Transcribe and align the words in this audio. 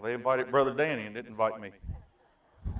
They 0.00 0.14
invited 0.14 0.50
Brother 0.50 0.72
Danny 0.72 1.04
and 1.04 1.14
didn't 1.14 1.30
invite 1.30 1.60
me. 1.60 1.70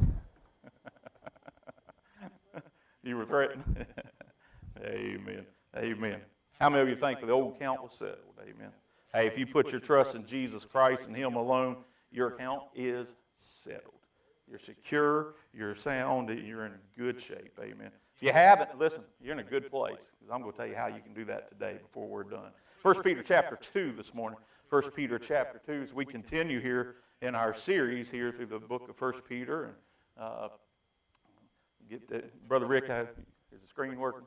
you 3.04 3.16
were 3.16 3.26
threatened? 3.26 3.86
Amen. 4.84 5.46
Amen. 5.76 6.20
How 6.58 6.70
many 6.70 6.82
of 6.82 6.88
you 6.88 6.96
think 6.96 7.20
the 7.20 7.30
old 7.30 7.56
account 7.56 7.82
was 7.82 7.94
settled? 7.94 8.34
Amen. 8.40 8.70
Hey, 9.14 9.26
if 9.26 9.38
you 9.38 9.46
put 9.46 9.70
your 9.70 9.80
trust 9.80 10.16
in 10.16 10.26
Jesus 10.26 10.64
Christ 10.64 11.06
and 11.06 11.14
Him 11.14 11.36
alone, 11.36 11.76
your 12.10 12.28
account 12.28 12.62
is 12.74 13.14
settled. 13.36 13.94
You're 14.48 14.58
secure, 14.58 15.34
you're 15.52 15.76
sound, 15.76 16.30
you're 16.30 16.66
in 16.66 16.72
good 16.98 17.20
shape. 17.20 17.58
Amen. 17.60 17.92
If 18.16 18.22
you 18.22 18.32
haven't, 18.32 18.78
listen, 18.78 19.04
you're 19.20 19.32
in 19.32 19.38
a 19.38 19.44
good 19.44 19.70
place. 19.70 20.10
Because 20.18 20.32
I'm 20.32 20.40
going 20.40 20.52
to 20.52 20.58
tell 20.58 20.66
you 20.66 20.74
how 20.74 20.88
you 20.88 21.00
can 21.00 21.14
do 21.14 21.24
that 21.26 21.50
today 21.50 21.78
before 21.80 22.08
we're 22.08 22.24
done. 22.24 22.50
1 22.82 23.02
Peter 23.02 23.22
chapter 23.22 23.56
2 23.56 23.92
this 23.96 24.12
morning. 24.12 24.38
1 24.70 24.90
Peter 24.92 25.18
chapter 25.18 25.60
2 25.66 25.82
as 25.82 25.94
we 25.94 26.04
continue 26.04 26.58
here 26.58 26.96
in 27.22 27.36
our 27.36 27.54
series 27.54 28.10
here 28.10 28.32
through 28.32 28.46
the 28.46 28.58
book 28.58 28.88
of 28.88 29.00
1 29.00 29.22
Peter. 29.28 29.64
And 29.64 29.74
uh, 30.18 30.48
get 31.88 32.08
the, 32.08 32.24
Brother 32.48 32.66
Rick, 32.66 32.90
I, 32.90 33.02
is 33.02 33.60
the 33.62 33.68
screen 33.68 33.96
working? 33.96 34.26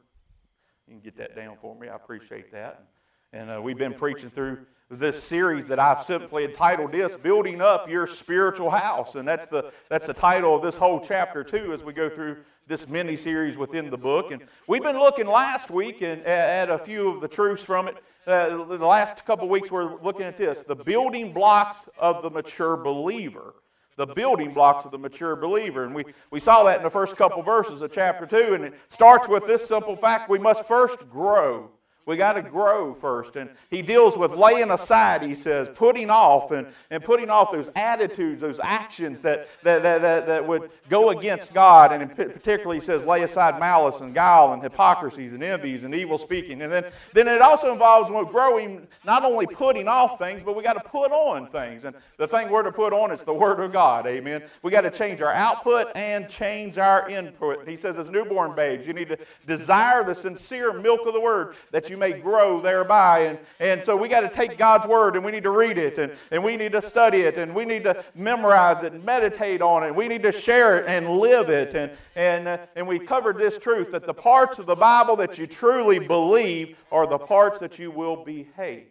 You 0.88 0.94
can 0.94 1.02
get 1.02 1.18
that 1.18 1.36
down 1.36 1.58
for 1.62 1.76
me. 1.76 1.90
I 1.90 1.96
appreciate 1.96 2.52
that. 2.54 2.86
And 3.36 3.52
uh, 3.52 3.60
we've 3.62 3.78
been 3.78 3.94
preaching 3.94 4.30
through 4.30 4.60
this 4.90 5.22
series 5.22 5.68
that 5.68 5.78
I've 5.78 6.02
simply 6.04 6.46
entitled 6.46 6.94
this 6.94 7.18
"Building 7.18 7.60
Up 7.60 7.90
Your 7.90 8.08
Spiritual 8.08 8.70
House," 8.70 9.16
and 9.16 9.28
that's 9.28 9.46
the 9.48 9.74
that's 9.90 10.08
the 10.08 10.14
title 10.14 10.56
of 10.56 10.62
this 10.62 10.78
whole 10.78 11.02
chapter 11.02 11.44
too. 11.44 11.74
As 11.74 11.84
we 11.84 11.92
go 11.92 12.10
through 12.10 12.38
this 12.66 12.88
mini 12.88 13.18
series 13.18 13.58
within 13.58 13.90
the 13.90 13.98
book, 13.98 14.32
and 14.32 14.44
we've 14.70 14.84
been 14.84 14.98
looking 14.98 15.28
last 15.28 15.70
week 15.70 16.02
and 16.02 16.24
at 16.24 16.70
a 16.70 16.78
few 16.78 17.10
of 17.10 17.20
the 17.20 17.28
truths 17.28 17.62
from 17.62 17.90
it. 17.90 17.98
Uh, 18.26 18.64
the 18.64 18.78
last 18.78 19.26
couple 19.26 19.44
of 19.44 19.52
weeks 19.52 19.70
we're 19.70 20.02
looking 20.02 20.26
at 20.26 20.38
this: 20.38 20.62
the 20.62 20.74
building 20.74 21.34
blocks 21.34 21.90
of 22.00 22.24
the 22.24 22.30
mature 22.30 22.78
believer 22.78 23.54
the 23.98 24.06
building 24.08 24.54
blocks 24.54 24.84
of 24.84 24.92
the 24.92 24.98
mature 24.98 25.38
believer. 25.38 25.86
And 25.86 25.96
we, 25.96 26.04
we 26.30 26.42
saw 26.42 26.64
that 26.64 26.76
in 26.78 26.84
the 26.84 26.90
first 26.90 27.16
couple 27.16 27.42
verses 27.42 27.82
of 27.82 27.94
chapter 27.94 28.26
2. 28.26 28.54
And 28.54 28.66
it 28.66 28.74
starts 28.90 29.30
with 29.30 29.48
this 29.48 29.66
simple 29.66 29.96
fact 29.96 30.30
we 30.30 30.38
must 30.38 30.66
first 30.66 31.10
grow. 31.10 31.72
We 32.06 32.18
got 32.18 32.34
to 32.34 32.44
grow 32.44 32.94
first. 32.94 33.36
And 33.36 33.50
he 33.72 33.82
deals 33.82 34.16
with 34.16 34.32
laying 34.34 34.70
aside, 34.70 35.24
he 35.24 35.34
says, 35.34 35.70
putting 35.74 36.12
off 36.12 36.52
and, 36.52 36.68
and 36.92 37.04
putting 37.04 37.32
off 37.32 37.52
those 37.52 37.70
attitudes, 37.76 38.42
those 38.42 38.60
actions 38.62 39.22
that, 39.22 39.48
that, 39.64 39.82
that, 39.82 40.02
that, 40.02 40.28
that 40.28 40.48
would 40.48 40.70
go 40.88 41.10
against 41.10 41.54
God. 41.54 41.92
And 41.92 42.16
particularly, 42.16 42.78
he 42.78 42.86
says, 42.86 43.04
lay 43.04 43.24
aside 43.24 43.60
malice 43.60 44.02
and 44.02 44.14
guile 44.14 44.54
and 44.54 44.62
hypocrisies 44.62 45.34
and 45.34 45.44
envies 45.44 45.84
and 45.84 45.96
evil 45.96 46.20
speaking. 46.20 46.62
And 46.62 46.72
then, 46.72 46.86
then 47.14 47.28
it 47.28 47.42
also 47.42 47.72
involves 47.72 48.12
growing, 48.32 48.86
not 49.04 49.26
only 49.26 49.48
putting 49.48 49.88
off 49.88 50.20
things, 50.20 50.44
but 50.44 50.56
we 50.56 50.62
got 50.62 50.74
to 50.74 50.88
put 50.88 51.12
on 51.12 51.48
things. 51.48 51.86
And 51.86 51.96
the 52.18 52.28
thing 52.28 52.50
we're 52.50 52.62
to 52.64 52.72
put 52.72 52.94
on 52.94 53.12
is 53.12 53.24
the 53.24 53.34
Word 53.34 53.60
of 53.60 53.72
God. 53.72 54.06
Amen. 54.06 54.44
We 54.62 54.70
got 54.70 54.82
to 54.82 54.92
change 54.92 55.22
our 55.22 55.34
output 55.34 55.88
and 55.96 56.30
change 56.30 56.78
our 56.78 57.10
input. 57.10 57.68
He 57.68 57.76
says, 57.76 57.98
as 57.98 58.12
newborn 58.12 58.56
babes, 58.56 58.86
you 58.86 58.94
need 58.94 59.10
to 59.10 59.18
desire 59.48 60.04
the 60.04 60.14
sincere 60.14 60.72
milk 60.72 61.08
of 61.08 61.14
the 61.14 61.20
Word 61.20 61.56
that 61.72 61.90
you 61.90 61.95
you 61.96 62.00
may 62.00 62.12
grow 62.20 62.60
thereby. 62.60 63.20
And, 63.20 63.40
and 63.60 63.86
so 63.86 63.96
we 63.96 64.10
got 64.10 64.22
to 64.22 64.30
take 64.30 64.58
God's 64.58 64.86
word 64.86 65.16
and 65.16 65.24
we 65.24 65.32
need 65.32 65.44
to 65.44 65.50
read 65.50 65.78
it 65.78 65.98
and, 65.98 66.12
and 66.30 66.44
we 66.44 66.58
need 66.58 66.74
to 66.74 66.82
study 66.82 67.22
it 67.22 67.38
and 67.38 67.56
we 67.56 67.64
need 67.64 67.86
to 67.86 68.04
memorize 68.14 68.84
it 68.84 68.92
and 68.92 69.04
meditate 69.04 69.62
on 69.62 69.84
it. 69.84 69.96
We 69.96 70.08
need 70.08 70.24
to 70.24 70.32
share 70.32 70.78
it 70.78 70.86
and 70.88 71.18
live 71.18 71.50
it. 71.50 71.74
And, 71.74 71.92
and, 72.16 72.48
uh, 72.48 72.58
and 72.76 72.86
we 72.86 73.00
covered 73.00 73.38
this 73.38 73.58
truth 73.58 73.92
that 73.94 74.06
the 74.06 74.14
parts 74.14 74.60
of 74.60 74.66
the 74.66 74.76
Bible 74.76 75.16
that 75.18 75.38
you 75.38 75.48
truly 75.48 76.00
believe 76.00 76.78
are 76.92 77.08
the 77.08 77.18
parts 77.18 77.60
that 77.60 77.80
you 77.80 77.92
will 77.92 78.18
behave. 78.18 78.88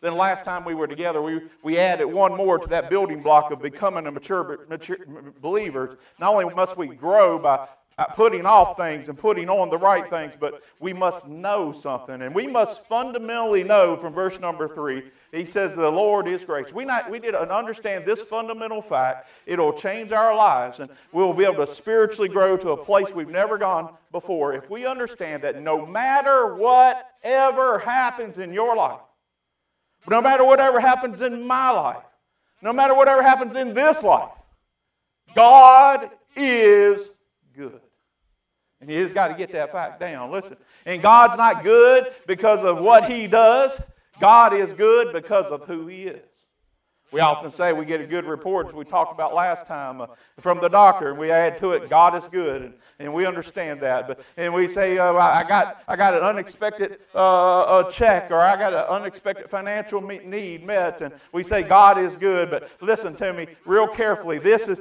Then 0.00 0.16
last 0.16 0.44
time 0.44 0.64
we 0.64 0.74
were 0.74 0.88
together, 0.88 1.22
we, 1.22 1.42
we 1.62 1.78
added 1.78 2.06
one 2.06 2.36
more 2.36 2.58
to 2.58 2.66
that 2.68 2.90
building 2.90 3.22
block 3.22 3.52
of 3.52 3.62
becoming 3.62 4.08
a 4.08 4.10
mature, 4.10 4.66
mature 4.68 4.98
believer. 5.40 5.98
Not 6.18 6.34
only 6.34 6.52
must 6.54 6.76
we 6.76 6.88
grow 6.88 7.38
by 7.38 7.68
putting 8.14 8.46
off 8.46 8.76
things 8.76 9.08
and 9.08 9.18
putting 9.18 9.48
on 9.48 9.70
the 9.70 9.78
right 9.78 10.08
things, 10.08 10.34
but 10.38 10.62
we 10.80 10.92
must 10.92 11.28
know 11.28 11.72
something. 11.72 12.22
And 12.22 12.34
we 12.34 12.46
must 12.46 12.86
fundamentally 12.86 13.62
know 13.62 13.96
from 13.96 14.12
verse 14.12 14.40
number 14.40 14.68
three, 14.68 15.04
he 15.30 15.44
says, 15.44 15.74
The 15.74 15.90
Lord 15.90 16.26
is 16.26 16.44
gracious. 16.44 16.72
We, 16.72 16.84
not, 16.84 17.10
we 17.10 17.18
need 17.18 17.32
to 17.32 17.54
understand 17.54 18.04
this 18.06 18.22
fundamental 18.22 18.82
fact. 18.82 19.28
It'll 19.46 19.72
change 19.72 20.12
our 20.12 20.34
lives, 20.34 20.80
and 20.80 20.90
we'll 21.12 21.34
be 21.34 21.44
able 21.44 21.66
to 21.66 21.72
spiritually 21.72 22.28
grow 22.28 22.56
to 22.56 22.70
a 22.70 22.76
place 22.76 23.12
we've 23.12 23.28
never 23.28 23.58
gone 23.58 23.94
before 24.10 24.54
if 24.54 24.68
we 24.68 24.86
understand 24.86 25.42
that 25.44 25.60
no 25.60 25.86
matter 25.86 26.54
whatever 26.54 27.78
happens 27.78 28.38
in 28.38 28.52
your 28.52 28.76
life, 28.76 29.00
no 30.08 30.20
matter 30.20 30.44
whatever 30.44 30.80
happens 30.80 31.20
in 31.20 31.46
my 31.46 31.70
life, 31.70 32.02
no 32.60 32.72
matter 32.72 32.94
whatever 32.94 33.22
happens 33.22 33.56
in 33.56 33.74
this 33.74 34.02
life, 34.02 34.30
God 35.34 36.10
is 36.36 37.11
good. 37.56 37.80
And 38.80 38.90
you 38.90 39.00
just 39.00 39.14
got 39.14 39.28
to 39.28 39.34
get 39.34 39.52
that 39.52 39.70
fact 39.70 40.00
down. 40.00 40.30
Listen, 40.30 40.56
and 40.84 41.00
God's 41.00 41.36
not 41.36 41.62
good 41.62 42.12
because 42.26 42.64
of 42.64 42.78
what 42.78 43.10
He 43.10 43.26
does. 43.26 43.80
God 44.20 44.52
is 44.52 44.72
good 44.72 45.12
because 45.12 45.46
of 45.46 45.62
who 45.62 45.86
He 45.86 46.04
is. 46.04 46.31
We 47.12 47.20
often 47.20 47.52
say 47.52 47.74
we 47.74 47.84
get 47.84 48.00
a 48.00 48.06
good 48.06 48.24
report, 48.24 48.68
as 48.68 48.74
we 48.74 48.86
talked 48.86 49.12
about 49.12 49.34
last 49.34 49.66
time, 49.66 50.00
uh, 50.00 50.06
from 50.40 50.62
the 50.62 50.68
doctor, 50.68 51.10
and 51.10 51.18
we 51.18 51.30
add 51.30 51.58
to 51.58 51.72
it, 51.72 51.90
God 51.90 52.14
is 52.14 52.26
good, 52.26 52.62
and, 52.62 52.74
and 52.98 53.12
we 53.12 53.26
understand 53.26 53.80
that. 53.82 54.08
But 54.08 54.20
and 54.38 54.54
we 54.54 54.66
say, 54.66 54.96
uh, 54.96 55.12
I 55.12 55.44
got 55.46 55.82
I 55.86 55.94
got 55.94 56.14
an 56.14 56.22
unexpected 56.22 57.00
uh, 57.14 57.84
check, 57.90 58.30
or 58.30 58.40
I 58.40 58.56
got 58.56 58.72
an 58.72 58.86
unexpected 58.88 59.50
financial 59.50 60.00
need 60.00 60.64
met, 60.64 61.02
and 61.02 61.12
we 61.32 61.42
say 61.42 61.62
God 61.62 61.98
is 61.98 62.16
good. 62.16 62.50
But 62.50 62.70
listen 62.80 63.14
to 63.16 63.34
me 63.34 63.46
real 63.66 63.86
carefully. 63.86 64.38
This 64.38 64.66
is 64.66 64.80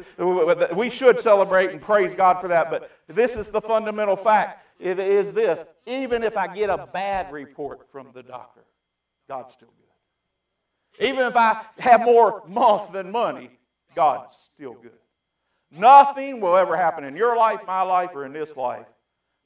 we 0.74 0.90
should 0.90 1.20
celebrate 1.20 1.72
and 1.72 1.82
praise 1.82 2.16
God 2.16 2.40
for 2.40 2.48
that. 2.48 2.72
But 2.72 2.90
this 3.10 3.36
is 3.36 3.50
the 3.50 3.62
fundamental 3.62 4.16
fact. 4.16 4.66
It 4.80 5.00
is 5.00 5.34
this: 5.34 5.66
even 5.86 6.24
if 6.24 6.38
I 6.38 6.48
get 6.48 6.70
a 6.70 6.88
bad 6.94 7.30
report 7.34 7.92
from 7.92 8.08
the 8.14 8.24
doctor, 8.24 8.62
God's 9.28 9.54
still 9.54 9.68
good. 9.68 9.91
Even 11.00 11.26
if 11.26 11.36
I 11.36 11.64
have 11.80 12.02
more 12.02 12.44
month 12.48 12.92
than 12.92 13.12
money, 13.12 13.52
God's 13.96 14.36
still 14.54 14.74
good. 14.74 14.92
Nothing 15.72 16.42
will 16.42 16.58
ever 16.58 16.76
happen 16.76 17.04
in 17.04 17.16
your 17.16 17.38
life, 17.38 17.62
my 17.66 17.82
life, 17.82 18.12
or 18.14 18.26
in 18.26 18.34
this 18.34 18.58
life 18.58 18.88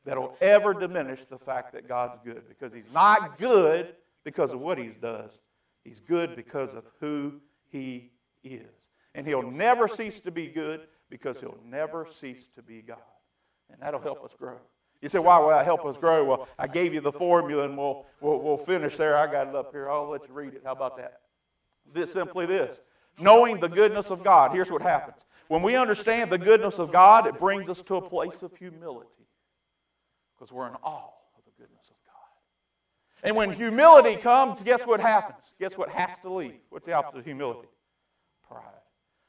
that'll 0.05 0.35
ever 0.41 0.73
diminish 0.73 1.25
the 1.27 1.37
fact 1.37 1.73
that 1.73 1.87
God's 1.87 2.17
good 2.23 2.47
because 2.49 2.73
He's 2.73 2.91
not 2.93 3.37
good 3.37 3.95
because 4.23 4.51
of 4.51 4.59
what 4.59 4.77
He 4.77 4.87
does. 4.87 5.39
He's 5.83 5.99
good 5.99 6.35
because 6.35 6.73
of 6.73 6.83
who 6.99 7.33
He 7.69 8.11
is. 8.43 8.73
And 9.13 9.27
He'll 9.27 9.49
never 9.49 9.87
cease 9.87 10.19
to 10.21 10.31
be 10.31 10.47
good 10.47 10.81
because 11.09 11.39
He'll 11.39 11.59
never 11.63 12.07
cease 12.11 12.49
to 12.55 12.63
be 12.63 12.81
God. 12.81 12.97
And 13.71 13.81
that'll 13.81 14.01
help 14.01 14.23
us 14.23 14.31
grow. 14.37 14.57
You 15.01 15.09
say, 15.09 15.19
why 15.19 15.37
will 15.37 15.49
that 15.49 15.65
help 15.65 15.85
us 15.85 15.97
grow? 15.97 16.23
Well, 16.23 16.47
I 16.57 16.65
gave 16.65 16.93
you 16.93 17.01
the 17.01 17.11
formula 17.11 17.65
and 17.65 17.77
we'll, 17.77 18.05
we'll, 18.21 18.39
we'll 18.39 18.57
finish 18.57 18.97
there. 18.97 19.15
I 19.15 19.31
got 19.31 19.47
it 19.47 19.55
up 19.55 19.71
here. 19.71 19.91
I'll 19.91 20.09
let 20.09 20.27
you 20.27 20.33
read 20.33 20.53
it. 20.53 20.63
How 20.65 20.71
about 20.71 20.97
that? 20.97 21.19
This, 21.93 22.13
simply 22.13 22.45
this 22.45 22.81
knowing 23.19 23.59
the 23.59 23.69
goodness 23.69 24.09
of 24.09 24.23
God. 24.23 24.51
Here's 24.51 24.71
what 24.71 24.81
happens. 24.81 25.25
When 25.47 25.61
we 25.61 25.75
understand 25.75 26.31
the 26.31 26.37
goodness 26.37 26.79
of 26.79 26.91
God, 26.91 27.27
it 27.27 27.39
brings 27.39 27.69
us 27.69 27.81
to 27.83 27.95
a 27.95 28.01
place 28.01 28.41
of 28.41 28.55
humility 28.57 29.09
because 30.35 30.51
we're 30.51 30.67
in 30.67 30.75
awe 30.83 31.11
of 31.37 31.45
the 31.45 31.51
goodness 31.61 31.89
of 31.89 31.95
God. 32.05 33.27
And 33.27 33.35
when 33.35 33.51
humility 33.51 34.15
comes, 34.15 34.63
guess 34.63 34.85
what 34.85 34.99
happens? 34.99 35.53
Guess 35.59 35.77
what 35.77 35.89
has 35.89 36.17
to 36.23 36.33
leave? 36.33 36.59
What's 36.69 36.85
the 36.85 36.93
opposite 36.93 37.19
of 37.19 37.25
humility? 37.25 37.69
Pride. 38.49 38.63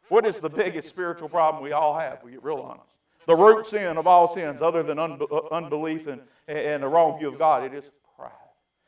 What 0.08 0.24
is 0.24 0.38
the 0.38 0.48
biggest 0.48 0.88
spiritual 0.88 1.28
problem 1.28 1.62
we 1.62 1.72
all 1.72 1.98
have? 1.98 2.20
We 2.24 2.32
get 2.32 2.44
real 2.44 2.58
honest. 2.58 2.94
The 3.26 3.36
root 3.36 3.66
sin 3.66 3.96
of 3.96 4.06
all 4.06 4.32
sins, 4.32 4.62
other 4.62 4.82
than 4.82 4.98
uh, 4.98 5.18
unbelief 5.50 6.06
and, 6.06 6.22
and 6.46 6.84
a 6.84 6.88
wrong 6.88 7.18
view 7.18 7.28
of 7.28 7.38
God, 7.38 7.64
it 7.64 7.74
is 7.74 7.90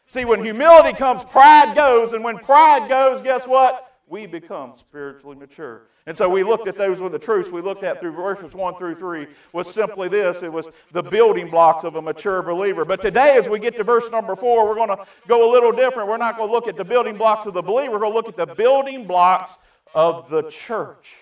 See, 0.08 0.24
when 0.24 0.42
humility 0.42 0.96
comes, 0.96 1.22
pride 1.22 1.74
goes. 1.74 2.12
And 2.12 2.24
when 2.24 2.38
pride 2.38 2.88
goes, 2.88 3.22
guess 3.22 3.46
what? 3.46 3.84
We 4.06 4.26
become 4.26 4.72
spiritually 4.76 5.36
mature. 5.36 5.82
And 6.06 6.16
so 6.16 6.26
we 6.30 6.42
looked 6.42 6.66
at 6.66 6.78
those 6.78 7.02
with 7.02 7.12
the 7.12 7.18
truths 7.18 7.50
we 7.50 7.60
looked 7.60 7.84
at 7.84 8.00
through 8.00 8.12
verses 8.12 8.54
1 8.54 8.76
through 8.76 8.94
3 8.94 9.26
was 9.52 9.70
simply 9.70 10.08
this 10.08 10.42
it 10.42 10.50
was 10.50 10.70
the 10.92 11.02
building 11.02 11.50
blocks 11.50 11.84
of 11.84 11.96
a 11.96 12.00
mature 12.00 12.40
believer. 12.40 12.86
But 12.86 13.02
today, 13.02 13.36
as 13.36 13.50
we 13.50 13.58
get 13.58 13.76
to 13.76 13.84
verse 13.84 14.10
number 14.10 14.34
4, 14.34 14.66
we're 14.66 14.74
going 14.74 14.88
to 14.88 15.04
go 15.26 15.50
a 15.50 15.50
little 15.52 15.72
different. 15.72 16.08
We're 16.08 16.16
not 16.16 16.38
going 16.38 16.48
to 16.48 16.52
look 16.52 16.66
at 16.66 16.78
the 16.78 16.84
building 16.84 17.18
blocks 17.18 17.44
of 17.44 17.52
the 17.52 17.60
believer, 17.60 17.92
we're 17.92 17.98
going 17.98 18.12
to 18.12 18.16
look 18.16 18.28
at 18.28 18.36
the 18.36 18.54
building 18.54 19.06
blocks 19.06 19.58
of 19.94 20.30
the 20.30 20.44
church. 20.44 21.14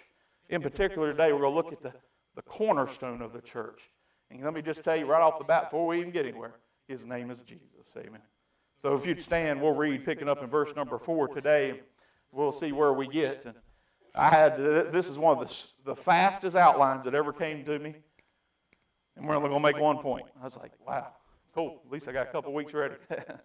In 0.49 0.63
particular, 0.63 1.11
today, 1.11 1.33
we're 1.33 1.41
going 1.41 1.53
to 1.53 1.57
look 1.57 1.73
at 1.73 1.83
the, 1.83 1.93
the 2.37 2.43
cornerstone 2.43 3.21
of 3.21 3.33
the 3.33 3.41
church. 3.41 3.91
And 4.31 4.41
let 4.45 4.55
me 4.55 4.63
just 4.63 4.85
tell 4.85 4.95
you 4.95 5.07
right 5.07 5.21
off 5.21 5.39
the 5.39 5.45
bat 5.45 5.71
before 5.71 5.89
we 5.89 5.99
even 5.99 6.13
get 6.13 6.25
anywhere 6.25 6.55
his 6.89 7.05
name 7.05 7.31
is 7.31 7.41
Jesus. 7.41 7.65
Amen. 7.97 8.21
So 8.87 8.95
if 8.95 9.05
you'd 9.05 9.21
stand, 9.21 9.61
we'll 9.61 9.75
read 9.75 10.05
picking 10.05 10.29
up 10.29 10.45
in 10.45 10.49
verse 10.49 10.73
number 10.77 10.97
four 10.97 11.27
today. 11.27 11.81
We'll 12.31 12.53
see 12.53 12.71
where 12.71 12.93
we 12.93 13.09
get. 13.09 13.43
And 13.45 13.57
I 14.15 14.29
had 14.29 14.57
this 14.93 15.09
is 15.09 15.19
one 15.19 15.37
of 15.37 15.49
the, 15.49 15.65
the 15.87 15.97
fastest 15.97 16.57
outlines 16.57 17.03
that 17.03 17.13
ever 17.13 17.33
came 17.33 17.65
to 17.65 17.81
me. 17.81 17.97
And 19.17 19.27
we're 19.27 19.35
only 19.35 19.49
going 19.49 19.61
to 19.61 19.73
make 19.73 19.83
one 19.83 19.99
point. 19.99 20.27
I 20.41 20.45
was 20.45 20.57
like, 20.57 20.71
wow, 20.87 21.09
cool. 21.53 21.83
At 21.85 21.91
least 21.91 22.07
I 22.07 22.13
got 22.13 22.29
a 22.29 22.31
couple 22.31 22.55
weeks 22.55 22.75
ready. 22.75 22.95
the 23.11 23.41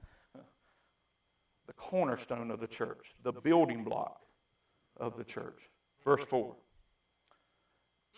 cornerstone 1.76 2.52
of 2.52 2.60
the 2.60 2.68
church, 2.68 3.16
the 3.24 3.32
building 3.32 3.84
block 3.84 4.22
of 4.98 5.18
the 5.18 5.24
church. 5.24 5.72
Verse 6.06 6.24
4. 6.24 6.56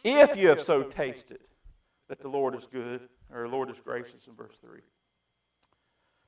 If 0.03 0.35
you 0.35 0.49
have 0.49 0.59
so 0.59 0.83
tasted 0.83 1.39
that 2.09 2.19
the 2.19 2.27
Lord 2.27 2.53
is 2.53 2.67
good, 2.67 3.07
or 3.33 3.43
the 3.43 3.55
Lord 3.55 3.71
is 3.71 3.77
gracious 3.81 4.27
in 4.27 4.35
verse 4.35 4.55
3, 4.59 4.81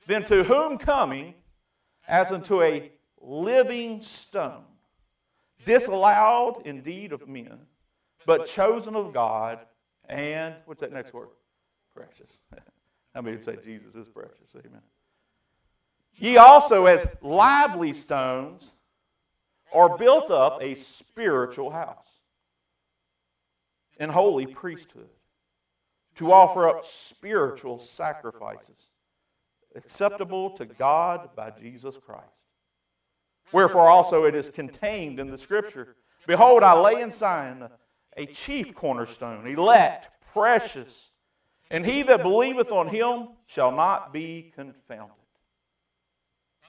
then 0.08 0.24
to 0.26 0.44
whom 0.44 0.78
coming 0.78 1.34
as 2.08 2.32
unto 2.32 2.62
a 2.62 2.92
living 3.20 4.02
stone, 4.02 4.64
disallowed 5.66 6.62
indeed 6.66 7.12
of 7.12 7.28
men, 7.28 7.60
but 8.26 8.46
chosen 8.46 8.96
of 8.96 9.14
God, 9.14 9.60
and 10.08 10.56
what's 10.66 10.82
that 10.82 10.94
next 10.94 11.14
word? 11.14 11.30
Precious. 11.96 12.40
How 13.16 13.22
many 13.22 13.38
would 13.38 13.46
say 13.46 13.58
Jesus 13.64 13.96
is 13.96 14.08
precious? 14.08 14.50
Amen. 14.56 14.82
Ye 16.18 16.38
also, 16.38 16.86
as 16.86 17.06
lively 17.22 17.94
stones, 17.94 18.72
are 19.74 19.98
built 19.98 20.32
up 20.32 20.62
a 20.62 20.76
spiritual 20.76 21.72
house 21.72 22.08
and 23.98 24.12
holy 24.12 24.46
priesthood 24.46 25.10
to 26.16 26.32
offer 26.32 26.70
up 26.70 26.86
spiritual 26.86 27.78
sacrifices 27.78 28.90
acceptable 29.76 30.50
to 30.52 30.66
God 30.66 31.30
by 31.36 31.52
Jesus 31.52 31.98
Christ. 31.98 32.24
Wherefore 33.52 33.90
also 33.90 34.26
it 34.26 34.36
is 34.36 34.50
contained 34.50 35.20
in 35.20 35.30
the 35.30 35.38
Scripture 35.38 35.96
Behold, 36.28 36.64
I 36.64 36.74
lay 36.74 37.02
in 37.02 37.12
Zion 37.12 37.70
a 38.18 38.26
chief 38.26 38.74
cornerstone, 38.74 39.46
elect, 39.48 40.10
precious, 40.34 41.10
and 41.70 41.86
he 41.86 42.02
that 42.04 42.24
believeth 42.24 42.72
on 42.72 42.88
him 42.88 43.30
shall 43.46 43.72
not 43.72 44.14
be 44.14 44.52
confounded. 44.56 45.16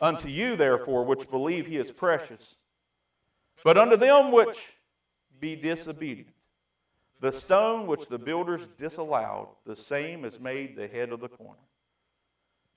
Unto 0.00 0.29
you, 0.29 0.56
therefore, 0.56 1.05
which 1.05 1.31
believe 1.31 1.67
he 1.67 1.79
is 1.79 1.91
precious, 1.91 2.56
but 3.64 3.79
unto 3.79 3.97
them 3.97 4.31
which 4.31 4.59
be 5.41 5.56
disobedient, 5.56 6.35
the 7.20 7.32
stone 7.32 7.87
which 7.87 8.09
the 8.09 8.19
builders 8.19 8.67
disallowed, 8.76 9.49
the 9.64 9.76
same 9.76 10.25
is 10.25 10.38
made 10.38 10.76
the 10.76 10.88
head 10.88 11.12
of 11.12 11.20
the 11.20 11.29
corner. 11.29 11.66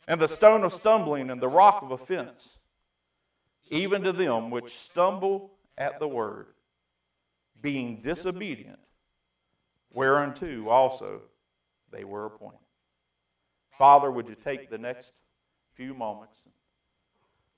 And 0.07 0.19
the 0.19 0.27
stone 0.27 0.63
of 0.63 0.73
stumbling 0.73 1.29
and 1.29 1.41
the 1.41 1.47
rock 1.47 1.81
of 1.81 1.91
offense, 1.91 2.57
even 3.69 4.03
to 4.03 4.11
them 4.11 4.49
which 4.49 4.77
stumble 4.77 5.51
at 5.77 5.99
the 5.99 6.07
word, 6.07 6.47
being 7.61 8.01
disobedient, 8.01 8.79
whereunto 9.93 10.69
also 10.69 11.21
they 11.91 12.03
were 12.03 12.25
appointed. 12.25 12.59
Father, 13.71 14.11
would 14.11 14.27
you 14.27 14.35
take 14.35 14.69
the 14.69 14.77
next 14.77 15.13
few 15.73 15.93
moments? 15.93 16.37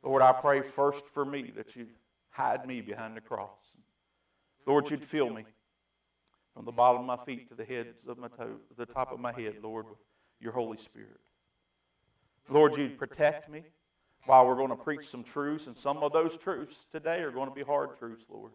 Lord, 0.03 0.21
I 0.21 0.31
pray 0.31 0.61
first 0.61 1.07
for 1.07 1.25
me 1.25 1.51
that 1.55 1.75
you 1.75 1.87
hide 2.29 2.65
me 2.65 2.81
behind 2.81 3.15
the 3.15 3.21
cross. 3.21 3.59
Lord, 4.65 4.89
you'd 4.89 5.03
fill 5.03 5.29
me 5.29 5.45
from 6.53 6.65
the 6.65 6.71
bottom 6.71 7.01
of 7.01 7.07
my 7.07 7.25
feet 7.25 7.49
to 7.49 7.55
the 7.55 7.65
heads 7.65 8.05
of 8.07 8.17
my 8.17 8.27
toes, 8.27 8.59
the 8.77 8.85
top 8.85 9.11
of 9.11 9.19
my 9.19 9.31
head, 9.31 9.55
Lord, 9.63 9.87
with 9.89 9.99
your 10.39 10.51
Holy 10.51 10.77
Spirit. 10.77 11.19
Lord, 12.51 12.75
you'd 12.75 12.97
protect 12.97 13.49
me 13.49 13.63
while 14.25 14.45
we're 14.45 14.55
going 14.55 14.69
to 14.69 14.75
preach 14.75 15.07
some 15.07 15.23
truths, 15.23 15.67
and 15.67 15.77
some 15.77 15.97
of 15.99 16.11
those 16.11 16.37
truths 16.37 16.85
today 16.91 17.21
are 17.21 17.31
going 17.31 17.47
to 17.47 17.55
be 17.55 17.63
hard 17.63 17.97
truths, 17.97 18.25
Lord. 18.29 18.51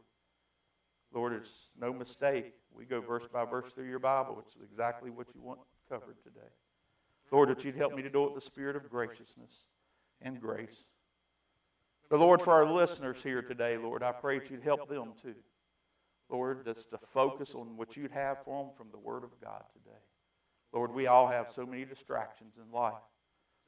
Lord, 1.12 1.32
it's 1.32 1.50
no 1.80 1.92
mistake. 1.92 2.52
We 2.72 2.84
go 2.84 3.00
verse 3.00 3.26
by 3.32 3.44
verse 3.46 3.72
through 3.72 3.88
your 3.88 3.98
Bible. 3.98 4.42
It's 4.44 4.56
exactly 4.62 5.10
what 5.10 5.28
you 5.34 5.40
want 5.40 5.60
covered 5.88 6.22
today. 6.22 6.52
Lord, 7.30 7.48
that 7.48 7.64
you'd 7.64 7.76
help 7.76 7.94
me 7.94 8.02
to 8.02 8.10
do 8.10 8.24
it 8.24 8.34
with 8.34 8.44
the 8.44 8.46
spirit 8.46 8.76
of 8.76 8.88
graciousness 8.90 9.64
and 10.20 10.40
grace. 10.40 10.84
But 12.10 12.20
Lord, 12.20 12.42
for 12.42 12.52
our 12.52 12.70
listeners 12.70 13.22
here 13.22 13.42
today, 13.42 13.78
Lord, 13.78 14.02
I 14.02 14.12
pray 14.12 14.38
that 14.38 14.50
you'd 14.50 14.62
help 14.62 14.88
them 14.88 15.12
too. 15.20 15.34
Lord, 16.28 16.64
just 16.64 16.90
to 16.90 16.98
focus 16.98 17.54
on 17.54 17.76
what 17.76 17.96
you'd 17.96 18.12
have 18.12 18.44
for 18.44 18.62
them 18.62 18.72
from 18.76 18.88
the 18.92 18.98
Word 18.98 19.24
of 19.24 19.30
God 19.40 19.62
today. 19.72 19.98
Lord, 20.72 20.92
we 20.94 21.06
all 21.06 21.28
have 21.28 21.50
so 21.52 21.64
many 21.64 21.84
distractions 21.84 22.54
in 22.62 22.70
life, 22.76 22.94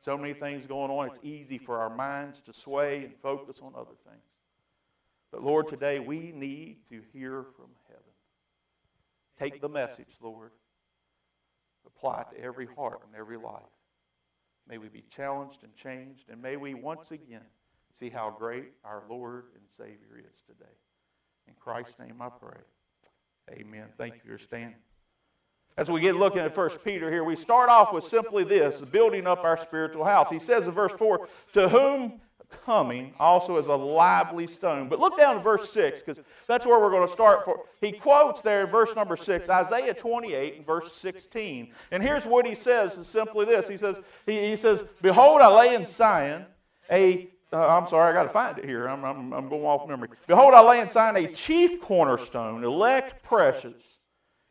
so 0.01 0.17
many 0.17 0.33
things 0.33 0.67
going 0.67 0.91
on. 0.91 1.09
It's 1.09 1.19
easy 1.23 1.59
for 1.59 1.79
our 1.79 1.95
minds 1.95 2.41
to 2.43 2.53
sway 2.53 3.05
and 3.05 3.15
focus 3.23 3.59
on 3.63 3.73
other 3.75 3.97
things. 4.09 4.23
But 5.31 5.43
Lord, 5.43 5.69
today 5.69 5.99
we 5.99 6.33
need 6.33 6.87
to 6.89 7.03
hear 7.13 7.45
from 7.57 7.71
heaven. 7.89 8.03
Take 9.39 9.61
the 9.61 9.69
message, 9.69 10.17
Lord, 10.21 10.51
apply 11.87 12.23
it 12.23 12.37
to 12.37 12.43
every 12.43 12.67
heart 12.77 13.03
and 13.07 13.15
every 13.19 13.37
life. 13.37 13.63
May 14.69 14.79
we 14.79 14.89
be 14.89 15.05
challenged 15.15 15.63
and 15.63 15.75
changed, 15.75 16.29
and 16.29 16.43
may 16.43 16.57
we 16.57 16.75
once 16.75 17.11
again 17.11 17.47
see 17.93 18.11
how 18.11 18.35
great 18.37 18.73
our 18.85 19.03
Lord 19.09 19.45
and 19.55 19.65
Savior 19.77 20.19
is 20.19 20.41
today. 20.47 20.71
In 21.47 21.55
Christ's 21.55 21.99
name 21.99 22.21
I 22.21 22.29
pray. 22.29 22.61
Amen. 23.51 23.87
Thank 23.97 24.15
you 24.25 24.33
for 24.33 24.39
standing. 24.39 24.75
As 25.79 25.89
we 25.89 26.01
get 26.01 26.17
looking 26.17 26.41
at 26.41 26.53
First 26.53 26.83
Peter 26.83 27.09
here, 27.09 27.23
we 27.23 27.37
start 27.37 27.71
off 27.71 27.93
with 27.93 28.03
simply 28.03 28.43
this 28.43 28.81
building 28.81 29.29
up 29.29 29.45
our 29.45 29.57
spiritual 29.57 30.05
house. 30.05 30.29
He 30.29 30.41
says 30.41 30.67
in 30.67 30.73
verse 30.73 30.93
4 30.93 31.29
To 31.53 31.69
whom 31.69 32.21
coming 32.67 33.15
also 33.21 33.59
as 33.59 33.69
a 33.69 33.75
lively 33.77 34.49
stone. 34.49 34.89
But 34.89 34.99
look 34.99 35.17
down 35.17 35.37
to 35.37 35.41
verse 35.41 35.71
6, 35.71 36.03
because 36.03 36.21
that's 36.49 36.67
where 36.67 36.81
we're 36.81 36.91
going 36.91 37.07
to 37.07 37.13
start. 37.13 37.45
For 37.45 37.61
He 37.81 37.93
quotes 37.93 38.41
there 38.41 38.65
in 38.65 38.71
verse 38.71 38.97
number 38.97 39.17
6, 39.17 39.49
Isaiah 39.49 39.95
28 39.95 40.57
and 40.57 40.67
verse 40.67 40.93
16. 40.95 41.73
And 41.93 42.03
here's 42.03 42.27
what 42.27 42.45
he 42.45 42.57
says 42.57 42.99
is 42.99 43.07
simply 43.07 43.47
this. 43.47 43.69
He 43.69 43.77
says, 43.77 44.01
he, 44.27 44.49
he 44.49 44.57
says, 44.57 44.83
Behold, 45.01 45.41
I 45.41 45.47
lay 45.47 45.75
in 45.77 45.85
Zion 45.85 46.45
a 46.91 47.29
uh, 47.51 47.79
I'm 47.79 47.89
sorry, 47.89 48.11
I 48.11 48.13
got 48.13 48.25
to 48.25 48.29
find 48.29 48.59
it 48.59 48.65
here. 48.67 48.87
I'm, 48.87 49.03
I'm, 49.05 49.33
I'm 49.33 49.49
going 49.49 49.65
off 49.65 49.89
memory. 49.89 50.09
Behold, 50.27 50.53
I 50.53 50.61
lay 50.61 50.81
in 50.81 50.91
Zion 50.91 51.17
a 51.17 51.33
chief 51.33 51.81
cornerstone, 51.81 52.63
elect 52.63 53.23
precious, 53.23 53.98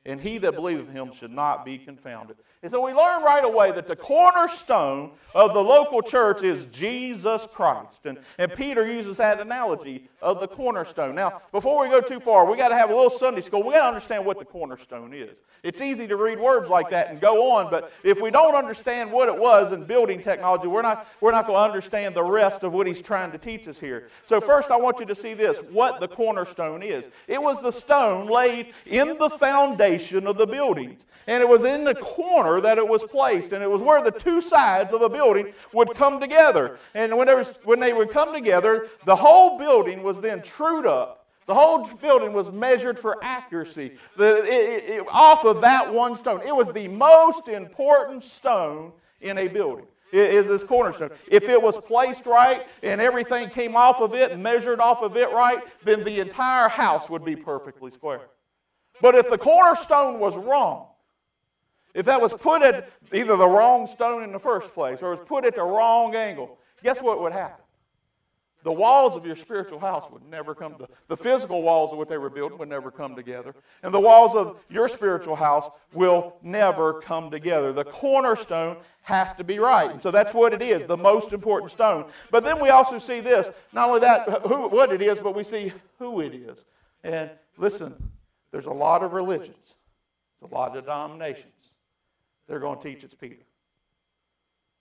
and 0.08 0.22
he 0.22 0.38
that 0.40 0.56
believeth 0.56 0.90
him 0.90 1.12
should 1.14 1.32
not 1.32 1.66
be 1.66 1.78
confounded. 1.78 2.38
And 2.64 2.72
so 2.72 2.82
we 2.82 2.92
learn 2.92 3.22
right 3.22 3.44
away 3.44 3.72
that 3.72 3.88
the 3.88 3.96
cornerstone 3.96 5.12
of 5.36 5.54
the 5.54 5.60
local 5.60 6.02
church 6.02 6.42
is 6.42 6.66
Jesus 6.68 7.46
Christ. 7.54 8.08
And, 8.08 8.18
and 8.40 8.52
Peter 8.52 8.92
uses 8.92 9.18
that 9.18 9.40
analogy 9.40 10.10
of 10.20 10.40
the 10.40 10.48
cornerstone. 10.48 11.14
Now, 11.14 11.42
before 11.52 11.80
we 11.80 11.90
go 11.90 12.02
too 12.02 12.20
far, 12.20 12.50
we 12.50 12.58
got 12.58 12.70
to 12.70 12.76
have 12.76 12.90
a 12.90 12.96
little 12.96 13.12
Sunday 13.12 13.42
school. 13.42 13.62
We 13.62 13.74
got 13.74 13.82
to 13.82 13.88
understand 13.88 14.26
what 14.26 14.40
the 14.40 14.46
cornerstone 14.46 15.14
is. 15.14 15.44
It's 15.62 15.82
easy 15.82 16.08
to 16.08 16.16
read 16.16 16.40
words 16.40 16.70
like 16.70 16.90
that 16.90 17.12
and 17.12 17.22
go 17.22 17.52
on, 17.52 17.70
but 17.70 17.92
if 18.04 18.20
we 18.20 18.32
don't 18.32 18.56
understand 18.56 19.12
what 19.12 19.28
it 19.28 19.38
was 19.38 19.72
in 19.72 19.84
building 19.84 20.24
technology, 20.24 20.68
we're 20.68 20.82
not, 20.82 21.08
we're 21.22 21.32
not 21.32 21.46
going 21.46 21.60
to 21.60 21.64
understand 21.64 22.16
the 22.16 22.24
rest 22.24 22.64
of 22.64 22.74
what 22.74 22.88
he's 22.88 23.02
trying 23.02 23.32
to 23.32 23.38
teach 23.38 23.68
us 23.68 23.80
here. 23.80 24.10
So, 24.26 24.42
first, 24.42 24.72
I 24.72 24.78
want 24.78 25.00
you 25.00 25.06
to 25.06 25.16
see 25.16 25.36
this 25.36 25.60
what 25.70 26.00
the 26.00 26.08
cornerstone 26.08 26.82
is. 26.82 27.06
It 27.28 27.42
was 27.42 27.62
the 27.62 27.72
stone 27.72 28.28
laid 28.28 28.74
in 28.88 29.18
the 29.20 29.30
foundation 29.30 30.26
of 30.26 30.38
the 30.38 30.48
buildings, 30.48 31.06
and 31.28 31.44
it 31.44 31.50
was 31.50 31.64
in 31.64 31.84
the 31.84 31.96
corner 31.96 32.47
corner 32.48 32.62
that 32.62 32.78
it 32.78 32.88
was 32.88 33.04
placed, 33.04 33.54
and 33.54 33.64
it 33.64 33.70
was 33.70 33.82
where 33.82 34.02
the 34.02 34.12
two 34.12 34.40
sides 34.42 34.94
of 34.94 35.02
a 35.02 35.10
building 35.10 35.54
would 35.74 35.94
come 35.96 36.20
together. 36.20 36.78
And 36.94 37.18
whenever, 37.18 37.44
when 37.64 37.80
they 37.80 37.94
would 37.94 38.10
come 38.10 38.34
together, 38.34 38.88
the 39.06 39.16
whole 39.16 39.58
building 39.58 40.04
was 40.04 40.22
then 40.22 40.42
trued 40.42 40.86
up. 40.86 41.26
The 41.46 41.54
whole 41.54 41.86
building 42.02 42.34
was 42.34 42.52
measured 42.52 43.00
for 43.00 43.24
accuracy 43.24 43.94
the, 44.18 44.44
it, 44.44 44.90
it, 44.90 45.08
off 45.10 45.46
of 45.46 45.62
that 45.62 45.94
one 45.94 46.18
stone. 46.18 46.42
It 46.46 46.54
was 46.54 46.72
the 46.72 46.90
most 46.90 47.48
important 47.48 48.24
stone 48.24 48.92
in 49.22 49.38
a 49.38 49.48
building 49.48 49.86
is 50.12 50.48
this 50.48 50.64
cornerstone. 50.64 51.10
If 51.28 51.44
it 51.44 51.62
was 51.62 51.78
placed 51.78 52.26
right 52.26 52.66
and 52.82 53.02
everything 53.02 53.50
came 53.50 53.76
off 53.76 54.00
of 54.02 54.14
it 54.14 54.32
and 54.32 54.42
measured 54.42 54.80
off 54.80 55.02
of 55.02 55.18
it 55.18 55.30
right, 55.32 55.60
then 55.84 56.04
the 56.06 56.20
entire 56.20 56.70
house 56.70 57.10
would 57.10 57.26
be 57.26 57.36
perfectly 57.36 57.92
square. 57.92 58.22
But 59.02 59.16
if 59.16 59.30
the 59.30 59.38
cornerstone 59.38 60.20
was 60.20 60.38
wrong, 60.38 60.88
if 61.98 62.06
that 62.06 62.22
was 62.22 62.32
put 62.32 62.62
at 62.62 62.92
either 63.12 63.36
the 63.36 63.48
wrong 63.48 63.88
stone 63.88 64.22
in 64.22 64.32
the 64.32 64.38
first 64.40 64.72
place 64.76 65.02
or 65.02 65.10
was 65.10 65.20
put 65.20 65.44
at 65.46 65.56
the 65.56 65.64
wrong 65.64 66.14
angle, 66.14 66.60
guess 66.84 67.02
what 67.02 67.20
would 67.20 67.32
happen? 67.32 67.66
The 68.62 68.72
walls 68.72 69.16
of 69.16 69.26
your 69.26 69.36
spiritual 69.36 69.80
house 69.80 70.06
would 70.12 70.24
never 70.30 70.54
come 70.54 70.76
to 70.76 70.88
the 71.08 71.18
physical 71.18 71.64
walls 71.64 71.92
of 71.92 71.98
what 71.98 72.08
they 72.08 72.20
were 72.20 72.30
building 72.30 72.60
would 72.60 72.70
never 72.70 72.92
come 72.92 73.16
together. 73.16 73.56
And 73.82 73.92
the 73.92 74.00
walls 74.00 74.36
of 74.36 74.60
your 74.70 74.88
spiritual 74.88 75.36
house 75.36 75.70
will 75.92 76.36
never 76.44 77.02
come 77.02 77.32
together. 77.32 77.74
The 77.74 77.86
cornerstone 77.86 78.78
has 79.02 79.34
to 79.34 79.44
be 79.44 79.58
right. 79.58 79.90
And 79.90 80.00
so 80.02 80.12
that's 80.12 80.36
what 80.36 80.54
it 80.54 80.62
is, 80.62 80.86
the 80.86 80.98
most 80.98 81.34
important 81.34 81.72
stone. 81.72 82.06
But 82.30 82.44
then 82.44 82.62
we 82.62 82.70
also 82.70 83.00
see 83.00 83.22
this, 83.22 83.50
not 83.74 83.88
only 83.88 84.02
that 84.02 84.44
who 84.46 84.68
what 84.68 84.92
it 84.92 85.02
is, 85.02 85.18
but 85.18 85.34
we 85.34 85.44
see 85.44 85.74
who 85.98 86.22
it 86.22 86.36
is. 86.36 86.64
And 87.04 87.32
listen, 87.58 88.12
there's 88.52 88.68
a 88.68 88.72
lot 88.72 89.02
of 89.02 89.14
religions, 89.14 89.74
a 90.44 90.54
lot 90.54 90.78
of 90.78 90.84
denominations 90.84 91.74
they're 92.48 92.60
going 92.60 92.80
to 92.80 92.84
teach 92.84 93.04
it's 93.04 93.16
Peter. 93.16 93.44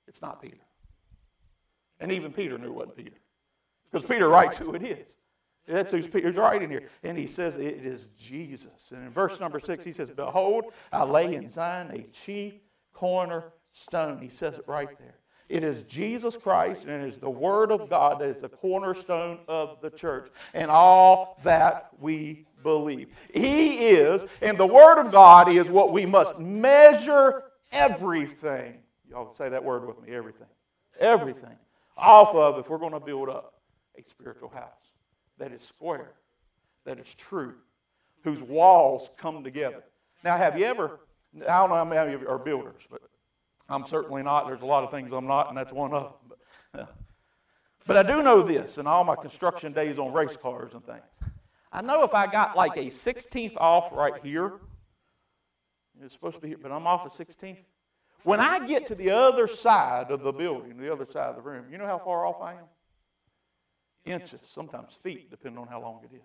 It's 0.09 0.23
not 0.23 0.41
Peter. 0.41 0.57
And 2.01 2.13
even 2.13 2.33
Peter 2.33 2.59
knew 2.59 2.69
it 2.69 2.75
wasn't 2.75 2.97
Peter. 2.97 3.17
Because 3.91 4.07
Peter 4.07 4.29
writes 4.29 4.57
who 4.57 4.75
it 4.75 4.83
is. 4.83 5.17
That's 5.67 5.93
who's 5.93 6.07
Peter's 6.07 6.37
writing 6.37 6.71
here. 6.71 6.89
And 7.03 7.19
he 7.19 7.27
says 7.27 7.57
it 7.57 7.85
is 7.85 8.09
Jesus. 8.19 8.93
And 8.93 9.05
in 9.05 9.11
verse 9.11 9.41
number 9.41 9.59
six, 9.59 9.85
he 9.85 9.93
says, 9.93 10.11
Behold, 10.11 10.67
I 10.93 11.03
lay 11.05 11.35
in 11.35 11.49
Zion 11.49 11.91
a 11.91 12.03
chief 12.13 12.55
cornerstone. 12.93 14.19
He 14.21 14.29
says 14.29 14.59
it 14.59 14.65
right 14.69 14.97
there. 14.99 15.17
It 15.49 15.63
is 15.63 15.83
Jesus 15.83 16.37
Christ 16.37 16.87
and 16.87 17.05
it 17.05 17.09
is 17.09 17.19
the 17.19 17.31
Word 17.31 17.71
of 17.71 17.89
God 17.89 18.21
that 18.21 18.29
is 18.29 18.43
the 18.43 18.49
cornerstone 18.49 19.39
of 19.47 19.81
the 19.81 19.91
church 19.91 20.29
and 20.55 20.71
all 20.71 21.39
that 21.45 21.91
we 22.01 22.47
believe. 22.65 23.09
He 23.33 23.89
is, 23.89 24.25
and 24.43 24.59
the 24.59 24.67
Word 24.67 25.01
of 25.01 25.13
God 25.13 25.49
is 25.49 25.69
what 25.69 25.93
we 25.93 26.05
must 26.05 26.41
measure 26.41 27.45
everything. 27.73 28.79
Y'all 29.09 29.35
say 29.35 29.49
that 29.49 29.63
word 29.63 29.87
with 29.87 30.01
me 30.01 30.15
everything. 30.15 30.49
Everything. 30.99 31.57
Off 31.97 32.35
of 32.35 32.59
if 32.59 32.69
we're 32.69 32.79
going 32.79 32.93
to 32.93 33.01
build 33.01 33.29
up 33.29 33.55
a 33.99 34.03
spiritual 34.09 34.49
house 34.49 34.71
that 35.39 35.53
is 35.53 35.63
square, 35.63 36.13
that 36.85 36.99
is 36.99 37.15
true, 37.15 37.55
whose 38.23 38.43
walls 38.43 39.11
come 39.17 39.45
together. 39.45 39.83
Now, 40.25 40.37
have 40.37 40.59
you 40.59 40.65
ever, 40.65 41.01
I 41.43 41.59
don't 41.59 41.71
know 41.71 41.77
how 41.77 41.85
many 41.85 42.13
of 42.13 42.21
you 42.21 42.29
are 42.29 42.39
builders, 42.39 42.83
but 42.91 43.01
I'm 43.69 43.87
certainly 43.87 44.23
not. 44.23 44.47
There's 44.47 44.63
a 44.63 44.67
lot 44.67 44.85
of 44.85 44.91
things 44.91 45.13
I'm 45.13 45.27
not, 45.27 45.49
and 45.49 45.57
that's 45.57 45.73
one 45.73 45.93
of 45.93 46.03
them. 46.03 46.39
But, 46.73 46.95
but 47.87 47.97
I 47.97 48.03
do 48.03 48.23
know 48.23 48.43
this 48.43 48.79
in 48.79 48.87
all 48.87 49.05
my 49.05 49.17
construction 49.17 49.73
days 49.73 49.99
on 49.99 50.13
race 50.13 50.37
cars 50.37 50.73
and 50.75 50.85
things. 50.85 51.03
I 51.73 51.83
know 51.83 52.05
if 52.05 52.15
I 52.15 52.27
got 52.27 52.57
like 52.57 52.77
a 52.77 52.87
16th 52.87 53.57
off 53.57 53.93
right 53.93 54.15
here, 54.23 54.55
it's 56.03 56.15
supposed 56.15 56.37
to 56.37 56.41
be 56.41 56.49
here, 56.49 56.59
but 56.61 56.73
I'm 56.73 56.87
off 56.87 57.07
a 57.07 57.09
16th. 57.25 57.59
When 58.23 58.41
I 58.41 58.67
get 58.67 58.89
to 58.89 58.95
the 58.95 59.11
other 59.11 59.47
side 59.47 60.11
of 60.11 60.23
the 60.23 60.33
building, 60.33 60.77
the 60.79 60.93
other 60.93 61.07
side 61.11 61.31
of 61.31 61.37
the 61.37 61.43
room, 61.43 61.67
you 61.71 61.79
know 61.79 61.87
how 61.87 61.99
far 61.99 62.27
off 62.27 62.41
I 62.43 62.55
am? 62.55 62.65
Inches, 64.05 64.41
sometimes 64.45 64.99
feet, 65.03 65.31
depending 65.31 65.61
on 65.61 65.69
how 65.69 65.81
long 65.81 66.01
it 66.03 66.15
is. 66.15 66.23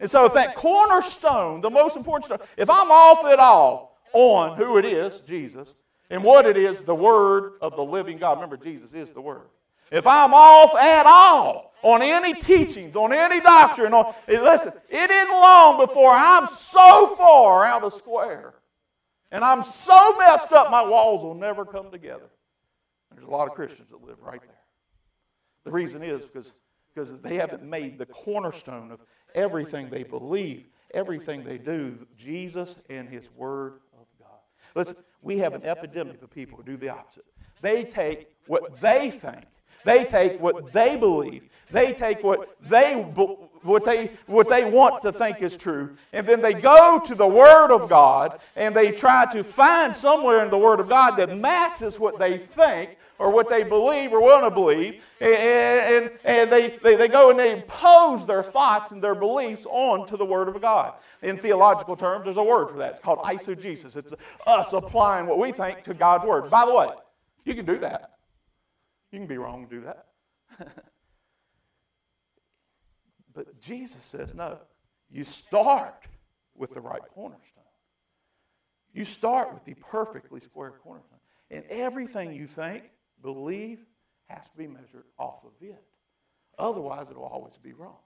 And 0.00 0.10
so, 0.10 0.24
if 0.24 0.34
that 0.34 0.56
cornerstone, 0.56 1.60
the 1.60 1.70
most 1.70 1.96
important 1.96 2.24
stone, 2.24 2.38
if 2.56 2.68
I'm 2.68 2.90
off 2.90 3.24
at 3.24 3.38
all 3.38 4.00
on 4.12 4.56
who 4.56 4.78
it 4.78 4.84
is, 4.84 5.20
Jesus, 5.20 5.76
and 6.10 6.22
what 6.22 6.46
it 6.46 6.56
is, 6.56 6.80
the 6.80 6.94
Word 6.94 7.54
of 7.60 7.74
the 7.76 7.82
living 7.82 8.18
God. 8.18 8.34
Remember, 8.34 8.56
Jesus 8.56 8.92
is 8.92 9.12
the 9.12 9.20
Word. 9.20 9.48
If 9.92 10.06
I'm 10.06 10.32
off 10.32 10.74
at 10.74 11.04
all 11.04 11.74
on 11.82 12.00
any 12.00 12.32
teachings, 12.32 12.96
on 12.96 13.12
any 13.12 13.40
doctrine, 13.40 13.92
on, 13.92 14.14
eh, 14.26 14.40
listen, 14.40 14.72
it 14.88 15.10
isn't 15.10 15.30
long 15.30 15.84
before 15.86 16.12
I'm 16.12 16.46
so 16.46 17.14
far 17.14 17.62
out 17.64 17.84
of 17.84 17.92
square 17.92 18.54
and 19.30 19.44
I'm 19.44 19.62
so 19.62 20.16
messed 20.18 20.52
up 20.52 20.70
my 20.70 20.82
walls 20.82 21.22
will 21.22 21.34
never 21.34 21.66
come 21.66 21.90
together. 21.90 22.30
There's 23.14 23.26
a 23.26 23.30
lot 23.30 23.48
of 23.48 23.54
Christians 23.54 23.90
that 23.90 24.02
live 24.02 24.16
right 24.22 24.40
there. 24.40 24.50
The 25.64 25.70
reason 25.70 26.02
is 26.02 26.24
because, 26.24 26.54
because 26.94 27.12
they 27.20 27.36
haven't 27.36 27.62
made 27.62 27.98
the 27.98 28.06
cornerstone 28.06 28.92
of 28.92 29.00
everything 29.34 29.90
they 29.90 30.04
believe, 30.04 30.68
everything 30.94 31.44
they 31.44 31.58
do, 31.58 32.06
Jesus 32.16 32.76
and 32.88 33.10
His 33.10 33.30
Word 33.36 33.80
of 33.92 34.06
God. 34.18 34.38
Listen, 34.74 34.96
we 35.20 35.36
have 35.38 35.52
an 35.52 35.64
epidemic 35.64 36.22
of 36.22 36.30
people 36.30 36.56
who 36.56 36.62
do 36.62 36.78
the 36.78 36.88
opposite. 36.88 37.26
They 37.60 37.84
take 37.84 38.28
what 38.46 38.80
they 38.80 39.10
think 39.10 39.44
they 39.84 40.04
take 40.04 40.40
what 40.40 40.72
they 40.72 40.96
believe. 40.96 41.48
They 41.70 41.94
take 41.94 42.22
what 42.22 42.56
they, 42.60 42.94
what, 43.62 43.84
they, 43.84 44.10
what 44.26 44.48
they 44.48 44.70
want 44.70 45.02
to 45.02 45.12
think 45.12 45.40
is 45.40 45.56
true. 45.56 45.96
And 46.12 46.26
then 46.26 46.42
they 46.42 46.52
go 46.52 47.00
to 47.06 47.14
the 47.14 47.26
Word 47.26 47.72
of 47.72 47.88
God 47.88 48.40
and 48.56 48.76
they 48.76 48.92
try 48.92 49.30
to 49.32 49.42
find 49.42 49.96
somewhere 49.96 50.44
in 50.44 50.50
the 50.50 50.58
Word 50.58 50.80
of 50.80 50.88
God 50.88 51.16
that 51.16 51.36
matches 51.36 51.98
what 51.98 52.18
they 52.18 52.36
think 52.36 52.98
or 53.18 53.30
what 53.30 53.48
they 53.48 53.62
believe 53.62 54.12
or 54.12 54.20
want 54.20 54.44
to 54.44 54.50
believe. 54.50 55.02
And, 55.20 55.32
and, 55.32 56.10
and 56.24 56.52
they, 56.52 56.76
they, 56.82 56.96
they 56.96 57.08
go 57.08 57.30
and 57.30 57.38
they 57.38 57.52
impose 57.52 58.26
their 58.26 58.42
thoughts 58.42 58.90
and 58.90 59.02
their 59.02 59.14
beliefs 59.14 59.66
onto 59.68 60.18
the 60.18 60.26
Word 60.26 60.48
of 60.48 60.60
God. 60.60 60.94
In 61.22 61.38
theological 61.38 61.96
terms, 61.96 62.24
there's 62.24 62.36
a 62.36 62.42
word 62.42 62.70
for 62.70 62.78
that. 62.78 62.92
It's 62.92 63.00
called 63.00 63.20
eisegesis. 63.20 63.96
It's 63.96 64.12
us 64.46 64.72
applying 64.72 65.26
what 65.26 65.38
we 65.38 65.52
think 65.52 65.82
to 65.84 65.94
God's 65.94 66.26
Word. 66.26 66.50
By 66.50 66.66
the 66.66 66.74
way, 66.74 66.88
you 67.44 67.54
can 67.54 67.64
do 67.64 67.78
that. 67.78 68.11
You 69.12 69.18
can 69.18 69.28
be 69.28 69.38
wrong 69.38 69.66
do 69.70 69.82
that. 69.82 70.06
but 73.34 73.60
Jesus 73.60 74.02
says, 74.02 74.34
no. 74.34 74.58
You 75.10 75.24
start 75.24 76.06
with 76.56 76.72
the 76.72 76.80
right 76.80 77.02
cornerstone. 77.14 77.64
You 78.94 79.04
start 79.04 79.52
with 79.52 79.64
the 79.64 79.74
perfectly 79.74 80.40
square 80.40 80.72
cornerstone. 80.82 81.18
And 81.50 81.64
everything 81.68 82.32
you 82.32 82.46
think, 82.46 82.84
believe, 83.20 83.80
has 84.28 84.48
to 84.48 84.56
be 84.56 84.66
measured 84.66 85.04
off 85.18 85.44
of 85.44 85.52
it. 85.60 85.82
Otherwise, 86.58 87.10
it'll 87.10 87.24
always 87.24 87.58
be 87.58 87.74
wrong. 87.74 87.96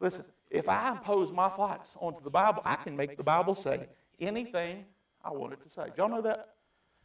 Listen, 0.00 0.24
if 0.50 0.68
I 0.68 0.90
impose 0.90 1.32
my 1.32 1.48
thoughts 1.48 1.96
onto 1.98 2.22
the 2.22 2.30
Bible, 2.30 2.60
I 2.64 2.76
can 2.76 2.96
make 2.96 3.16
the 3.16 3.22
Bible 3.22 3.54
say 3.54 3.88
anything 4.20 4.84
I 5.24 5.30
want 5.30 5.54
it 5.54 5.62
to 5.62 5.70
say. 5.70 5.86
Y'all 5.96 6.08
know 6.08 6.22
that? 6.22 6.54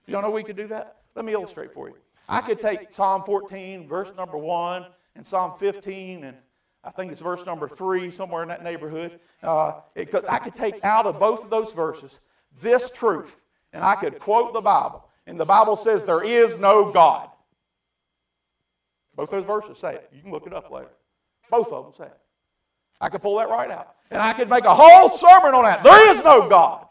Y'all 0.08 0.22
know 0.22 0.32
we 0.32 0.44
could 0.44 0.58
do 0.58 0.68
that? 0.68 0.98
Let 1.16 1.24
me 1.24 1.34
illustrate 1.34 1.74
for 1.74 1.90
you. 1.90 1.96
I 2.28 2.42
could 2.42 2.60
take 2.60 2.94
Psalm 2.94 3.24
14, 3.24 3.88
verse 3.88 4.12
number 4.18 4.38
1, 4.38 4.86
and 5.16 5.26
Psalm 5.26 5.54
15, 5.58 6.26
and 6.26 6.38
I 6.84 6.92
think 6.92 7.12
it's 7.12 7.22
verse 7.22 7.46
number 7.46 7.68
3, 7.68 8.12
somewhere 8.12 8.44
in 8.44 8.50
that 8.50 8.64
neighborhood. 8.64 9.20
Uh, 9.42 9.74
it 9.96 10.14
I 10.28 10.40
could 10.40 10.56
take 10.56 10.84
out 10.84 11.06
of 11.06 11.20
both 11.20 11.44
of 11.44 11.50
those 11.50 11.72
verses 11.72 12.20
this 12.62 12.90
truth, 12.90 13.36
and 13.74 13.84
I 13.84 13.96
could 13.96 14.20
quote 14.20 14.54
the 14.54 14.62
Bible. 14.62 15.08
And 15.26 15.40
the 15.40 15.46
Bible 15.46 15.76
says, 15.76 16.04
There 16.04 16.24
is 16.24 16.58
no 16.58 16.92
God. 16.92 17.30
Both 19.16 19.32
those 19.32 19.46
verses 19.46 19.78
say 19.78 19.96
it. 19.96 20.10
You 20.14 20.22
can 20.22 20.32
look 20.32 20.48
it 20.48 20.54
up 20.54 20.70
later. 20.70 20.92
Both 21.50 21.72
of 21.72 21.86
them 21.86 21.94
say 21.94 22.06
it. 22.06 22.18
I 23.02 23.10
could 23.10 23.22
pull 23.22 23.38
that 23.38 23.50
right 23.50 23.70
out. 23.70 23.96
And 24.12 24.22
I 24.22 24.34
could 24.34 24.50
make 24.50 24.64
a 24.64 24.74
whole 24.74 25.10
sermon 25.10 25.54
on 25.54 25.64
that. 25.64 25.84
There 25.84 26.12
is 26.12 26.24
no 26.24 26.48
God. 26.48 26.88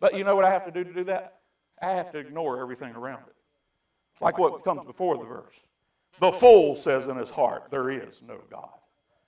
But 0.00 0.16
you 0.16 0.24
know 0.24 0.36
what 0.36 0.44
I 0.44 0.50
have 0.50 0.64
to 0.66 0.70
do 0.70 0.84
to 0.84 0.92
do 0.92 1.04
that? 1.04 1.35
I 1.82 1.90
have 1.90 2.12
to 2.12 2.18
ignore 2.18 2.60
everything 2.60 2.94
around 2.94 3.22
it. 3.26 3.34
Like 4.20 4.38
what 4.38 4.64
comes 4.64 4.84
before 4.86 5.18
the 5.18 5.24
verse. 5.24 5.54
The 6.20 6.32
fool 6.32 6.76
says 6.76 7.06
in 7.06 7.16
his 7.16 7.30
heart, 7.30 7.64
There 7.70 7.90
is 7.90 8.22
no 8.26 8.38
God. 8.50 8.70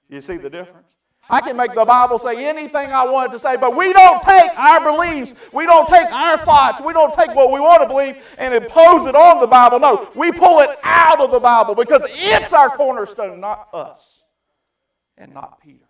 You 0.08 0.20
see 0.20 0.38
the 0.38 0.48
difference? 0.48 0.88
I 1.28 1.40
can 1.40 1.56
make 1.56 1.74
the 1.74 1.84
Bible 1.84 2.18
say 2.18 2.46
anything 2.46 2.90
I 2.90 3.04
want 3.04 3.32
to 3.32 3.38
say, 3.38 3.56
but 3.56 3.76
we 3.76 3.92
don't 3.92 4.22
take 4.22 4.50
our 4.58 4.80
beliefs, 4.80 5.34
we 5.52 5.66
don't 5.66 5.86
take 5.86 6.10
our 6.10 6.38
thoughts, 6.38 6.80
we 6.80 6.92
don't 6.94 7.12
take 7.12 7.34
what 7.34 7.50
we 7.50 7.60
want 7.60 7.82
to 7.82 7.88
believe 7.88 8.16
and 8.38 8.54
impose 8.54 9.04
it 9.04 9.14
on 9.14 9.40
the 9.40 9.46
Bible. 9.46 9.78
No, 9.78 10.08
we 10.14 10.32
pull 10.32 10.60
it 10.60 10.70
out 10.82 11.20
of 11.20 11.30
the 11.30 11.40
Bible 11.40 11.74
because 11.74 12.04
it's 12.08 12.54
our 12.54 12.74
cornerstone, 12.74 13.40
not 13.40 13.68
us 13.74 14.22
and 15.18 15.34
not 15.34 15.60
Peter. 15.60 15.84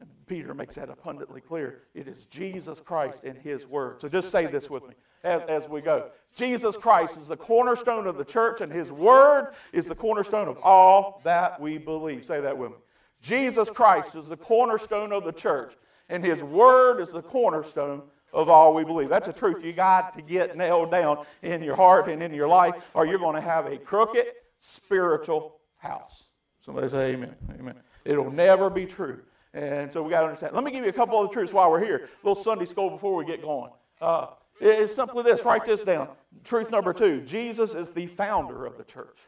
And 0.00 0.08
Peter 0.26 0.52
makes 0.52 0.74
that 0.74 0.88
abundantly 0.88 1.40
clear. 1.40 1.82
It 1.94 2.08
is 2.08 2.26
Jesus 2.26 2.80
Christ 2.80 3.20
and 3.22 3.38
His 3.38 3.66
Word. 3.66 4.00
So 4.00 4.08
just 4.08 4.32
say 4.32 4.46
this 4.46 4.68
with 4.68 4.88
me 4.88 4.94
as, 5.24 5.42
as 5.48 5.68
we 5.68 5.80
go. 5.80 6.10
Jesus 6.34 6.76
Christ 6.76 7.18
is 7.18 7.28
the 7.28 7.36
cornerstone 7.36 8.06
of 8.06 8.16
the 8.16 8.24
church, 8.24 8.60
and 8.60 8.72
His 8.72 8.92
Word 8.92 9.52
is 9.72 9.86
the 9.86 9.94
cornerstone 9.94 10.48
of 10.48 10.58
all 10.58 11.20
that 11.24 11.60
we 11.60 11.78
believe. 11.78 12.24
Say 12.24 12.40
that 12.40 12.56
with 12.56 12.70
me. 12.70 12.76
Jesus 13.20 13.68
Christ 13.68 14.14
is 14.14 14.28
the 14.28 14.36
cornerstone 14.36 15.12
of 15.12 15.24
the 15.24 15.32
church, 15.32 15.74
and 16.08 16.24
His 16.24 16.42
Word 16.42 17.00
is 17.00 17.08
the 17.08 17.22
cornerstone 17.22 18.02
of 18.32 18.48
all 18.48 18.74
we 18.74 18.84
believe. 18.84 19.08
That's 19.08 19.28
a 19.28 19.32
truth 19.32 19.64
you 19.64 19.72
got 19.72 20.14
to 20.14 20.22
get 20.22 20.56
nailed 20.56 20.90
down 20.90 21.24
in 21.42 21.62
your 21.62 21.76
heart 21.76 22.08
and 22.08 22.22
in 22.22 22.32
your 22.32 22.48
life, 22.48 22.74
or 22.94 23.06
you're 23.06 23.18
going 23.18 23.34
to 23.34 23.40
have 23.40 23.66
a 23.66 23.78
crooked 23.78 24.26
spiritual 24.58 25.56
house. 25.78 26.24
Somebody 26.64 26.88
say 26.88 27.12
amen. 27.14 27.34
Amen. 27.58 27.74
It'll 28.04 28.30
never 28.30 28.68
be 28.70 28.86
true. 28.86 29.20
And 29.54 29.92
so 29.92 30.02
we 30.02 30.10
got 30.10 30.20
to 30.20 30.26
understand. 30.26 30.54
Let 30.54 30.62
me 30.62 30.70
give 30.70 30.84
you 30.84 30.90
a 30.90 30.92
couple 30.92 31.20
of 31.20 31.28
the 31.28 31.32
truths 31.32 31.52
while 31.52 31.70
we're 31.70 31.82
here. 31.82 32.08
A 32.22 32.26
little 32.26 32.42
Sunday 32.42 32.66
school 32.66 32.90
before 32.90 33.14
we 33.14 33.24
get 33.24 33.42
going. 33.42 33.70
Uh, 34.00 34.26
it's 34.60 34.94
simply 34.94 35.22
this 35.22 35.44
write 35.44 35.64
this 35.64 35.82
down. 35.82 36.08
Truth 36.44 36.70
number 36.70 36.92
two 36.92 37.20
Jesus 37.22 37.74
is 37.74 37.90
the 37.90 38.06
founder 38.06 38.66
of 38.66 38.76
the 38.76 38.84
church. 38.84 39.18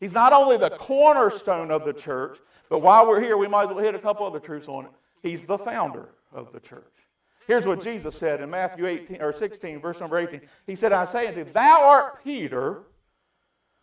He's 0.00 0.14
not 0.14 0.32
only 0.32 0.56
the 0.56 0.70
cornerstone 0.70 1.70
of 1.70 1.84
the 1.84 1.92
church, 1.92 2.38
but 2.70 2.80
while 2.80 3.06
we're 3.06 3.20
here, 3.20 3.36
we 3.36 3.48
might 3.48 3.64
as 3.64 3.68
well 3.68 3.84
hit 3.84 3.94
a 3.94 3.98
couple 3.98 4.26
other 4.26 4.40
truths 4.40 4.68
on 4.68 4.86
it. 4.86 4.90
He's 5.22 5.44
the 5.44 5.58
founder 5.58 6.08
of 6.32 6.52
the 6.52 6.60
church. 6.60 6.84
Here's 7.46 7.66
what 7.66 7.82
Jesus 7.82 8.16
said 8.16 8.40
in 8.40 8.48
Matthew 8.48 8.86
18 8.86 9.20
or 9.20 9.32
16, 9.32 9.80
verse 9.80 10.00
number 10.00 10.16
18. 10.16 10.40
He 10.66 10.74
said, 10.74 10.92
I 10.92 11.04
say 11.04 11.26
unto 11.26 11.44
thee, 11.44 11.50
Thou 11.50 11.82
art 11.82 12.24
Peter, 12.24 12.84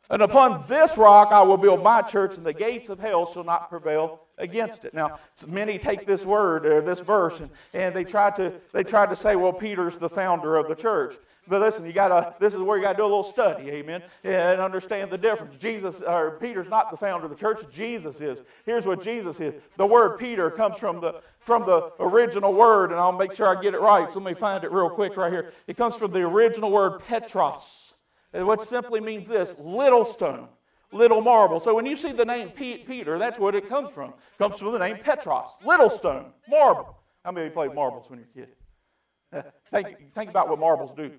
and 0.10 0.22
upon 0.22 0.66
this 0.68 0.98
rock 0.98 1.32
I 1.32 1.42
will 1.42 1.58
build 1.58 1.84
my 1.84 2.02
church, 2.02 2.38
and 2.38 2.46
the 2.46 2.54
gates 2.54 2.90
of 2.90 3.00
hell 3.00 3.26
shall 3.26 3.44
not 3.44 3.70
prevail 3.70 4.22
against 4.38 4.86
it. 4.86 4.94
Now, 4.94 5.20
many 5.48 5.78
take 5.78 6.06
this 6.06 6.24
word 6.24 6.66
or 6.66 6.82
this 6.82 7.00
verse 7.00 7.40
and, 7.40 7.50
and 7.74 7.96
they 7.96 8.04
try 8.04 8.30
to 8.38 8.54
they 8.72 8.84
try 8.84 9.06
to 9.06 9.16
say, 9.16 9.36
well, 9.36 9.54
Peter's 9.54 9.98
the 9.98 10.10
founder 10.10 10.56
of 10.56 10.68
the 10.68 10.76
church. 10.76 11.16
But 11.50 11.62
listen, 11.62 11.86
you 11.86 11.94
gotta 11.94 12.36
this 12.40 12.54
is 12.54 12.62
where 12.62 12.78
you 12.78 12.84
gotta 12.84 12.98
do 12.98 13.04
a 13.04 13.06
little 13.06 13.24
study, 13.24 13.70
amen, 13.70 14.04
and 14.24 14.60
understand 14.60 15.12
the 15.12 15.18
difference. 15.18 15.56
Jesus 15.58 16.02
or 16.02 16.32
Peter's 16.32 16.70
not 16.70 16.92
the 16.92 16.98
founder 16.98 17.26
of 17.26 17.32
the 17.32 17.38
church, 17.38 17.62
Jesus 17.72 18.20
is. 18.20 18.44
Here's 18.66 18.86
what 18.86 19.02
Jesus 19.02 19.40
is. 19.40 19.54
The 19.78 19.86
word 19.86 20.20
Peter 20.20 20.52
comes 20.52 20.78
from 20.78 21.00
the 21.00 21.22
from 21.40 21.66
the 21.66 21.94
original 22.00 22.54
word, 22.54 22.92
and 22.92 23.00
I'll 23.00 23.14
make 23.14 23.34
sure 23.34 23.48
I 23.48 23.62
get 23.62 23.74
it 23.74 23.80
right. 23.80 24.12
So 24.12 24.20
let 24.20 24.34
me 24.34 24.40
find 24.40 24.64
it 24.64 24.72
real 24.72 24.90
quick 24.90 25.16
right 25.16 25.32
here. 25.32 25.54
It 25.68 25.78
comes 25.78 25.96
from 25.96 26.12
the 26.12 26.20
original 26.20 26.70
word 26.70 27.00
Petros. 27.00 27.87
What 28.32 28.62
simply 28.62 29.00
means 29.00 29.28
this 29.28 29.58
little 29.60 30.06
stone, 30.06 30.50
little 30.92 31.22
marble. 31.22 31.60
So 31.60 31.74
when 31.74 31.86
you 31.86 31.96
see 31.96 32.12
the 32.12 32.26
name 32.26 32.50
Peter, 32.50 33.18
that's 33.18 33.40
what 33.40 33.56
it 33.56 33.70
comes 33.70 33.92
from. 33.92 34.10
It 34.10 34.38
comes 34.38 34.60
from 34.60 34.74
the 34.74 34.80
name 34.80 34.98
Petros, 35.02 35.50
little 35.64 35.90
stone, 35.90 36.34
marble. 36.48 36.98
How 37.24 37.32
many 37.32 37.48
of 37.48 37.52
you 37.52 37.54
played 37.54 37.74
marbles 37.74 38.10
when 38.10 38.20
you 38.20 38.26
were 38.36 38.44
a 38.44 38.46
kid? 38.46 39.52
think, 39.72 40.14
think 40.14 40.30
about 40.30 40.50
what 40.50 40.60
marbles 40.60 40.94
do. 40.94 41.12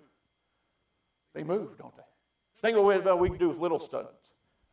They 1.34 1.42
move, 1.42 1.76
don't 1.78 1.94
they? 1.96 2.02
Think 2.62 2.76
about 2.76 3.04
what 3.04 3.18
we 3.20 3.28
can 3.28 3.38
do 3.38 3.48
with 3.48 3.58
little 3.58 3.78
stones. 3.78 4.08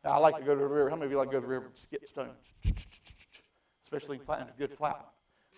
Now, 0.04 0.12
I 0.12 0.18
like 0.18 0.38
to 0.38 0.44
go 0.44 0.54
to 0.54 0.60
the 0.60 0.68
river. 0.68 0.90
How 0.90 0.96
many 0.96 1.06
of 1.06 1.12
you 1.12 1.18
like 1.18 1.30
to 1.30 1.34
go 1.34 1.40
to 1.40 1.46
the 1.46 1.52
river 1.52 1.66
and 1.66 1.78
skip 1.78 2.08
stones? 2.08 2.38
especially 3.86 4.18
find 4.26 4.44
a 4.44 4.54
good 4.58 4.74
flat 4.78 4.96
one. 4.96 5.06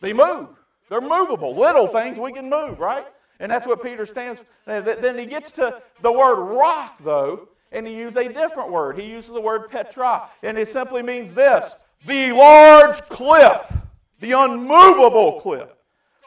They 0.01 0.13
move. 0.13 0.49
They're 0.89 1.01
movable. 1.01 1.55
Little 1.55 1.87
things 1.87 2.19
we 2.19 2.31
can 2.31 2.49
move, 2.49 2.79
right? 2.79 3.05
And 3.39 3.51
that's 3.51 3.67
what 3.67 3.83
Peter 3.83 4.05
stands 4.05 4.39
for. 4.39 4.81
Then 4.81 5.17
he 5.17 5.25
gets 5.25 5.51
to 5.53 5.81
the 6.01 6.11
word 6.11 6.35
rock, 6.35 6.97
though, 7.03 7.49
and 7.71 7.85
he 7.85 7.95
uses 7.95 8.17
a 8.17 8.29
different 8.29 8.71
word. 8.71 8.97
He 8.97 9.05
uses 9.05 9.31
the 9.31 9.41
word 9.41 9.69
petra, 9.69 10.29
and 10.43 10.57
it 10.57 10.69
simply 10.69 11.03
means 11.03 11.33
this 11.33 11.75
the 12.05 12.31
large 12.31 13.01
cliff, 13.03 13.73
the 14.19 14.31
unmovable 14.31 15.39
cliff. 15.41 15.69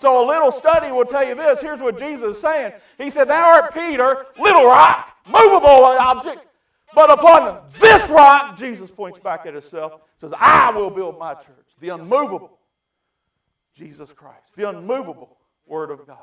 So 0.00 0.24
a 0.24 0.26
little 0.26 0.50
study 0.50 0.90
will 0.90 1.04
tell 1.04 1.26
you 1.26 1.34
this. 1.34 1.60
Here's 1.60 1.82
what 1.82 1.98
Jesus 1.98 2.36
is 2.36 2.40
saying. 2.40 2.72
He 2.96 3.10
said, 3.10 3.28
Thou 3.28 3.60
art 3.60 3.74
Peter, 3.74 4.26
little 4.38 4.64
rock, 4.64 5.14
movable 5.26 5.84
object. 5.84 6.46
But 6.94 7.10
upon 7.10 7.60
this 7.78 8.08
rock, 8.08 8.56
Jesus 8.56 8.90
points 8.90 9.18
back 9.18 9.46
at 9.46 9.54
himself, 9.54 10.00
says, 10.18 10.32
I 10.36 10.70
will 10.70 10.90
build 10.90 11.18
my 11.18 11.34
church, 11.34 11.68
the 11.80 11.90
unmovable 11.90 12.58
Jesus 13.74 14.12
Christ, 14.12 14.56
the 14.56 14.68
unmovable 14.68 15.36
Word 15.66 15.90
of 15.90 16.06
God. 16.06 16.18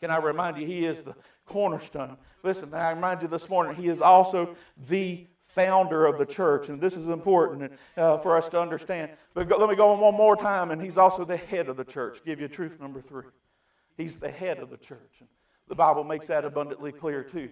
Can 0.00 0.10
I 0.10 0.16
remind 0.16 0.56
you, 0.56 0.66
He 0.66 0.86
is 0.86 1.02
the 1.02 1.14
cornerstone. 1.46 2.16
Listen, 2.42 2.72
I 2.72 2.90
remind 2.90 3.22
you 3.22 3.28
this 3.28 3.48
morning, 3.48 3.74
He 3.76 3.88
is 3.88 4.00
also 4.00 4.56
the 4.88 5.26
founder 5.48 6.06
of 6.06 6.16
the 6.16 6.26
church, 6.26 6.68
and 6.68 6.80
this 6.80 6.96
is 6.96 7.06
important 7.06 7.72
uh, 7.96 8.18
for 8.18 8.36
us 8.36 8.48
to 8.48 8.60
understand. 8.60 9.10
But 9.34 9.48
go, 9.48 9.58
let 9.58 9.68
me 9.68 9.76
go 9.76 9.90
on 9.90 10.00
one 10.00 10.14
more 10.14 10.36
time, 10.36 10.70
and 10.70 10.80
He's 10.80 10.96
also 10.96 11.24
the 11.24 11.36
head 11.36 11.68
of 11.68 11.76
the 11.76 11.84
church. 11.84 12.20
Give 12.24 12.40
you 12.40 12.48
truth 12.48 12.80
number 12.80 13.00
three. 13.00 13.24
He's 13.96 14.16
the 14.16 14.30
head 14.30 14.58
of 14.58 14.70
the 14.70 14.78
church. 14.78 15.16
And 15.18 15.28
the 15.68 15.74
Bible 15.74 16.04
makes 16.04 16.28
that 16.28 16.44
abundantly 16.44 16.92
clear, 16.92 17.22
too. 17.22 17.50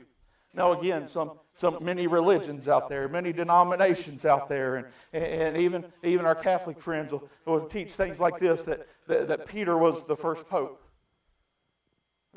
Now, 0.54 0.72
again, 0.78 1.08
some, 1.08 1.32
some 1.54 1.78
many 1.82 2.06
religions 2.06 2.68
out 2.68 2.88
there, 2.88 3.06
many 3.08 3.32
denominations 3.34 4.24
out 4.24 4.48
there, 4.48 4.76
and, 4.76 4.86
and 5.12 5.56
even, 5.58 5.84
even 6.02 6.24
our 6.24 6.34
Catholic 6.34 6.80
friends 6.80 7.12
will, 7.12 7.28
will 7.44 7.66
teach 7.66 7.92
things 7.92 8.18
like 8.18 8.38
this 8.38 8.64
that, 8.64 8.86
that, 9.06 9.28
that 9.28 9.46
Peter 9.46 9.76
was 9.76 10.04
the 10.04 10.16
first 10.16 10.48
pope. 10.48 10.82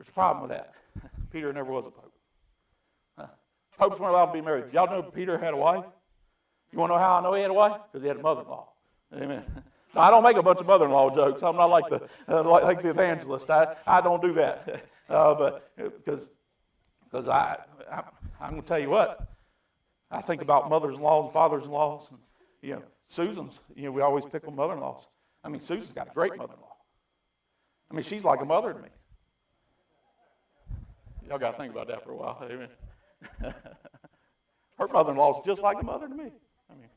There's 0.01 0.10
a 0.10 0.13
problem 0.13 0.50
with 0.50 0.58
that. 0.58 0.74
Peter 1.31 1.53
never 1.53 1.72
was 1.72 1.86
a 1.86 1.91
pope. 1.91 2.12
Huh. 3.20 3.27
Popes 3.77 4.00
weren't 4.00 4.15
allowed 4.15 4.25
to 4.27 4.34
be 4.34 4.41
married. 4.41 4.74
Y'all 4.74 4.88
know 4.88 5.03
Peter 5.03 5.38
had 5.38 5.53
a 5.53 5.58
wife? 5.58 5.86
You 6.72 6.79
want 6.79 6.89
to 6.89 6.96
know 6.96 7.00
how 7.00 7.20
I 7.20 7.22
know 7.22 7.34
he 7.36 7.43
had 7.43 7.51
a 7.51 7.53
wife? 7.53 7.79
Because 7.91 8.01
he 8.01 8.08
had 8.08 8.17
a 8.17 8.22
mother 8.22 8.41
in 8.41 8.48
law. 8.48 8.70
Amen. 9.15 9.43
Now, 9.93 10.03
I 10.03 10.10
don't 10.10 10.24
make 10.24 10.38
a 10.38 10.41
bunch 10.41 10.62
of 10.62 10.65
mother 10.67 10.86
in 10.86 10.91
law 10.91 11.13
jokes. 11.13 11.43
I'm 11.43 11.58
not 11.58 11.70
like 11.70 11.89
the, 11.89 12.08
uh, 12.29 12.43
like, 12.43 12.63
like, 12.63 12.81
the 12.81 12.91
evangelist. 12.91 13.50
I, 13.50 13.75
I 13.86 14.00
don't 14.00 14.22
do 14.22 14.34
that. 14.36 14.86
Uh, 15.10 15.36
but 15.36 15.75
because 15.75 16.29
because 17.03 17.27
I, 17.27 17.58
I, 17.91 18.03
I'm 18.39 18.51
going 18.51 18.62
to 18.62 18.67
tell 18.70 18.79
you 18.79 18.89
what, 18.89 19.27
I 20.10 20.22
think 20.22 20.41
about 20.41 20.70
mothers 20.70 20.96
in 20.96 21.03
law 21.03 21.25
and 21.25 21.34
fathers 21.34 21.65
in 21.65 21.72
laws. 21.72 22.08
And, 22.12 22.20
you 22.62 22.75
know, 22.75 22.84
Susan's, 23.10 23.60
you 23.75 23.84
know, 23.84 23.91
we 23.91 24.01
always 24.01 24.24
pick 24.24 24.48
on 24.48 24.55
mother 24.55 24.75
in 24.75 24.79
laws. 24.79 25.05
I 25.43 25.50
mean, 25.50 25.60
Susan's 25.60 25.91
got 25.91 26.08
a 26.10 26.13
great 26.13 26.38
mother 26.38 26.53
in 26.53 26.62
law. 26.62 26.77
I 27.91 27.93
mean, 27.93 28.03
she's 28.03 28.24
like 28.24 28.41
a 28.41 28.46
mother 28.46 28.72
to 28.72 28.79
me. 28.79 28.88
Y'all 31.32 31.40
got 31.40 31.52
to 31.52 31.58
think 31.58 31.72
about 31.72 31.88
that 31.88 32.04
for 32.04 32.12
a 32.12 32.16
while. 32.18 32.44
Amen. 32.44 32.68
Her 34.78 34.88
mother 34.90 35.12
in 35.12 35.18
law 35.18 35.34
is 35.34 35.40
just 35.46 35.62
like 35.62 35.82
a 35.82 35.86
mother 35.86 36.10
to 36.10 36.14
me. 36.14 36.30
I 36.70 36.74
mean, 36.74 36.90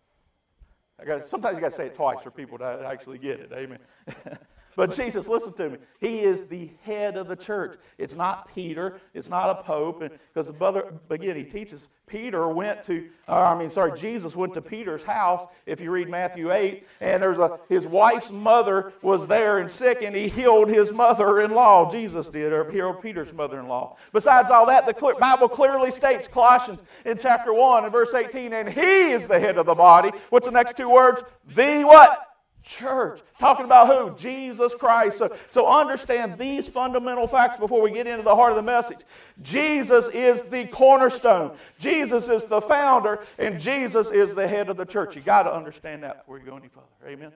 I 1.01 1.05
gotta, 1.05 1.29
sometimes 1.29 1.55
you 1.55 1.61
got 1.61 1.71
to 1.71 1.77
say 1.77 1.87
it 1.87 1.95
twice 1.95 2.21
for 2.21 2.33
people 2.33 2.59
to 2.59 2.85
actually 2.85 3.19
get 3.19 3.39
it. 3.39 3.53
Amen. 3.55 3.79
But 4.77 4.95
Jesus, 4.95 5.29
listen 5.29 5.53
to 5.55 5.71
me. 5.71 5.79
He 6.01 6.21
is 6.21 6.45
the 6.45 6.71
head 6.83 7.17
of 7.17 7.29
the 7.29 7.37
church. 7.37 7.79
It's 7.99 8.15
not 8.15 8.53
Peter. 8.55 9.01
It's 9.13 9.29
not 9.29 9.51
a 9.51 9.63
pope. 9.63 10.01
Because 10.01 10.47
the 10.47 10.53
brother, 10.53 10.95
again, 11.11 11.37
he 11.37 11.45
teaches 11.45 11.87
Peter 12.07 12.49
went 12.49 12.85
to, 12.85 13.09
uh, 13.29 13.33
I 13.33 13.59
mean, 13.59 13.71
sorry, 13.71 13.99
Jesus 13.99 14.37
went 14.37 14.53
to 14.55 14.63
Peter's 14.63 15.03
house, 15.03 15.47
if 15.65 15.81
you 15.81 15.91
read 15.91 16.09
Matthew 16.09 16.53
8, 16.53 16.87
and 17.01 17.23
there's 17.23 17.39
a, 17.39 17.59
his 17.69 17.87
wife's 17.87 18.31
mother 18.31 18.93
was 19.01 19.27
there 19.27 19.59
and 19.59 19.71
sick, 19.71 20.03
and 20.03 20.15
he 20.15 20.29
healed 20.29 20.69
his 20.69 20.93
mother 20.93 21.41
in 21.41 21.53
law. 21.53 21.91
Jesus 21.91 22.29
did, 22.29 22.53
or 22.53 22.71
healed 22.71 23.01
Peter's 23.01 23.33
mother 23.33 23.59
in 23.59 23.69
law. 23.69 23.97
Besides 24.13 24.51
all 24.51 24.67
that, 24.67 24.87
the 24.87 25.15
Bible 25.19 25.49
clearly 25.49 25.91
states, 25.91 26.29
Colossians 26.29 26.81
in 27.07 27.17
chapter 27.17 27.55
1 27.55 27.85
and 27.85 27.93
verse 27.93 28.13
18, 28.13 28.53
and 28.53 28.69
he 28.69 29.13
is 29.13 29.27
the 29.27 29.41
head 29.41 29.57
of 29.57 29.65
the 29.67 29.75
body. 29.75 30.11
What's 30.29 30.47
the 30.47 30.53
next 30.53 30.77
two 30.77 30.91
words? 30.91 31.23
The 31.55 31.85
what? 31.85 32.34
Church. 32.65 33.21
Talking 33.39 33.67
about 33.67 33.89
who? 33.89 34.17
Jesus 34.17 34.75
Christ. 34.75 35.19
So, 35.19 35.35
so 35.51 35.69
understand 35.69 36.39
these 36.39 36.69
fundamental 36.69 37.27
facts 37.27 37.57
before 37.57 37.81
we 37.81 37.91
get 37.91 38.07
into 38.07 38.23
the 38.23 38.35
heart 38.35 38.51
of 38.51 38.57
the 38.57 38.63
message. 38.63 38.99
Jesus 39.43 40.09
is 40.09 40.43
the 40.43 40.67
cornerstone, 40.67 41.57
Jesus 41.79 42.29
is 42.29 42.47
the 42.47 42.61
founder, 42.61 43.25
and 43.39 43.61
Jesus 43.61 44.11
is 44.11 44.35
the 44.35 44.49
head 44.49 44.69
of 44.69 44.77
the 44.77 44.87
church. 44.87 45.15
You 45.15 45.23
got 45.23 45.45
to 45.45 45.55
understand 45.55 46.03
that 46.03 46.19
before 46.19 46.39
you 46.39 46.45
go 46.45 46.57
any 46.57 46.69
further. 46.69 46.87
Amen. 47.07 47.33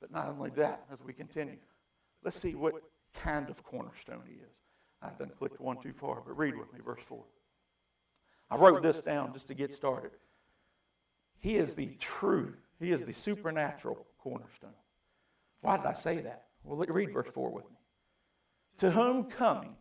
But 0.00 0.10
not 0.10 0.28
only 0.28 0.50
that, 0.50 0.84
as 0.92 0.98
we 1.02 1.12
continue, 1.12 1.56
let's 2.24 2.38
see 2.38 2.54
what 2.54 2.74
kind 3.14 3.48
of 3.48 3.62
cornerstone 3.62 4.22
he 4.26 4.34
is. 4.34 4.62
I 5.02 5.10
done 5.18 5.30
clicked 5.38 5.60
one 5.60 5.80
too 5.80 5.92
far, 5.92 6.22
but 6.26 6.36
read 6.36 6.56
with 6.56 6.72
me, 6.72 6.80
verse 6.84 7.02
4. 7.06 7.22
I 8.50 8.56
wrote 8.56 8.82
this 8.82 9.00
down 9.00 9.32
just 9.32 9.48
to 9.48 9.54
get 9.54 9.74
started. 9.74 10.12
He 11.38 11.56
is 11.56 11.74
the 11.74 11.90
true 11.98 12.54
he 12.78 12.92
is 12.92 13.04
the 13.04 13.12
supernatural 13.14 14.06
cornerstone. 14.18 14.70
Why 15.60 15.76
did 15.76 15.86
I 15.86 15.92
say 15.94 16.20
that? 16.20 16.44
Well, 16.62 16.76
read 16.76 17.12
verse 17.12 17.28
4 17.32 17.50
with 17.50 17.64
me. 17.70 17.76
To 18.78 18.90
whom 18.90 19.24
coming, 19.24 19.76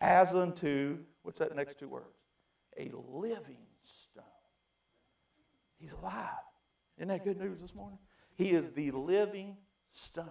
as 0.00 0.34
unto, 0.34 0.98
what's 1.22 1.38
that 1.38 1.54
next 1.54 1.78
two 1.78 1.88
words? 1.88 2.16
A 2.78 2.90
living 2.94 3.66
stone. 3.82 4.24
He's 5.78 5.92
alive. 5.92 6.28
Isn't 6.96 7.08
that 7.08 7.24
good 7.24 7.38
news 7.38 7.60
this 7.60 7.74
morning? 7.74 7.98
He 8.34 8.50
is 8.50 8.70
the 8.70 8.90
living 8.90 9.56
stone. 9.92 10.26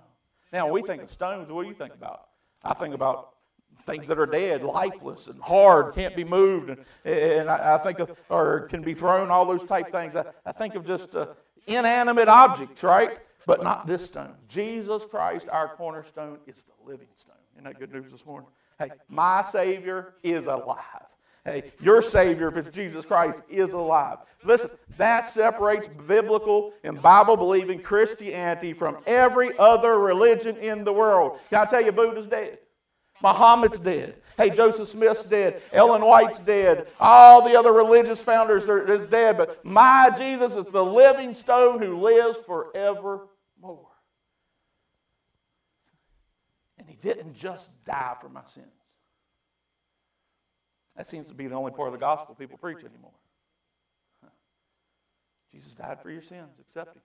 Now, 0.51 0.69
we 0.69 0.81
think 0.81 1.01
of 1.01 1.11
stones, 1.11 1.49
what 1.49 1.63
do 1.63 1.69
you 1.69 1.75
think 1.75 1.93
about? 1.93 2.27
I 2.63 2.73
think 2.73 2.93
about 2.93 3.36
things 3.85 4.07
that 4.07 4.19
are 4.19 4.25
dead, 4.25 4.63
lifeless, 4.63 5.27
and 5.27 5.41
hard, 5.41 5.93
can't 5.93 6.15
be 6.15 6.23
moved, 6.23 6.69
and, 6.69 6.79
and 7.05 7.49
I, 7.49 7.75
I, 7.75 7.77
think 7.77 7.99
of, 7.99 8.17
or 8.29 8.61
can 8.61 8.81
be 8.81 8.93
thrown, 8.93 9.31
all 9.31 9.45
those 9.45 9.65
type 9.65 9.91
things. 9.91 10.15
I, 10.15 10.25
I 10.45 10.51
think 10.51 10.75
of 10.75 10.85
just 10.85 11.15
uh, 11.15 11.27
inanimate 11.67 12.27
objects, 12.27 12.83
right? 12.83 13.17
But 13.45 13.63
not 13.63 13.87
this 13.87 14.05
stone. 14.05 14.35
Jesus 14.49 15.05
Christ, 15.05 15.47
our 15.49 15.69
cornerstone, 15.75 16.39
is 16.47 16.63
the 16.63 16.73
living 16.85 17.07
stone. 17.15 17.35
Isn't 17.55 17.63
that 17.63 17.79
good 17.79 17.93
news 17.93 18.11
this 18.11 18.25
morning? 18.25 18.49
Hey, 18.77 18.91
my 19.07 19.41
Savior 19.41 20.15
is 20.21 20.47
alive. 20.47 21.07
Hey, 21.47 21.71
your 21.79 22.01
Savior, 22.01 22.49
if 22.49 22.57
it's 22.57 22.75
Jesus 22.75 23.05
Christ, 23.05 23.41
is 23.49 23.71
alive. 23.71 24.17
Listen, 24.43 24.69
that 24.97 25.25
separates 25.25 25.87
biblical 25.87 26.73
and 26.83 27.01
Bible 27.01 27.37
believing 27.37 27.79
Christianity 27.81 28.73
from 28.73 28.97
every 29.07 29.57
other 29.57 29.97
religion 29.97 30.57
in 30.57 30.83
the 30.83 30.91
world. 30.91 31.39
Can 31.49 31.59
I 31.59 31.65
tell 31.65 31.81
you, 31.81 31.93
Buddha's 31.93 32.27
dead? 32.27 32.59
Muhammad's 33.21 33.79
dead. 33.79 34.15
Hey, 34.37 34.51
Joseph 34.51 34.87
Smith's 34.87 35.25
dead. 35.25 35.61
Ellen 35.73 36.03
White's 36.03 36.39
dead. 36.39 36.87
All 36.99 37.47
the 37.47 37.57
other 37.57 37.73
religious 37.73 38.21
founders 38.21 38.69
are 38.69 38.91
is 38.91 39.07
dead. 39.07 39.37
But 39.37 39.65
my 39.65 40.11
Jesus 40.15 40.55
is 40.55 40.65
the 40.67 40.85
living 40.85 41.33
stone 41.33 41.81
who 41.81 41.99
lives 41.99 42.37
forevermore. 42.45 43.27
And 46.77 46.87
he 46.87 46.95
didn't 46.95 47.33
just 47.33 47.71
die 47.83 48.15
for 48.21 48.29
my 48.29 48.45
sins. 48.45 48.67
That 50.95 51.07
seems 51.07 51.27
to 51.29 51.33
be 51.33 51.47
the 51.47 51.55
only 51.55 51.71
part 51.71 51.87
of 51.87 51.93
the 51.93 51.99
gospel 51.99 52.35
people 52.35 52.57
preach 52.57 52.79
anymore. 52.79 53.11
Jesus 55.51 55.73
died 55.73 55.99
for 56.01 56.11
your 56.11 56.21
sins. 56.21 56.59
Accept 56.59 56.95
him. 56.95 57.01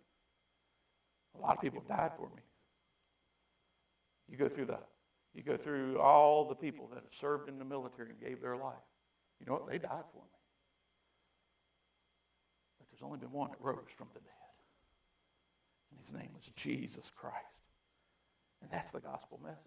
A 1.39 1.41
lot 1.41 1.57
of 1.57 1.63
people 1.63 1.83
died 1.89 2.11
for 2.17 2.27
me. 2.35 2.43
You 4.29 4.37
go 4.37 4.49
through 4.49 4.67
the 4.67 4.79
you 5.35 5.43
go 5.43 5.57
through 5.57 5.99
all 5.99 6.49
the 6.49 6.55
people 6.55 6.89
that 6.89 6.97
have 6.97 7.15
served 7.19 7.49
in 7.49 7.59
the 7.59 7.65
military 7.65 8.11
and 8.11 8.21
gave 8.21 8.41
their 8.41 8.57
life. 8.57 8.75
You 9.41 9.47
know 9.47 9.55
what? 9.55 9.67
They 9.67 9.79
died 9.79 10.05
for 10.13 10.23
me. 10.23 10.39
But 12.79 12.87
there's 12.91 13.03
only 13.03 13.19
been 13.19 13.33
one 13.33 13.51
that 13.51 13.61
rose 13.61 13.91
from 13.97 14.09
the 14.13 14.21
dead. 14.21 14.29
And 15.91 16.01
his 16.01 16.13
name 16.13 16.31
was 16.35 16.51
Jesus 16.55 17.11
Christ. 17.17 17.37
And 18.61 18.71
that's 18.71 18.91
the 18.91 19.01
gospel 19.01 19.41
message. 19.43 19.59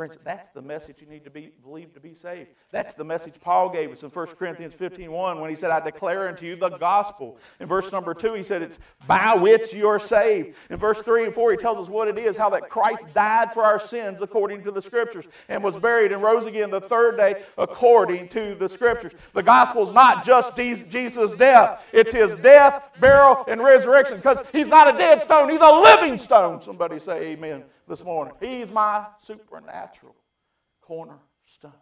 Friends, 0.00 0.16
that's 0.24 0.48
the 0.48 0.62
message 0.62 0.96
you 1.02 1.06
need 1.06 1.24
to 1.24 1.30
be 1.30 1.52
believe 1.62 1.92
to 1.92 2.00
be 2.00 2.14
saved. 2.14 2.48
That's 2.72 2.94
the 2.94 3.04
message 3.04 3.34
Paul 3.38 3.68
gave 3.68 3.92
us 3.92 4.02
in 4.02 4.08
1 4.08 4.26
Corinthians 4.28 4.72
15 4.72 5.12
1 5.12 5.40
when 5.40 5.50
he 5.50 5.56
said, 5.56 5.70
I 5.70 5.78
declare 5.78 6.26
unto 6.26 6.46
you 6.46 6.56
the 6.56 6.70
gospel. 6.70 7.36
In 7.60 7.68
verse 7.68 7.92
number 7.92 8.14
2, 8.14 8.32
he 8.32 8.42
said, 8.42 8.62
It's 8.62 8.78
by 9.06 9.34
which 9.34 9.74
you 9.74 9.88
are 9.88 10.00
saved. 10.00 10.56
In 10.70 10.78
verse 10.78 11.02
3 11.02 11.26
and 11.26 11.34
4, 11.34 11.50
he 11.50 11.58
tells 11.58 11.76
us 11.76 11.90
what 11.90 12.08
it 12.08 12.16
is, 12.16 12.38
how 12.38 12.48
that 12.48 12.70
Christ 12.70 13.12
died 13.12 13.52
for 13.52 13.62
our 13.62 13.78
sins 13.78 14.22
according 14.22 14.64
to 14.64 14.70
the 14.70 14.80
scriptures 14.80 15.26
and 15.50 15.62
was 15.62 15.76
buried 15.76 16.12
and 16.12 16.22
rose 16.22 16.46
again 16.46 16.70
the 16.70 16.80
third 16.80 17.18
day 17.18 17.42
according 17.58 18.28
to 18.28 18.54
the 18.54 18.70
scriptures. 18.70 19.12
The 19.34 19.42
gospel 19.42 19.82
is 19.82 19.92
not 19.92 20.24
just 20.24 20.56
Jesus' 20.56 21.34
death, 21.34 21.84
it's 21.92 22.12
his 22.12 22.34
death, 22.36 22.84
burial, 23.00 23.44
and 23.48 23.62
resurrection 23.62 24.16
because 24.16 24.40
he's 24.50 24.68
not 24.68 24.94
a 24.94 24.96
dead 24.96 25.20
stone, 25.20 25.50
he's 25.50 25.60
a 25.60 25.70
living 25.70 26.16
stone. 26.16 26.62
Somebody 26.62 26.98
say 26.98 27.32
amen 27.32 27.64
this 27.90 28.04
morning. 28.04 28.32
He's 28.40 28.70
my 28.70 29.06
supernatural 29.18 30.14
cornerstone, 30.80 31.72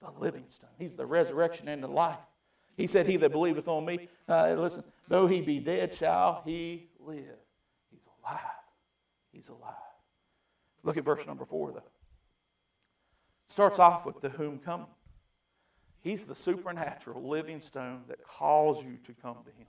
the 0.00 0.10
living 0.18 0.46
stone. 0.48 0.70
He's 0.78 0.96
the 0.96 1.04
resurrection 1.04 1.68
and 1.68 1.82
the 1.82 1.88
life. 1.88 2.16
He 2.76 2.86
said, 2.86 3.06
He 3.06 3.16
that 3.18 3.32
believeth 3.32 3.68
on 3.68 3.84
me, 3.84 4.08
uh, 4.28 4.54
listen, 4.54 4.84
though 5.08 5.26
he 5.26 5.42
be 5.42 5.58
dead, 5.58 5.92
shall 5.92 6.42
he 6.46 6.88
live. 6.98 7.36
He's 7.90 8.08
alive. 8.22 8.40
He's 9.32 9.48
alive. 9.48 9.74
Look 10.82 10.96
at 10.96 11.04
verse 11.04 11.26
number 11.26 11.44
four, 11.44 11.72
though. 11.72 11.78
It 11.78 13.50
starts 13.50 13.78
off 13.78 14.06
with 14.06 14.20
the 14.20 14.30
whom 14.30 14.58
coming. 14.58 14.86
He's 16.00 16.26
the 16.26 16.34
supernatural 16.34 17.26
living 17.26 17.60
stone 17.60 18.02
that 18.08 18.22
calls 18.22 18.84
you 18.84 18.98
to 19.04 19.12
come 19.14 19.38
to 19.44 19.50
Him. 19.50 19.66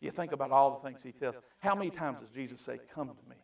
You 0.00 0.10
think 0.10 0.32
about 0.32 0.50
all 0.50 0.78
the 0.78 0.88
things 0.88 1.02
He 1.02 1.12
tells. 1.12 1.36
How 1.58 1.74
many 1.74 1.90
times 1.90 2.20
does 2.20 2.30
Jesus 2.30 2.60
say, 2.60 2.78
Come 2.94 3.08
to 3.08 3.28
me? 3.28 3.36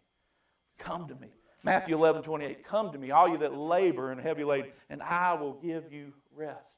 Come 0.79 1.09
to 1.09 1.15
me. 1.15 1.29
Matthew 1.63 1.95
11, 1.95 2.23
28. 2.23 2.65
Come 2.65 2.93
to 2.93 2.99
me, 2.99 3.11
all 3.11 3.29
you 3.29 3.39
that 3.39 3.57
labor 3.57 4.11
and 4.11 4.21
are 4.21 4.23
heavy 4.23 4.45
laden, 4.45 4.71
and 4.89 5.03
I 5.03 5.35
will 5.35 5.55
give 5.55 5.93
you 5.93 6.13
rest. 6.35 6.75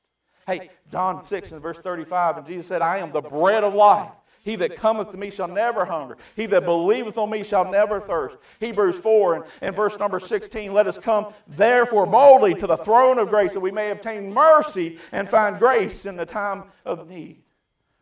Hey, 0.47 0.71
John 0.90 1.25
6 1.25 1.53
and 1.53 1.62
verse 1.62 1.79
35, 1.79 2.38
and 2.38 2.47
Jesus 2.47 2.66
said, 2.66 2.83
I 2.83 2.99
am 2.99 3.12
the 3.12 3.21
bread 3.21 3.62
of 3.62 3.75
life. 3.75 4.11
He 4.45 4.57
that 4.57 4.75
cometh 4.75 5.12
to 5.12 5.16
me 5.16 5.31
shall 5.31 5.47
never 5.47 5.85
hunger. 5.85 6.16
He 6.35 6.47
that 6.47 6.64
believeth 6.64 7.16
on 7.16 7.31
me 7.31 7.45
shall 7.45 7.71
never 7.71 8.01
thirst. 8.01 8.37
Hebrews 8.59 8.99
4 8.99 9.35
and, 9.37 9.45
and 9.61 9.77
verse 9.77 9.97
number 9.99 10.18
16, 10.18 10.73
let 10.73 10.88
us 10.88 10.99
come 10.99 11.33
therefore 11.47 12.07
boldly 12.07 12.55
to 12.57 12.66
the 12.66 12.77
throne 12.77 13.21
of 13.21 13.29
grace 13.29 13.53
that 13.53 13.61
we 13.61 13.71
may 13.71 13.90
obtain 13.90 14.35
mercy 14.35 14.99
and 15.12 15.29
find 15.31 15.61
grace 15.61 16.07
in 16.07 16.16
the 16.16 16.27
time 16.27 16.64
of 16.85 17.09
need. 17.09 17.40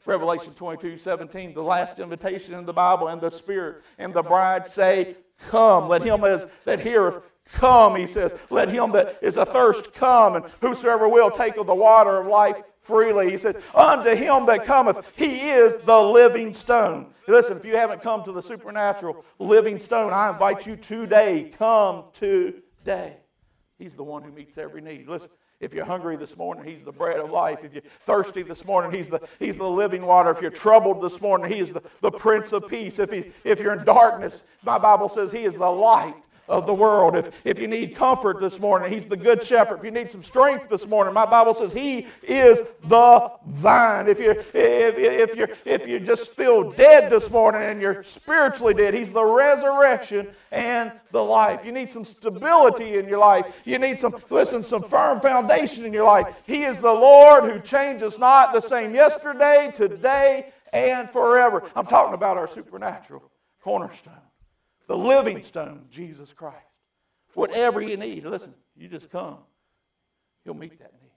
Revelation 0.06 0.54
22, 0.54 0.96
17, 0.96 1.52
the 1.52 1.62
last 1.62 1.98
invitation 1.98 2.54
in 2.54 2.64
the 2.64 2.72
Bible, 2.72 3.08
and 3.08 3.20
the 3.20 3.30
Spirit 3.30 3.82
and 3.98 4.14
the 4.14 4.22
bride 4.22 4.66
say, 4.66 5.16
Come. 5.48 5.88
Let 5.88 6.02
him 6.02 6.20
that 6.20 6.80
heareth 6.80 7.18
come, 7.52 7.96
he 7.96 8.06
says. 8.06 8.34
Let 8.50 8.68
him 8.68 8.92
that 8.92 9.18
is 9.22 9.36
athirst 9.36 9.92
come, 9.92 10.36
and 10.36 10.44
whosoever 10.60 11.08
will 11.08 11.30
take 11.30 11.56
of 11.56 11.66
the 11.66 11.74
water 11.74 12.18
of 12.18 12.26
life 12.26 12.56
freely. 12.80 13.30
He 13.30 13.36
says, 13.36 13.56
Unto 13.74 14.14
him 14.14 14.46
that 14.46 14.64
cometh, 14.64 15.00
he 15.16 15.50
is 15.50 15.76
the 15.78 16.00
living 16.00 16.54
stone. 16.54 17.12
Listen, 17.26 17.56
if 17.56 17.64
you 17.64 17.76
haven't 17.76 18.02
come 18.02 18.24
to 18.24 18.32
the 18.32 18.42
supernatural 18.42 19.24
living 19.38 19.78
stone, 19.78 20.12
I 20.12 20.30
invite 20.30 20.66
you 20.66 20.76
today. 20.76 21.52
Come 21.56 22.04
today. 22.12 23.16
He's 23.78 23.94
the 23.94 24.02
one 24.02 24.22
who 24.22 24.32
meets 24.32 24.58
every 24.58 24.80
need. 24.80 25.08
Listen, 25.08 25.30
if 25.60 25.74
you're 25.74 25.84
hungry 25.84 26.16
this 26.16 26.36
morning, 26.36 26.64
He's 26.64 26.84
the 26.84 26.92
bread 26.92 27.20
of 27.20 27.30
life. 27.30 27.58
If 27.62 27.74
you're 27.74 27.82
thirsty 28.06 28.42
this 28.42 28.64
morning, 28.64 28.92
He's 28.92 29.10
the, 29.10 29.20
he's 29.38 29.58
the 29.58 29.68
living 29.68 30.06
water. 30.06 30.30
If 30.30 30.40
you're 30.40 30.50
troubled 30.50 31.02
this 31.02 31.20
morning, 31.20 31.52
He 31.52 31.60
is 31.60 31.72
the, 31.72 31.82
the 32.00 32.10
Prince 32.10 32.52
of 32.52 32.66
Peace. 32.68 32.98
If, 32.98 33.10
he, 33.12 33.30
if 33.44 33.60
you're 33.60 33.74
in 33.74 33.84
darkness, 33.84 34.44
my 34.64 34.78
Bible 34.78 35.08
says 35.08 35.30
He 35.30 35.44
is 35.44 35.56
the 35.56 35.68
light 35.68 36.14
of 36.50 36.66
the 36.66 36.74
world. 36.74 37.16
If, 37.16 37.30
if 37.44 37.58
you 37.58 37.68
need 37.68 37.94
comfort 37.94 38.40
this 38.40 38.58
morning, 38.58 38.92
He's 38.92 39.08
the 39.08 39.16
good 39.16 39.42
shepherd. 39.42 39.78
If 39.78 39.84
you 39.84 39.90
need 39.92 40.10
some 40.10 40.22
strength 40.22 40.68
this 40.68 40.86
morning, 40.86 41.14
my 41.14 41.24
Bible 41.24 41.54
says 41.54 41.72
He 41.72 42.08
is 42.22 42.60
the 42.84 43.30
vine. 43.46 44.08
If 44.08 44.18
you 44.18 44.32
if, 44.32 44.98
if 44.98 45.36
you 45.36 45.46
if 45.64 45.86
you 45.86 46.00
just 46.00 46.32
feel 46.32 46.70
dead 46.72 47.08
this 47.08 47.30
morning 47.30 47.62
and 47.62 47.80
you're 47.80 48.02
spiritually 48.02 48.74
dead, 48.74 48.94
He's 48.94 49.12
the 49.12 49.24
resurrection 49.24 50.28
and 50.50 50.92
the 51.12 51.22
life. 51.22 51.64
You 51.64 51.72
need 51.72 51.88
some 51.88 52.04
stability 52.04 52.98
in 52.98 53.08
your 53.08 53.18
life. 53.18 53.46
You 53.64 53.78
need 53.78 54.00
some, 54.00 54.14
listen, 54.30 54.64
some 54.64 54.82
firm 54.82 55.20
foundation 55.20 55.84
in 55.84 55.92
your 55.92 56.04
life. 56.04 56.26
He 56.44 56.64
is 56.64 56.80
the 56.80 56.92
Lord 56.92 57.44
who 57.44 57.60
changes 57.60 58.18
not 58.18 58.52
the 58.52 58.60
same 58.60 58.92
yesterday, 58.92 59.72
today, 59.72 60.52
and 60.72 61.08
forever. 61.10 61.62
I'm 61.76 61.86
talking 61.86 62.14
about 62.14 62.36
our 62.36 62.48
supernatural 62.48 63.30
cornerstone 63.62 64.29
the 64.90 64.96
living 64.96 65.40
stone, 65.44 65.84
Jesus 65.88 66.32
Christ. 66.32 66.56
Whatever 67.34 67.80
you 67.80 67.96
need, 67.96 68.24
listen, 68.24 68.52
you 68.76 68.88
just 68.88 69.08
come. 69.08 69.38
He'll 70.42 70.54
meet 70.54 70.80
that 70.80 70.92
need. 71.00 71.12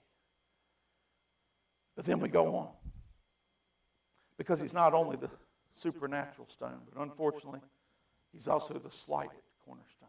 But 1.95 2.05
then 2.05 2.19
we 2.19 2.29
go 2.29 2.55
on. 2.55 2.67
Because 4.37 4.61
he's 4.61 4.75
not 4.75 4.93
only 4.93 5.17
the 5.17 5.31
supernatural 5.73 6.47
stone, 6.49 6.81
but 6.87 7.01
unfortunately, 7.01 7.61
he's 8.31 8.47
also 8.47 8.75
the 8.75 8.91
slighted 8.91 9.41
cornerstone. 9.65 10.07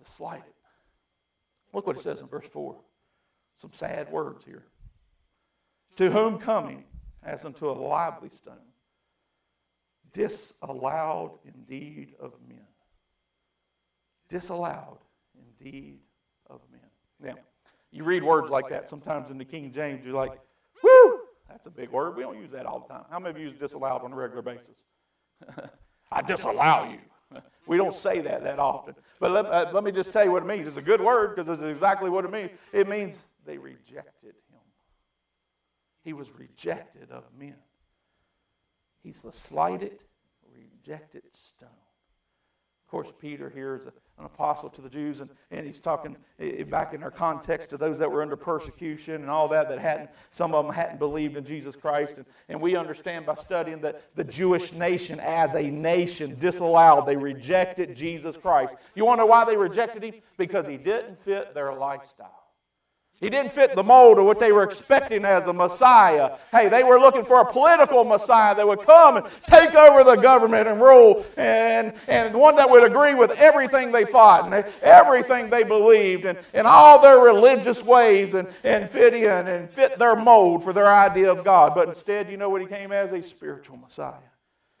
The 0.00 0.08
slighted. 0.08 0.44
Look 1.72 1.88
what 1.88 1.96
it 1.96 2.02
says 2.02 2.20
in 2.20 2.28
verse 2.28 2.46
4. 2.46 2.76
Some 3.60 3.72
sad 3.72 4.12
words 4.12 4.44
here. 4.44 4.62
To 5.96 6.08
whom 6.08 6.38
coming 6.38 6.84
as 7.20 7.44
unto 7.44 7.68
a 7.68 7.72
lively 7.72 8.30
stone 8.30 8.67
disallowed 10.12 11.38
indeed 11.44 12.14
of 12.20 12.32
men. 12.48 12.66
Disallowed 14.28 14.98
indeed 15.34 16.00
of 16.48 16.60
men. 16.70 16.80
Now, 17.20 17.40
you 17.90 18.04
read 18.04 18.22
words 18.22 18.50
like 18.50 18.68
that 18.68 18.88
sometimes 18.88 19.30
in 19.30 19.38
the 19.38 19.44
King 19.44 19.72
James, 19.72 20.04
you're 20.04 20.14
like, 20.14 20.38
whoo, 20.82 21.20
that's 21.48 21.66
a 21.66 21.70
big 21.70 21.90
word. 21.90 22.16
We 22.16 22.22
don't 22.22 22.38
use 22.38 22.50
that 22.52 22.66
all 22.66 22.80
the 22.80 22.92
time. 22.92 23.04
How 23.10 23.18
many 23.18 23.30
of 23.30 23.40
you 23.40 23.48
use 23.48 23.58
disallowed 23.58 24.02
on 24.02 24.12
a 24.12 24.16
regular 24.16 24.42
basis? 24.42 24.76
I 26.12 26.22
disallow 26.22 26.90
you. 26.90 26.98
We 27.66 27.76
don't 27.76 27.94
say 27.94 28.20
that 28.22 28.42
that 28.44 28.58
often. 28.58 28.94
But 29.20 29.30
let, 29.32 29.46
uh, 29.46 29.70
let 29.74 29.84
me 29.84 29.92
just 29.92 30.10
tell 30.10 30.24
you 30.24 30.32
what 30.32 30.42
it 30.42 30.46
means. 30.46 30.66
It's 30.66 30.78
a 30.78 30.82
good 30.82 31.02
word 31.02 31.34
because 31.34 31.48
it's 31.50 31.62
exactly 31.62 32.08
what 32.08 32.24
it 32.24 32.32
means. 32.32 32.50
It 32.72 32.88
means 32.88 33.22
they 33.44 33.58
rejected 33.58 34.34
him. 34.50 34.60
He 36.02 36.14
was 36.14 36.30
rejected 36.30 37.10
of 37.10 37.24
men. 37.38 37.56
He's 39.02 39.22
the 39.22 39.32
slighted, 39.32 40.04
rejected 40.54 41.22
stone. 41.32 41.68
Of 42.88 42.90
course, 42.90 43.12
Peter 43.20 43.50
here 43.50 43.76
is 43.76 43.84
a, 43.84 43.92
an 44.18 44.24
apostle 44.24 44.70
to 44.70 44.80
the 44.80 44.88
Jews, 44.88 45.20
and, 45.20 45.28
and 45.50 45.66
he's 45.66 45.78
talking 45.78 46.16
eh, 46.40 46.62
back 46.62 46.94
in 46.94 47.02
our 47.02 47.10
context 47.10 47.68
to 47.68 47.76
those 47.76 47.98
that 47.98 48.10
were 48.10 48.22
under 48.22 48.34
persecution 48.34 49.16
and 49.16 49.28
all 49.28 49.46
that, 49.48 49.68
that 49.68 49.78
hadn't, 49.78 50.08
some 50.30 50.54
of 50.54 50.64
them 50.64 50.74
hadn't 50.74 50.98
believed 50.98 51.36
in 51.36 51.44
Jesus 51.44 51.76
Christ. 51.76 52.16
And, 52.16 52.24
and 52.48 52.58
we 52.58 52.76
understand 52.76 53.26
by 53.26 53.34
studying 53.34 53.82
that 53.82 54.16
the 54.16 54.24
Jewish 54.24 54.72
nation 54.72 55.20
as 55.20 55.52
a 55.54 55.64
nation 55.64 56.38
disallowed, 56.40 57.04
they 57.06 57.16
rejected 57.16 57.94
Jesus 57.94 58.38
Christ. 58.38 58.74
You 58.94 59.04
want 59.04 59.18
to 59.18 59.24
know 59.24 59.26
why 59.26 59.44
they 59.44 59.56
rejected 59.58 60.02
him? 60.02 60.14
Because 60.38 60.66
he 60.66 60.78
didn't 60.78 61.22
fit 61.26 61.52
their 61.52 61.74
lifestyle. 61.74 62.47
He 63.20 63.30
didn't 63.30 63.50
fit 63.50 63.74
the 63.74 63.82
mold 63.82 64.18
of 64.20 64.26
what 64.26 64.38
they 64.38 64.52
were 64.52 64.62
expecting 64.62 65.24
as 65.24 65.48
a 65.48 65.52
Messiah. 65.52 66.36
Hey, 66.52 66.68
they 66.68 66.84
were 66.84 67.00
looking 67.00 67.24
for 67.24 67.40
a 67.40 67.44
political 67.44 68.04
Messiah 68.04 68.54
that 68.54 68.66
would 68.66 68.82
come 68.82 69.16
and 69.16 69.26
take 69.48 69.74
over 69.74 70.04
the 70.04 70.14
government 70.14 70.68
and 70.68 70.80
rule, 70.80 71.26
and, 71.36 71.94
and 72.06 72.32
one 72.32 72.54
that 72.56 72.70
would 72.70 72.84
agree 72.84 73.14
with 73.14 73.32
everything 73.32 73.90
they 73.90 74.04
thought 74.04 74.52
and 74.52 74.64
everything 74.82 75.50
they 75.50 75.64
believed 75.64 76.26
and, 76.26 76.38
and 76.54 76.64
all 76.64 77.02
their 77.02 77.18
religious 77.18 77.82
ways 77.82 78.34
and, 78.34 78.46
and 78.62 78.88
fit 78.88 79.14
in 79.14 79.48
and 79.48 79.68
fit 79.68 79.98
their 79.98 80.14
mold 80.14 80.62
for 80.62 80.72
their 80.72 80.86
idea 80.86 81.32
of 81.32 81.44
God. 81.44 81.74
But 81.74 81.88
instead, 81.88 82.30
you 82.30 82.36
know 82.36 82.48
what 82.48 82.60
he 82.60 82.68
came 82.68 82.92
as? 82.92 83.10
A 83.10 83.20
spiritual 83.20 83.78
Messiah. 83.78 84.14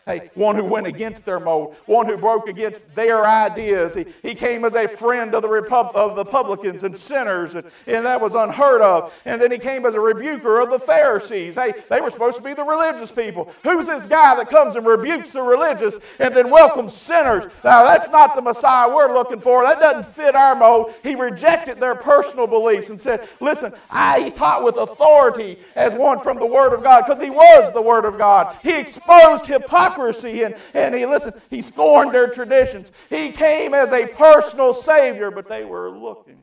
Hey, 0.08 0.30
one 0.32 0.56
who 0.56 0.64
went 0.64 0.86
against 0.86 1.26
their 1.26 1.38
mold, 1.38 1.76
one 1.84 2.06
who 2.06 2.16
broke 2.16 2.48
against 2.48 2.94
their 2.94 3.26
ideas. 3.26 3.94
He, 3.94 4.06
he 4.22 4.34
came 4.34 4.64
as 4.64 4.74
a 4.74 4.88
friend 4.88 5.34
of 5.34 5.42
the, 5.42 5.50
Repub- 5.50 5.94
of 5.94 6.16
the 6.16 6.24
publicans 6.24 6.82
and 6.82 6.96
sinners, 6.96 7.54
and, 7.54 7.66
and 7.86 8.06
that 8.06 8.18
was 8.18 8.34
unheard 8.34 8.80
of. 8.80 9.12
And 9.26 9.38
then 9.38 9.52
he 9.52 9.58
came 9.58 9.84
as 9.84 9.94
a 9.94 10.00
rebuker 10.00 10.60
of 10.60 10.70
the 10.70 10.78
Pharisees. 10.78 11.56
Hey, 11.56 11.74
they 11.90 12.00
were 12.00 12.08
supposed 12.08 12.38
to 12.38 12.42
be 12.42 12.54
the 12.54 12.64
religious 12.64 13.10
people. 13.10 13.52
Who's 13.62 13.84
this 13.84 14.06
guy 14.06 14.34
that 14.36 14.48
comes 14.48 14.76
and 14.76 14.86
rebukes 14.86 15.34
the 15.34 15.42
religious 15.42 15.98
and 16.18 16.34
then 16.34 16.48
welcomes 16.48 16.94
sinners? 16.94 17.44
Now, 17.62 17.84
that's 17.84 18.08
not 18.08 18.34
the 18.34 18.40
Messiah 18.40 18.88
we're 18.88 19.12
looking 19.12 19.42
for. 19.42 19.62
That 19.62 19.78
doesn't 19.78 20.10
fit 20.14 20.34
our 20.34 20.54
mold. 20.54 20.94
He 21.02 21.16
rejected 21.16 21.80
their 21.80 21.94
personal 21.94 22.46
beliefs 22.46 22.88
and 22.88 22.98
said, 22.98 23.28
Listen, 23.40 23.74
I 23.90 24.30
taught 24.30 24.64
with 24.64 24.78
authority 24.78 25.58
as 25.76 25.92
one 25.92 26.20
from 26.20 26.38
the 26.38 26.46
Word 26.46 26.72
of 26.72 26.82
God 26.82 27.04
because 27.04 27.20
he 27.20 27.28
was 27.28 27.74
the 27.74 27.82
Word 27.82 28.06
of 28.06 28.16
God. 28.16 28.56
He 28.62 28.74
exposed 28.74 29.44
hypocrisy 29.44 29.97
hypocrisy 29.98 30.42
and, 30.42 30.54
and 30.74 30.94
he, 30.94 31.06
listen, 31.06 31.32
he 31.50 31.62
scorned 31.62 32.12
their 32.12 32.28
traditions. 32.28 32.92
He 33.08 33.30
came 33.30 33.74
as 33.74 33.92
a 33.92 34.06
personal 34.06 34.72
Savior, 34.72 35.30
but 35.30 35.48
they 35.48 35.64
were 35.64 35.90
looking 35.90 36.42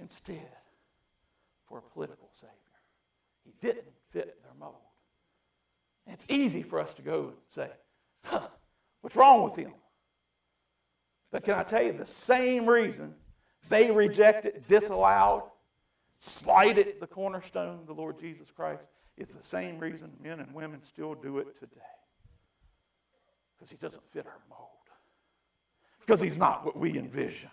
instead 0.00 0.48
for 1.68 1.78
a 1.78 1.82
political 1.82 2.28
Savior. 2.32 2.52
He 3.44 3.52
didn't 3.60 3.92
fit 4.10 4.42
their 4.42 4.54
mold. 4.58 4.76
It's 6.06 6.26
easy 6.28 6.62
for 6.62 6.80
us 6.80 6.94
to 6.94 7.02
go 7.02 7.28
and 7.28 7.36
say, 7.48 7.70
huh, 8.24 8.48
what's 9.00 9.16
wrong 9.16 9.42
with 9.44 9.56
him? 9.56 9.72
But 11.30 11.44
can 11.44 11.54
I 11.54 11.62
tell 11.62 11.82
you 11.82 11.92
the 11.92 12.06
same 12.06 12.68
reason 12.68 13.14
they 13.68 13.90
rejected, 13.90 14.66
disallowed, 14.68 15.44
slighted 16.20 17.00
the 17.00 17.06
cornerstone, 17.06 17.80
the 17.86 17.94
Lord 17.94 18.20
Jesus 18.20 18.50
Christ, 18.50 18.84
is 19.16 19.28
the 19.28 19.42
same 19.42 19.78
reason 19.78 20.10
men 20.22 20.40
and 20.40 20.52
women 20.54 20.82
still 20.82 21.14
do 21.14 21.38
it 21.38 21.58
today. 21.58 21.80
Because 23.56 23.70
he 23.70 23.76
doesn't 23.76 24.02
fit 24.12 24.26
our 24.26 24.40
mold. 24.50 24.70
Because 26.00 26.20
he's 26.20 26.36
not 26.36 26.64
what 26.64 26.76
we 26.76 26.98
envision. 26.98 27.50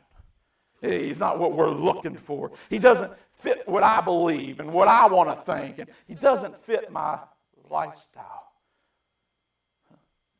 He's 0.81 1.19
not 1.19 1.37
what 1.37 1.53
we're 1.53 1.69
looking 1.69 2.15
for. 2.15 2.51
He 2.69 2.79
doesn't 2.79 3.13
fit 3.37 3.67
what 3.67 3.83
I 3.83 4.01
believe 4.01 4.59
and 4.59 4.73
what 4.73 4.87
I 4.87 5.05
want 5.05 5.29
to 5.29 5.35
think. 5.35 5.77
And 5.77 5.89
he 6.07 6.15
doesn't 6.15 6.57
fit 6.57 6.91
my 6.91 7.19
lifestyle. 7.69 8.51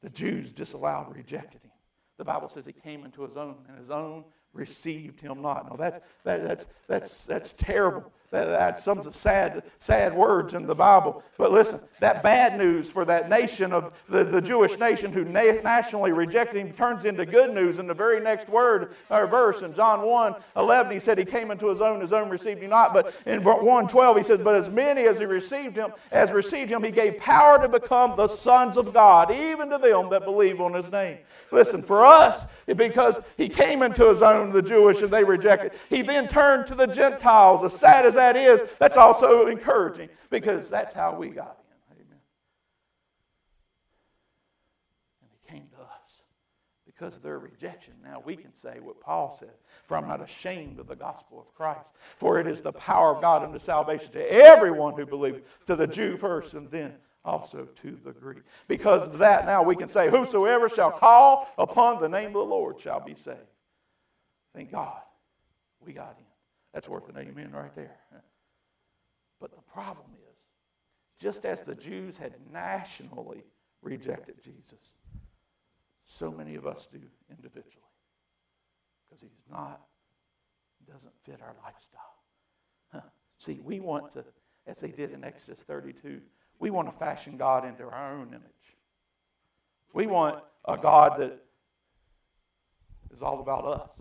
The 0.01 0.09
Jews 0.09 0.51
disallowed, 0.51 1.15
rejected 1.15 1.61
him. 1.61 1.71
The 2.17 2.25
Bible 2.25 2.49
says 2.49 2.65
he 2.65 2.73
came 2.73 3.05
into 3.05 3.23
his 3.23 3.37
own, 3.37 3.55
and 3.67 3.77
his 3.77 3.91
own 3.91 4.25
received 4.53 5.19
him 5.19 5.41
not. 5.41 5.69
No, 5.69 5.77
that's, 5.77 5.99
that, 6.23 6.43
that's, 6.43 6.65
that's, 6.87 7.25
that's 7.25 7.53
terrible. 7.53 8.11
That's 8.31 8.81
some 8.81 9.11
sad, 9.11 9.63
sad 9.77 10.15
words 10.15 10.53
in 10.53 10.65
the 10.65 10.73
Bible. 10.73 11.21
But 11.37 11.51
listen, 11.51 11.81
that 11.99 12.23
bad 12.23 12.57
news 12.57 12.89
for 12.89 13.03
that 13.03 13.29
nation 13.29 13.73
of 13.73 13.91
the, 14.07 14.23
the 14.23 14.39
Jewish 14.39 14.79
nation 14.79 15.11
who 15.11 15.25
na- 15.25 15.61
nationally 15.61 16.13
rejected 16.13 16.57
him 16.57 16.71
turns 16.71 17.03
into 17.03 17.25
good 17.25 17.53
news 17.53 17.77
in 17.77 17.87
the 17.87 17.93
very 17.93 18.21
next 18.21 18.47
word 18.47 18.93
or 19.09 19.27
verse. 19.27 19.63
In 19.63 19.73
John 19.73 20.03
1 20.03 20.35
11, 20.55 20.93
he 20.93 20.99
said, 20.99 21.17
He 21.17 21.25
came 21.25 21.51
into 21.51 21.67
his 21.67 21.81
own, 21.81 21.99
his 21.99 22.13
own 22.13 22.29
received 22.29 22.61
him 22.61 22.69
not. 22.69 22.93
But 22.93 23.13
in 23.25 23.43
1 23.43 23.87
12, 23.89 24.17
he 24.17 24.23
says, 24.23 24.39
But 24.39 24.55
as 24.55 24.69
many 24.69 25.07
as 25.07 25.19
he 25.19 25.25
received 25.25 25.75
him, 25.75 25.91
as 26.11 26.31
received 26.31 26.71
him, 26.71 26.83
he 26.83 26.91
gave 26.91 27.17
power 27.17 27.61
to 27.61 27.67
become 27.67 28.15
the 28.15 28.27
sons 28.27 28.77
of 28.77 28.93
God, 28.93 29.29
even 29.29 29.69
to 29.71 29.77
them 29.77 30.09
that 30.09 30.23
believe 30.23 30.61
on 30.61 30.73
his 30.73 30.89
name. 30.89 31.17
Listen, 31.51 31.83
for 31.83 32.05
us, 32.05 32.45
because 32.65 33.19
he 33.35 33.49
came 33.49 33.81
into 33.81 34.07
his 34.07 34.21
own, 34.21 34.51
the 34.51 34.61
Jewish, 34.61 35.01
and 35.01 35.11
they 35.11 35.23
rejected. 35.23 35.73
He 35.89 36.01
then 36.01 36.29
turned 36.29 36.65
to 36.67 36.75
the 36.75 36.87
Gentiles. 36.87 37.63
As 37.63 37.73
sad 37.73 38.05
as 38.05 38.15
that 38.21 38.37
is, 38.37 38.63
that's 38.79 38.97
also 38.97 39.47
encouraging 39.47 40.09
because 40.29 40.69
that's 40.69 40.93
how 40.93 41.15
we 41.15 41.29
got 41.29 41.57
in. 41.89 41.97
Amen. 41.97 42.19
And 45.21 45.29
he 45.31 45.51
came 45.51 45.67
to 45.69 45.81
us 45.81 46.21
because 46.85 47.17
of 47.17 47.23
their 47.23 47.39
rejection. 47.39 47.93
Now 48.03 48.21
we 48.23 48.35
can 48.35 48.53
say 48.53 48.79
what 48.79 49.01
Paul 49.01 49.29
said 49.29 49.53
For 49.87 49.97
I'm 49.97 50.07
not 50.07 50.21
ashamed 50.21 50.79
of 50.79 50.87
the 50.87 50.95
gospel 50.95 51.39
of 51.39 51.53
Christ, 51.55 51.89
for 52.17 52.39
it 52.39 52.47
is 52.47 52.61
the 52.61 52.73
power 52.73 53.15
of 53.15 53.21
God 53.21 53.43
unto 53.43 53.59
salvation 53.59 54.11
to 54.13 54.31
everyone 54.31 54.93
who 54.93 55.05
believes, 55.05 55.39
to 55.65 55.75
the 55.75 55.87
Jew 55.87 56.15
first 56.15 56.53
and 56.53 56.69
then 56.69 56.93
also 57.25 57.65
to 57.65 57.99
the 58.03 58.11
Greek. 58.11 58.43
Because 58.67 59.07
of 59.07 59.17
that, 59.19 59.45
now 59.45 59.63
we 59.63 59.75
can 59.75 59.89
say, 59.89 60.09
Whosoever 60.09 60.69
shall 60.69 60.91
call 60.91 61.49
upon 61.57 62.01
the 62.01 62.09
name 62.09 62.27
of 62.27 62.33
the 62.33 62.39
Lord 62.39 62.79
shall 62.79 62.99
be 62.99 63.15
saved. 63.15 63.39
Thank 64.53 64.71
God 64.71 65.01
we 65.83 65.93
got 65.93 66.17
him. 66.17 66.25
That's 66.73 66.87
worth 66.87 67.09
an 67.09 67.17
amen 67.17 67.51
right 67.51 67.75
there. 67.75 67.97
But 69.39 69.51
the 69.51 69.61
problem 69.73 70.07
is, 70.13 70.37
just 71.19 71.45
as 71.45 71.63
the 71.63 71.75
Jews 71.75 72.17
had 72.17 72.33
nationally 72.51 73.43
rejected 73.81 74.41
Jesus, 74.43 74.93
so 76.05 76.31
many 76.31 76.55
of 76.55 76.65
us 76.65 76.87
do 76.91 76.99
individually. 77.29 77.77
Because 79.07 79.21
he's 79.21 79.39
not, 79.49 79.81
doesn't 80.91 81.13
fit 81.25 81.41
our 81.41 81.55
lifestyle. 81.63 82.01
See, 83.37 83.59
we 83.63 83.79
want 83.79 84.11
to, 84.13 84.23
as 84.67 84.79
they 84.79 84.89
did 84.89 85.11
in 85.11 85.23
Exodus 85.23 85.63
32, 85.63 86.21
we 86.59 86.69
want 86.69 86.91
to 86.91 86.97
fashion 86.99 87.37
God 87.37 87.65
into 87.65 87.83
our 87.83 88.13
own 88.13 88.27
image. 88.27 88.77
We 89.93 90.05
want 90.05 90.43
a 90.65 90.77
God 90.77 91.19
that 91.19 91.39
is 93.11 93.23
all 93.23 93.39
about 93.39 93.65
us. 93.65 93.93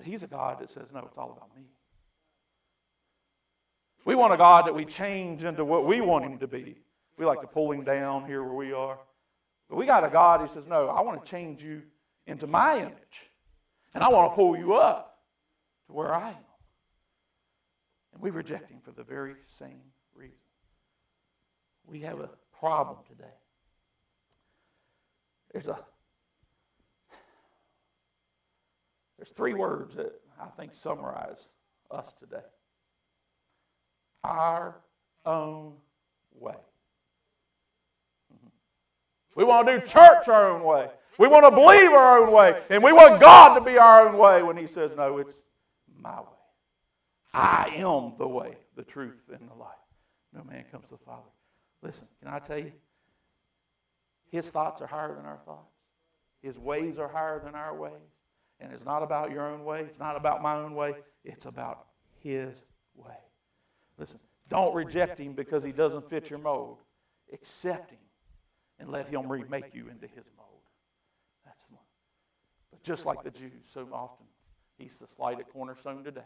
But 0.00 0.06
He's 0.06 0.22
a 0.22 0.26
God 0.26 0.60
that 0.60 0.70
says, 0.70 0.92
no, 0.94 1.00
it's 1.00 1.18
all 1.18 1.30
about 1.36 1.54
me. 1.54 1.64
We 4.06 4.14
want 4.14 4.32
a 4.32 4.38
God 4.38 4.66
that 4.66 4.74
we 4.74 4.86
change 4.86 5.44
into 5.44 5.62
what 5.62 5.84
we 5.84 6.00
want 6.00 6.24
Him 6.24 6.38
to 6.38 6.46
be. 6.46 6.78
We 7.18 7.26
like 7.26 7.42
to 7.42 7.46
pull 7.46 7.70
Him 7.70 7.84
down 7.84 8.24
here 8.24 8.42
where 8.42 8.54
we 8.54 8.72
are. 8.72 8.98
But 9.68 9.76
we 9.76 9.84
got 9.84 10.02
a 10.02 10.08
God 10.08 10.40
who 10.40 10.48
says, 10.48 10.66
no, 10.66 10.88
I 10.88 11.02
want 11.02 11.22
to 11.22 11.30
change 11.30 11.62
you 11.62 11.82
into 12.26 12.46
my 12.46 12.78
image. 12.78 13.28
And 13.92 14.02
I 14.02 14.08
want 14.08 14.32
to 14.32 14.34
pull 14.34 14.56
you 14.56 14.72
up 14.72 15.18
to 15.88 15.92
where 15.92 16.14
I 16.14 16.30
am. 16.30 16.36
And 18.14 18.22
we 18.22 18.30
reject 18.30 18.70
Him 18.70 18.80
for 18.82 18.92
the 18.92 19.04
very 19.04 19.34
same 19.44 19.82
reason. 20.14 20.38
We 21.84 22.00
have 22.00 22.20
a 22.20 22.30
problem 22.58 22.96
today. 23.06 23.36
There's 25.52 25.68
a 25.68 25.78
there's 29.20 29.32
three 29.32 29.52
words 29.52 29.96
that 29.96 30.18
I 30.40 30.46
think 30.46 30.74
summarize 30.74 31.50
us 31.90 32.14
today. 32.18 32.40
Our 34.24 34.80
own 35.26 35.74
way. 36.32 36.54
Mm-hmm. 38.32 38.48
We 39.36 39.44
want 39.44 39.68
to 39.68 39.78
do 39.78 39.86
church 39.86 40.26
our 40.28 40.52
own 40.52 40.64
way. 40.64 40.88
We 41.18 41.28
want 41.28 41.44
to 41.44 41.50
believe 41.50 41.90
our 41.90 42.20
own 42.20 42.32
way. 42.32 42.62
And 42.70 42.82
we 42.82 42.94
want 42.94 43.20
God 43.20 43.56
to 43.56 43.60
be 43.60 43.76
our 43.76 44.08
own 44.08 44.16
way 44.16 44.42
when 44.42 44.56
He 44.56 44.66
says, 44.66 44.92
no, 44.96 45.18
it's 45.18 45.36
my 45.98 46.18
way. 46.18 46.26
I 47.34 47.74
am 47.76 48.14
the 48.16 48.26
way, 48.26 48.56
the 48.74 48.84
truth, 48.84 49.28
and 49.30 49.50
the 49.50 49.54
life. 49.54 49.68
No 50.32 50.42
man 50.44 50.64
comes 50.72 50.86
to 50.86 50.92
the 50.92 51.04
Father. 51.04 51.28
Listen, 51.82 52.08
can 52.22 52.32
I 52.32 52.38
tell 52.38 52.58
you? 52.58 52.72
His 54.30 54.48
thoughts 54.48 54.80
are 54.80 54.86
higher 54.86 55.14
than 55.14 55.26
our 55.26 55.40
thoughts. 55.44 55.74
His 56.40 56.58
ways 56.58 56.98
are 56.98 57.08
higher 57.08 57.38
than 57.44 57.54
our 57.54 57.76
ways. 57.76 57.92
And 58.60 58.72
it's 58.72 58.84
not 58.84 59.02
about 59.02 59.30
your 59.30 59.46
own 59.46 59.64
way. 59.64 59.80
It's 59.80 59.98
not 59.98 60.16
about 60.16 60.42
my 60.42 60.56
own 60.56 60.74
way. 60.74 60.94
It's 61.24 61.46
about 61.46 61.86
His 62.22 62.62
way. 62.94 63.16
Listen, 63.98 64.20
don't 64.48 64.74
reject 64.74 65.18
Him 65.18 65.32
because 65.32 65.62
He 65.62 65.72
doesn't 65.72 66.08
fit 66.10 66.30
your 66.30 66.38
mold. 66.38 66.78
Accept 67.32 67.90
Him 67.90 67.98
and 68.78 68.90
let 68.90 69.08
Him 69.08 69.30
remake 69.30 69.74
you 69.74 69.88
into 69.88 70.06
His 70.06 70.24
mold. 70.36 70.48
That's 71.44 71.64
the 71.64 71.74
one. 71.74 71.84
But 72.70 72.82
just 72.82 73.06
like 73.06 73.22
the 73.22 73.30
Jews 73.30 73.64
so 73.72 73.88
often, 73.92 74.26
He's 74.76 74.98
the 74.98 75.08
slighted 75.08 75.46
cornerstone 75.52 76.04
today. 76.04 76.20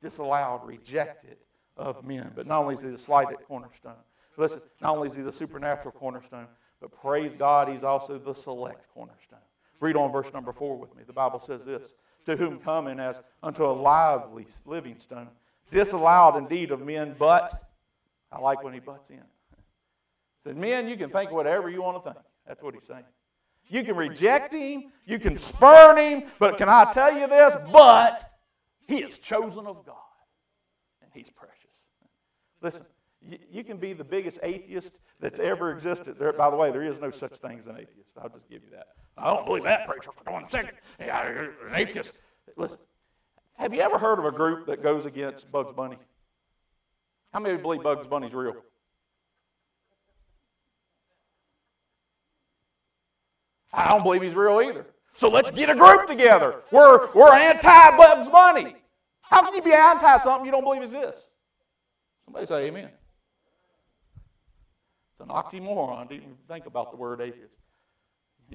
Disallowed, 0.00 0.66
rejected, 0.66 1.38
of 1.76 2.04
men. 2.04 2.32
But 2.34 2.46
not 2.46 2.60
only 2.62 2.74
is 2.74 2.80
he 2.80 2.88
the 2.88 2.98
slighted 2.98 3.38
cornerstone, 3.46 3.94
listen, 4.36 4.60
not 4.80 4.96
only 4.96 5.08
is 5.08 5.14
he 5.14 5.22
the 5.22 5.32
supernatural 5.32 5.92
cornerstone, 5.92 6.46
but 6.80 6.90
praise 6.92 7.36
God, 7.36 7.68
he's 7.68 7.84
also 7.84 8.18
the 8.18 8.34
select 8.34 8.86
cornerstone. 8.92 9.38
Read 9.80 9.96
on 9.96 10.10
verse 10.10 10.32
number 10.32 10.52
four 10.52 10.76
with 10.76 10.94
me. 10.96 11.02
The 11.06 11.12
Bible 11.12 11.38
says 11.38 11.64
this 11.64 11.94
To 12.26 12.36
whom 12.36 12.58
coming 12.58 12.98
as 12.98 13.20
unto 13.42 13.64
a 13.64 13.72
lively 13.72 14.46
living 14.64 14.98
stone, 14.98 15.28
disallowed 15.70 16.36
indeed 16.36 16.70
of 16.70 16.80
men, 16.80 17.14
but 17.18 17.70
I 18.32 18.38
like 18.40 18.62
when 18.62 18.74
he 18.74 18.80
butts 18.80 19.10
in. 19.10 19.22
Said, 20.44 20.56
Men, 20.56 20.88
you 20.88 20.96
can 20.96 21.10
think 21.10 21.30
whatever 21.30 21.68
you 21.68 21.82
want 21.82 22.02
to 22.02 22.12
think. 22.12 22.24
That's 22.46 22.62
what 22.62 22.74
he's 22.74 22.86
saying. 22.86 23.04
You 23.68 23.82
can 23.82 23.96
reject 23.96 24.52
him, 24.52 24.92
you 25.04 25.18
can 25.18 25.38
spurn 25.38 25.98
him, 25.98 26.24
but 26.38 26.56
can 26.56 26.68
I 26.68 26.84
tell 26.92 27.16
you 27.16 27.26
this? 27.26 27.56
But 27.72 28.30
he 28.86 29.02
is 29.02 29.18
chosen 29.18 29.66
of 29.66 29.84
God, 29.84 29.96
and 31.02 31.10
he's 31.12 31.30
precious. 31.30 31.56
Listen, 32.62 32.86
you, 33.28 33.38
you, 33.50 33.64
can 33.64 33.76
be 33.76 33.92
the 33.92 34.04
biggest 34.04 34.38
atheist 34.42 34.98
that's 35.18 35.40
ever 35.40 35.72
existed. 35.72 36.16
There, 36.18 36.32
by 36.32 36.48
the 36.50 36.56
way, 36.56 36.70
there 36.70 36.84
is 36.84 37.00
no 37.00 37.10
such 37.10 37.34
thing 37.38 37.58
as 37.58 37.66
an 37.66 37.76
atheist. 37.76 38.12
I'll 38.22 38.28
just 38.28 38.48
give 38.48 38.62
you 38.62 38.70
that. 38.70 38.86
I 39.16 39.34
don't 39.34 39.46
believe 39.46 39.64
that, 39.64 39.86
preacher, 39.86 40.10
for 40.12 40.30
one 40.32 40.48
second. 40.48 40.72
Yeah, 41.00 41.26
an 41.28 41.50
atheist. 41.74 42.14
Listen, 42.56 42.78
have 43.54 43.74
you 43.74 43.80
ever 43.80 43.98
heard 43.98 44.18
of 44.18 44.24
a 44.26 44.30
group 44.30 44.66
that 44.66 44.82
goes 44.82 45.06
against 45.06 45.50
Bugs 45.50 45.72
Bunny? 45.74 45.96
How 47.32 47.40
many 47.40 47.56
believe 47.56 47.82
Bugs 47.82 48.06
Bunny's 48.06 48.34
real? 48.34 48.56
I 53.72 53.88
don't 53.88 54.02
believe 54.02 54.22
he's 54.22 54.34
real 54.34 54.60
either. 54.60 54.86
So 55.16 55.28
let's 55.28 55.50
get 55.50 55.70
a 55.70 55.74
group 55.74 56.06
together. 56.06 56.62
We're, 56.70 57.10
we're 57.12 57.32
anti 57.32 57.96
Bugs 57.96 58.28
Bunny. 58.28 58.76
How 59.22 59.42
can 59.42 59.54
you 59.54 59.62
be 59.62 59.72
anti 59.72 60.16
something 60.18 60.46
you 60.46 60.52
don't 60.52 60.64
believe 60.64 60.82
exists? 60.82 61.28
Somebody 62.24 62.46
say 62.46 62.66
amen. 62.66 62.90
It's 65.12 65.20
an 65.20 65.28
oxymoron. 65.28 66.08
Didn't 66.08 66.24
even 66.24 66.36
think 66.48 66.66
about 66.66 66.90
the 66.90 66.96
word 66.96 67.20
atheist. 67.20 67.54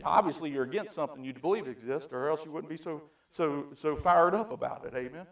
Obviously, 0.03 0.49
you're 0.49 0.63
against 0.63 0.93
something 0.93 1.23
you 1.23 1.33
believe 1.33 1.67
exists, 1.67 2.11
or 2.11 2.29
else 2.29 2.45
you 2.45 2.51
wouldn't 2.51 2.69
be 2.69 2.77
so, 2.77 3.01
so, 3.31 3.65
so 3.75 3.95
fired 3.95 4.33
up 4.33 4.51
about 4.51 4.85
it. 4.85 4.93
Amen. 4.95 5.25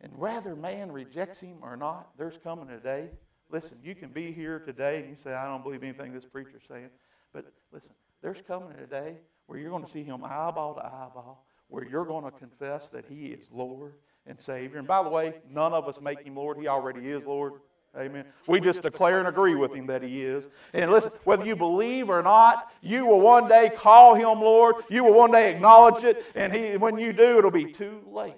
And 0.00 0.16
whether 0.16 0.54
man 0.54 0.92
rejects 0.92 1.40
him 1.40 1.56
or 1.62 1.76
not, 1.76 2.10
there's 2.18 2.38
coming 2.38 2.70
a 2.70 2.78
day. 2.78 3.08
Listen, 3.50 3.78
you 3.82 3.94
can 3.94 4.10
be 4.10 4.30
here 4.32 4.58
today 4.58 4.98
and 5.00 5.08
you 5.08 5.16
say, 5.16 5.32
I 5.32 5.46
don't 5.46 5.62
believe 5.62 5.82
anything 5.82 6.12
this 6.12 6.24
preacher's 6.24 6.62
saying. 6.68 6.90
But 7.32 7.46
listen, 7.72 7.92
there's 8.22 8.42
coming 8.42 8.72
a 8.82 8.86
day 8.86 9.16
where 9.46 9.58
you're 9.58 9.70
going 9.70 9.84
to 9.84 9.90
see 9.90 10.02
him 10.02 10.22
eyeball 10.24 10.74
to 10.74 10.84
eyeball, 10.84 11.46
where 11.68 11.84
you're 11.84 12.04
going 12.04 12.24
to 12.24 12.30
confess 12.30 12.88
that 12.88 13.06
he 13.08 13.26
is 13.26 13.48
Lord 13.50 13.94
and 14.26 14.40
Savior. 14.40 14.78
And 14.78 14.86
by 14.86 15.02
the 15.02 15.08
way, 15.08 15.34
none 15.50 15.72
of 15.72 15.88
us 15.88 16.00
make 16.00 16.22
him 16.22 16.36
Lord. 16.36 16.58
He 16.58 16.68
already 16.68 17.10
is 17.10 17.24
Lord. 17.24 17.54
Amen. 17.94 18.26
We 18.46 18.60
just 18.60 18.82
declare 18.82 19.18
and 19.20 19.28
agree 19.28 19.54
with 19.54 19.74
him 19.74 19.86
that 19.86 20.02
he 20.02 20.22
is. 20.22 20.48
And 20.74 20.90
listen, 20.90 21.12
whether 21.24 21.46
you 21.46 21.56
believe 21.56 22.10
or 22.10 22.22
not, 22.22 22.70
you 22.82 23.06
will 23.06 23.20
one 23.20 23.48
day 23.48 23.70
call 23.74 24.14
him 24.14 24.40
Lord. 24.40 24.76
You 24.90 25.04
will 25.04 25.14
one 25.14 25.32
day 25.32 25.54
acknowledge 25.54 26.04
it. 26.04 26.24
And 26.34 26.52
he, 26.52 26.76
when 26.76 26.98
you 26.98 27.14
do, 27.14 27.38
it'll 27.38 27.50
be 27.50 27.72
too 27.72 28.02
late. 28.06 28.34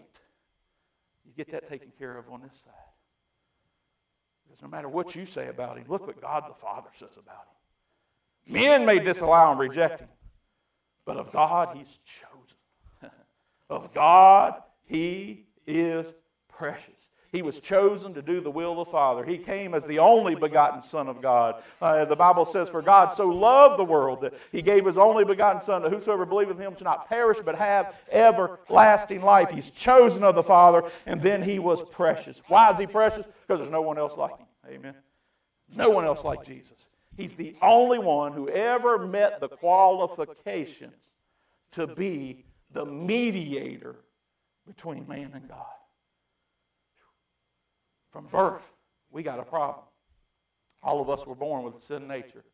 You 1.27 1.33
get 1.37 1.51
that 1.51 1.69
taken 1.69 1.91
care 1.99 2.17
of 2.17 2.31
on 2.31 2.43
this 2.43 2.57
side. 2.65 2.73
Because 4.47 4.63
no 4.63 4.69
matter 4.69 4.89
what 4.89 5.17
you 5.17 5.27
say 5.27 5.49
about 5.49 5.77
him, 5.77 5.85
look 5.89 6.07
what 6.07 6.21
God 6.21 6.45
the 6.49 6.55
Father 6.55 6.91
says 6.95 7.17
about 7.17 7.47
him. 8.47 8.55
Men 8.55 8.87
may 8.87 8.99
disallow 8.99 9.51
and 9.51 9.61
reject 9.61 10.01
him, 10.01 10.09
but 11.05 11.17
of 11.17 11.33
God, 11.33 11.77
he's 11.77 11.99
chosen. 12.05 13.11
of 13.71 13.93
God, 13.93 14.63
he 14.85 15.47
is 15.67 16.15
precious. 16.49 17.11
He 17.31 17.43
was 17.43 17.61
chosen 17.61 18.15
to 18.15 18.23
do 18.23 18.41
the 18.41 18.51
will 18.51 18.81
of 18.81 18.87
the 18.87 18.91
Father. 18.91 19.23
He 19.23 19.37
came 19.37 19.75
as 19.75 19.85
the 19.85 19.99
only 19.99 20.35
begotten 20.35 20.81
Son 20.81 21.09
of 21.09 21.21
God. 21.21 21.63
Uh, 21.81 22.07
the 22.07 22.17
Bible 22.17 22.47
says, 22.47 22.71
For 22.71 22.81
God 22.81 23.13
so 23.13 23.27
loved 23.27 23.79
the 23.79 23.85
world 23.85 24.23
that 24.23 24.33
he 24.51 24.63
gave 24.63 24.87
his 24.87 24.97
only 24.97 25.25
begotten 25.25 25.61
Son, 25.61 25.83
that 25.83 25.93
whosoever 25.93 26.25
believeth 26.25 26.57
in 26.57 26.67
him 26.67 26.77
shall 26.77 26.87
not 26.87 27.09
perish 27.09 27.39
but 27.45 27.55
have 27.55 27.95
everlasting 28.11 29.23
life. 29.23 29.51
He's 29.51 29.71
chosen 29.71 30.25
of 30.25 30.37
the 30.37 30.43
Father, 30.43 30.85
and 31.05 31.21
then 31.21 31.43
he 31.43 31.59
was 31.59 31.83
precious. 31.83 32.41
Why 32.49 32.71
is 32.71 32.79
he 32.79 32.87
precious? 32.87 33.27
Because 33.47 33.61
there's 33.61 33.71
no 33.71 33.83
one 33.83 33.99
else 33.99 34.17
like 34.17 34.39
him. 34.39 34.47
Amen. 34.71 34.95
No 35.75 35.91
one 35.91 36.07
else 36.07 36.25
like 36.25 36.45
Jesus. 36.47 36.87
He's 37.17 37.35
the 37.35 37.57
only 37.61 37.99
one 37.99 38.33
who 38.33 38.49
ever 38.49 39.07
met 39.07 39.41
the 39.41 39.49
qualifications 39.49 41.13
to 41.73 41.87
be 41.87 42.45
the 42.73 42.87
mediator 42.87 43.97
between 44.67 45.07
man 45.07 45.33
and 45.35 45.47
God. 45.47 45.67
From 48.13 48.27
birth, 48.27 48.73
we 49.11 49.23
got 49.23 49.39
a 49.39 49.45
problem. 49.45 49.85
All 50.83 51.01
of 51.01 51.11
us 51.11 51.27
were 51.27 51.35
born 51.35 51.65
with 51.65 51.77
a 51.77 51.81
sin 51.81 52.07
nature. 52.07 52.45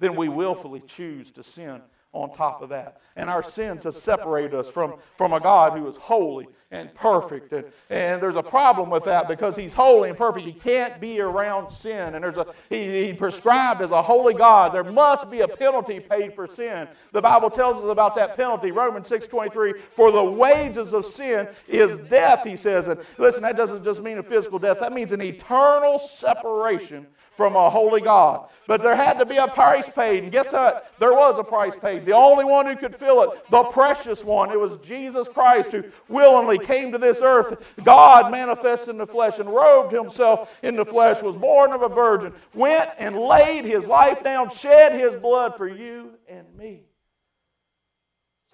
Then 0.00 0.16
we 0.16 0.28
willfully 0.28 0.80
choose 0.80 1.30
to 1.32 1.42
sin 1.42 1.82
on 2.14 2.32
top 2.32 2.62
of 2.62 2.68
that. 2.70 2.98
And 3.16 3.28
our 3.28 3.42
sins 3.42 3.84
have 3.84 3.94
separated 3.94 4.54
us 4.54 4.68
from, 4.68 4.94
from 5.18 5.32
a 5.32 5.40
God 5.40 5.76
who 5.76 5.86
is 5.88 5.96
holy 5.96 6.46
and 6.70 6.92
perfect. 6.94 7.52
And, 7.52 7.64
and 7.90 8.22
there's 8.22 8.36
a 8.36 8.42
problem 8.42 8.88
with 8.88 9.04
that 9.04 9.28
because 9.28 9.56
he's 9.56 9.72
holy 9.72 10.08
and 10.08 10.18
perfect. 10.18 10.46
He 10.46 10.52
can't 10.52 11.00
be 11.00 11.20
around 11.20 11.70
sin. 11.70 12.14
And 12.14 12.24
there's 12.24 12.36
a 12.36 12.46
he, 12.70 13.06
he 13.06 13.12
prescribed 13.12 13.82
as 13.82 13.90
a 13.90 14.02
holy 14.02 14.34
God, 14.34 14.72
there 14.72 14.84
must 14.84 15.30
be 15.30 15.40
a 15.40 15.48
penalty 15.48 16.00
paid 16.00 16.34
for 16.34 16.46
sin. 16.46 16.88
The 17.12 17.20
Bible 17.20 17.50
tells 17.50 17.78
us 17.78 17.90
about 17.90 18.14
that 18.16 18.36
penalty. 18.36 18.70
Romans 18.70 19.08
6:23, 19.08 19.80
for 19.92 20.10
the 20.10 20.24
wages 20.24 20.92
of 20.94 21.04
sin 21.04 21.48
is 21.68 21.98
death, 21.98 22.44
he 22.44 22.56
says. 22.56 22.88
And 22.88 23.00
listen, 23.18 23.42
that 23.42 23.56
doesn't 23.56 23.84
just 23.84 24.02
mean 24.02 24.18
a 24.18 24.22
physical 24.22 24.58
death, 24.58 24.78
that 24.80 24.92
means 24.92 25.12
an 25.12 25.22
eternal 25.22 25.98
separation 25.98 27.06
from 27.36 27.56
a 27.56 27.70
holy 27.70 28.00
God. 28.00 28.48
But 28.66 28.82
there 28.82 28.96
had 28.96 29.18
to 29.18 29.26
be 29.26 29.36
a 29.36 29.46
price 29.46 29.88
paid. 29.88 30.22
And 30.22 30.32
guess 30.32 30.52
what? 30.52 30.92
There 30.98 31.12
was 31.12 31.38
a 31.38 31.44
price 31.44 31.76
paid. 31.76 32.06
The 32.06 32.12
only 32.12 32.44
one 32.44 32.66
who 32.66 32.76
could 32.76 32.96
fill 32.96 33.22
it, 33.22 33.50
the 33.50 33.64
precious 33.64 34.24
one, 34.24 34.50
it 34.50 34.58
was 34.58 34.76
Jesus 34.76 35.28
Christ 35.28 35.72
who 35.72 35.84
willingly 36.08 36.58
came 36.58 36.90
to 36.92 36.98
this 36.98 37.20
earth. 37.22 37.62
God 37.82 38.30
manifested 38.30 38.90
in 38.90 38.98
the 38.98 39.06
flesh 39.06 39.38
and 39.38 39.48
robed 39.48 39.92
himself 39.92 40.50
in 40.62 40.76
the 40.76 40.84
flesh, 40.84 41.22
was 41.22 41.36
born 41.36 41.72
of 41.72 41.82
a 41.82 41.88
virgin, 41.88 42.32
went 42.54 42.90
and 42.98 43.18
laid 43.18 43.64
his 43.64 43.86
life 43.86 44.24
down, 44.24 44.48
shed 44.48 44.92
his 44.92 45.14
blood 45.14 45.56
for 45.56 45.68
you 45.68 46.12
and 46.28 46.46
me 46.56 46.84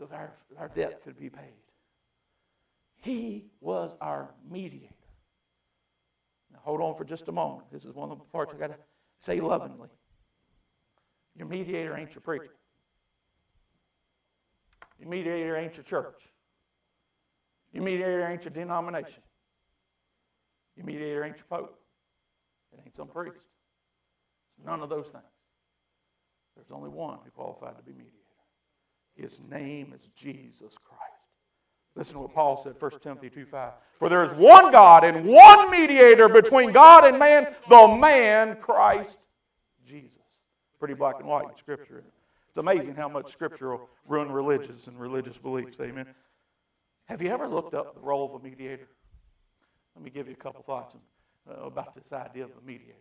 so 0.00 0.06
that 0.06 0.16
our, 0.16 0.32
our 0.58 0.68
debt 0.68 1.02
could 1.04 1.18
be 1.18 1.28
paid. 1.28 1.42
He 3.02 3.44
was 3.60 3.94
our 4.00 4.30
mediator. 4.50 4.89
Hold 6.62 6.81
on 6.81 6.96
for 6.96 7.05
just 7.05 7.29
a 7.29 7.33
moment. 7.33 7.70
This 7.73 7.85
is 7.85 7.94
one 7.94 8.11
of 8.11 8.18
the 8.18 8.25
parts 8.25 8.55
I 8.55 8.59
got 8.59 8.68
to 8.68 8.77
say 9.18 9.40
lovingly. 9.40 9.88
Your 11.37 11.46
mediator 11.46 11.96
ain't 11.96 12.14
your 12.14 12.23
preacher. 12.23 12.51
Your 14.99 15.09
mediator 15.09 15.57
ain't 15.57 15.77
your 15.77 15.85
church. 15.85 16.29
Your 17.73 17.83
mediator 17.83 18.27
ain't 18.27 18.44
your 18.44 18.53
denomination. 18.53 19.23
Your 20.77 20.87
mediator 20.87 21.25
ain't 21.25 21.37
your 21.37 21.46
pope. 21.46 21.79
It 22.73 22.81
ain't 22.85 22.94
some 22.94 23.09
priest. 23.09 23.37
It's 24.57 24.66
none 24.66 24.81
of 24.81 24.88
those 24.88 25.09
things. 25.09 25.25
There's 26.57 26.70
only 26.70 26.90
one 26.90 27.18
who 27.25 27.31
qualified 27.31 27.77
to 27.79 27.83
be 27.83 27.92
mediator. 27.92 28.16
His 29.14 29.40
name 29.40 29.94
is 29.94 30.09
Jesus 30.14 30.75
Christ. 30.85 31.19
Listen 31.96 32.14
to 32.14 32.20
what 32.20 32.35
Paul 32.35 32.57
said, 32.57 32.74
1 32.79 32.90
Timothy 33.00 33.31
2 33.31 33.46
5. 33.46 33.72
For 33.98 34.09
there 34.09 34.22
is 34.22 34.31
one 34.33 34.70
God 34.70 35.05
and 35.05 35.26
one 35.26 35.70
mediator 35.70 36.29
between 36.29 36.72
God 36.72 37.05
and 37.05 37.18
man, 37.18 37.48
the 37.68 37.96
man 38.00 38.57
Christ 38.61 39.18
Jesus. 39.87 40.18
Pretty 40.79 40.94
black 40.94 41.16
and 41.18 41.29
white 41.29 41.46
in 41.50 41.57
Scripture. 41.57 42.03
It's 42.48 42.57
amazing 42.57 42.94
how 42.94 43.09
much 43.09 43.31
Scripture 43.31 43.70
will 43.70 43.88
ruin 44.09 44.31
religious 44.31 44.87
and 44.87 44.98
religious 44.98 45.37
beliefs. 45.37 45.76
Amen. 45.81 46.07
Have 47.07 47.20
you 47.20 47.29
ever 47.31 47.48
looked 47.48 47.74
up 47.74 47.94
the 47.94 48.00
role 48.00 48.24
of 48.24 48.40
a 48.40 48.44
mediator? 48.44 48.88
Let 49.96 50.05
me 50.05 50.11
give 50.11 50.29
you 50.29 50.35
a 50.35 50.37
couple 50.37 50.62
thoughts 50.62 50.94
uh, 51.48 51.64
about 51.64 51.94
this 51.94 52.12
idea 52.12 52.44
of 52.44 52.50
a 52.50 52.66
mediator. 52.66 52.94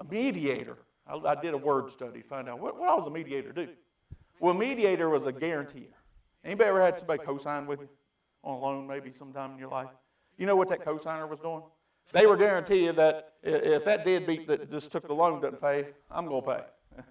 A 0.00 0.04
mediator, 0.04 0.78
I, 1.06 1.34
did 1.36 1.54
a 1.54 1.58
word 1.58 1.90
study 1.92 2.22
to 2.22 2.28
find 2.28 2.48
out 2.48 2.58
what, 2.60 2.78
what 2.78 2.98
does 2.98 3.06
a 3.06 3.10
mediator 3.10 3.52
do? 3.52 3.68
Well, 4.40 4.54
a 4.54 4.58
mediator 4.58 5.08
was 5.08 5.26
a 5.26 5.32
guarantor. 5.32 5.88
Anybody 6.46 6.68
ever 6.68 6.80
had 6.80 6.96
somebody 6.96 7.24
co-sign 7.24 7.66
with 7.66 7.80
you 7.80 7.88
on 8.44 8.54
a 8.54 8.58
loan 8.58 8.86
maybe 8.86 9.12
sometime 9.12 9.50
in 9.52 9.58
your 9.58 9.68
life? 9.68 9.88
You 10.38 10.46
know 10.46 10.54
what 10.54 10.68
that 10.68 10.84
co-signer 10.84 11.26
was 11.26 11.40
doing? 11.40 11.62
They 12.12 12.26
were 12.26 12.36
guaranteeing 12.36 12.94
that 12.94 13.32
if 13.42 13.84
that 13.84 14.04
deadbeat 14.04 14.46
that 14.46 14.70
just 14.70 14.92
took 14.92 15.08
the 15.08 15.12
loan 15.12 15.40
doesn't 15.40 15.60
pay, 15.60 15.88
I'm 16.08 16.28
going 16.28 16.42
to 16.42 16.48
pay. 16.48 17.02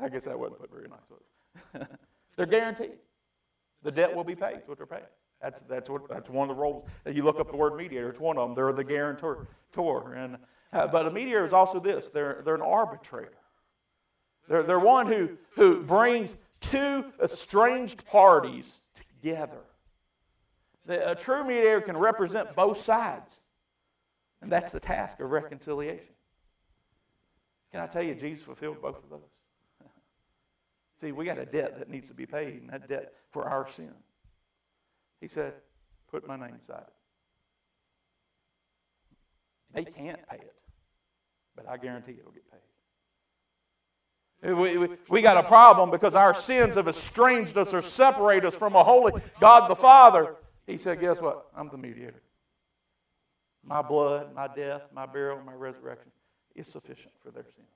I 0.02 0.08
guess 0.08 0.24
that 0.24 0.38
wasn't 0.38 0.60
put 0.60 0.70
very 0.70 0.88
nice. 0.88 1.86
they're 2.36 2.46
guaranteed. 2.46 2.92
The 3.82 3.92
debt 3.92 4.16
will 4.16 4.24
be 4.24 4.34
paid. 4.34 4.54
That's 4.54 4.68
what 4.68 4.78
they're 4.78 4.86
paying. 4.86 5.02
That's, 5.42 5.60
that's, 5.68 5.90
what, 5.90 6.08
that's 6.08 6.30
one 6.30 6.48
of 6.48 6.56
the 6.56 6.62
roles. 6.62 6.88
You 7.04 7.22
look 7.22 7.38
up 7.38 7.50
the 7.50 7.56
word 7.56 7.76
mediator, 7.76 8.08
it's 8.08 8.18
one 8.18 8.38
of 8.38 8.48
them. 8.48 8.54
They're 8.54 8.72
the 8.72 8.82
guarantor. 8.82 9.46
And, 9.76 10.38
uh, 10.72 10.86
but 10.86 11.06
a 11.06 11.10
mediator 11.10 11.44
is 11.44 11.52
also 11.52 11.80
this 11.80 12.08
they're, 12.08 12.40
they're 12.46 12.54
an 12.54 12.62
arbitrator. 12.62 13.34
They're, 14.48 14.62
they're 14.62 14.78
one 14.78 15.06
who, 15.06 15.30
who 15.54 15.82
brings 15.82 16.36
two 16.60 17.04
estranged 17.22 18.04
parties 18.06 18.82
together. 18.94 19.60
The, 20.86 21.10
a 21.10 21.14
true 21.14 21.44
mediator 21.44 21.80
can 21.80 21.96
represent 21.96 22.54
both 22.54 22.78
sides, 22.78 23.40
and 24.42 24.52
that's 24.52 24.72
the 24.72 24.80
task 24.80 25.20
of 25.20 25.30
reconciliation. 25.30 26.14
Can 27.72 27.80
I 27.80 27.86
tell 27.86 28.02
you, 28.02 28.14
Jesus 28.14 28.44
fulfilled 28.44 28.80
both 28.82 29.02
of 29.02 29.10
those? 29.10 29.20
See, 31.00 31.12
we 31.12 31.24
got 31.24 31.38
a 31.38 31.46
debt 31.46 31.78
that 31.78 31.88
needs 31.88 32.08
to 32.08 32.14
be 32.14 32.26
paid, 32.26 32.60
and 32.60 32.70
that 32.70 32.88
debt 32.88 33.12
for 33.30 33.44
our 33.44 33.66
sin. 33.66 33.94
He 35.20 35.28
said, 35.28 35.54
Put 36.10 36.28
my 36.28 36.36
name 36.36 36.56
beside 36.60 36.82
it. 36.82 36.92
They 39.74 39.84
can't 39.84 40.20
pay 40.28 40.36
it, 40.36 40.54
but 41.56 41.68
I 41.68 41.76
guarantee 41.76 42.12
it'll 42.12 42.30
get 42.30 42.48
paid. 42.48 42.60
We, 44.44 44.88
we, 45.08 45.22
got 45.22 45.38
a 45.38 45.42
problem 45.42 45.90
because 45.90 46.14
our 46.14 46.34
sins 46.34 46.74
have 46.74 46.86
estranged 46.86 47.56
us 47.56 47.72
or 47.72 47.80
separated 47.80 48.44
us 48.44 48.54
from 48.54 48.76
a 48.76 48.84
holy 48.84 49.12
God 49.40 49.70
the 49.70 49.76
Father. 49.76 50.36
He 50.66 50.76
said, 50.76 51.00
Guess 51.00 51.22
what? 51.22 51.46
I'm 51.56 51.70
the 51.70 51.78
mediator. 51.78 52.20
My 53.64 53.80
blood, 53.80 54.34
my 54.34 54.48
death, 54.48 54.82
my 54.94 55.06
burial, 55.06 55.40
my 55.46 55.54
resurrection 55.54 56.12
is 56.54 56.66
sufficient 56.66 57.12
for 57.22 57.30
their 57.30 57.44
sins. 57.44 57.68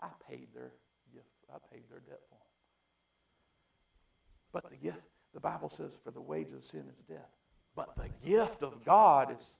I 0.00 0.08
paid 0.30 0.48
their 0.54 0.70
gift, 1.12 1.26
I 1.52 1.58
paid 1.72 1.82
their 1.90 1.98
debt 2.00 2.20
for 2.28 2.36
them. 2.36 2.52
But 4.52 4.70
the 4.70 4.76
gift, 4.76 5.02
the 5.34 5.40
Bible 5.40 5.68
says, 5.68 5.96
for 6.04 6.12
the 6.12 6.20
wages 6.20 6.54
of 6.54 6.64
sin 6.64 6.84
is 6.92 7.02
death. 7.02 7.30
But 7.74 7.96
the 7.96 8.08
gift 8.24 8.62
of 8.62 8.84
God 8.84 9.36
is 9.36 9.56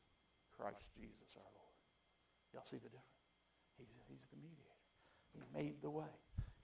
Christ 0.56 0.84
Jesus 0.94 1.34
our 1.36 1.42
Lord. 1.42 1.74
Y'all 2.54 2.64
see 2.64 2.76
the 2.76 2.84
difference? 2.84 3.02
He's, 3.78 3.88
he's 4.08 4.26
the 4.30 4.36
mediator. 4.36 4.71
He 5.34 5.40
made 5.54 5.82
the 5.82 5.90
way. 5.90 6.04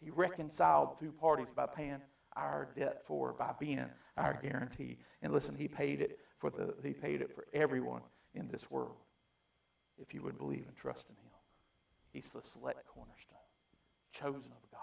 He 0.00 0.11
reconciled 0.11 0.98
two 0.98 1.12
parties 1.12 1.48
by 1.54 1.66
paying 1.66 2.00
our 2.37 2.68
debt 2.76 3.02
for, 3.07 3.33
by 3.33 3.52
being 3.59 3.87
our 4.16 4.38
guarantee. 4.40 4.98
And 5.22 5.33
listen, 5.33 5.54
he 5.57 5.68
paid 5.68 6.00
it 6.00 6.18
for 6.38 6.50
the 6.50 6.74
he 6.83 6.92
paid 6.92 7.20
it 7.20 7.35
for 7.35 7.46
everyone 7.52 8.02
in 8.35 8.48
this 8.48 8.70
world. 8.70 8.96
If 10.00 10.14
you 10.14 10.22
would 10.22 10.38
believe 10.38 10.64
and 10.68 10.76
trust 10.76 11.09
in 11.09 11.16
him. 11.16 11.33
He's 12.12 12.33
the 12.33 12.42
select 12.42 12.87
cornerstone, 12.87 13.37
chosen 14.12 14.52
of 14.52 14.70
God, 14.70 14.81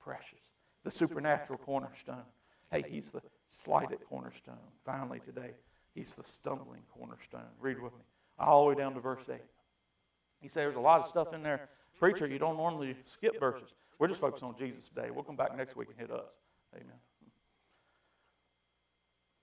precious, 0.00 0.52
the 0.84 0.90
supernatural 0.90 1.58
cornerstone. 1.58 2.24
Hey, 2.70 2.84
he's 2.88 3.10
the 3.10 3.22
slighted 3.46 3.98
cornerstone. 4.08 4.56
Finally, 4.84 5.20
today, 5.20 5.50
he's 5.94 6.14
the 6.14 6.24
stumbling 6.24 6.82
cornerstone. 6.92 7.48
Read 7.60 7.80
with 7.80 7.92
me. 7.92 8.04
All 8.38 8.64
the 8.64 8.70
way 8.70 8.74
down 8.74 8.94
to 8.94 9.00
verse 9.00 9.24
8. 9.30 9.36
He 10.40 10.48
says 10.48 10.54
there's 10.54 10.76
a 10.76 10.80
lot 10.80 11.00
of 11.00 11.06
stuff 11.06 11.32
in 11.32 11.42
there 11.42 11.68
Preacher, 12.02 12.26
you 12.26 12.40
don't 12.40 12.56
normally 12.56 12.96
skip 13.06 13.38
verses. 13.38 13.74
We're 14.00 14.08
just 14.08 14.18
focusing 14.18 14.48
on 14.48 14.56
Jesus 14.58 14.88
today. 14.88 15.10
We'll 15.12 15.22
come 15.22 15.36
back 15.36 15.56
next 15.56 15.76
week 15.76 15.86
and 15.88 15.96
hit 15.96 16.10
us. 16.10 16.26
Amen. 16.74 16.96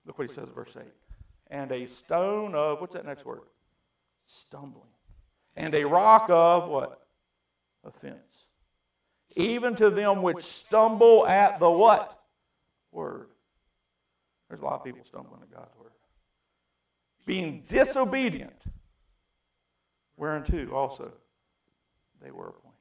Look 0.04 0.18
what 0.18 0.28
he 0.28 0.34
says, 0.34 0.46
verse 0.54 0.76
8. 0.78 0.84
And 1.50 1.72
a 1.72 1.86
stone 1.86 2.54
of, 2.54 2.82
what's 2.82 2.92
that 2.92 3.06
next 3.06 3.24
word? 3.24 3.40
Stumbling. 4.26 4.90
And 5.56 5.74
a 5.74 5.84
rock 5.84 6.26
of 6.28 6.68
what? 6.68 7.00
Offense. 7.82 8.48
Even 9.36 9.74
to 9.76 9.88
them 9.88 10.20
which 10.20 10.44
stumble 10.44 11.26
at 11.26 11.60
the 11.60 11.70
what? 11.70 12.20
Word. 12.92 13.28
There's 14.50 14.60
a 14.60 14.64
lot 14.66 14.74
of 14.74 14.84
people 14.84 15.00
stumbling 15.06 15.40
at 15.40 15.50
God's 15.50 15.74
word. 15.78 15.92
Being 17.24 17.64
disobedient. 17.70 18.52
Whereunto 20.18 20.70
also? 20.74 21.14
They 22.22 22.30
were 22.30 22.48
appointed. 22.48 22.76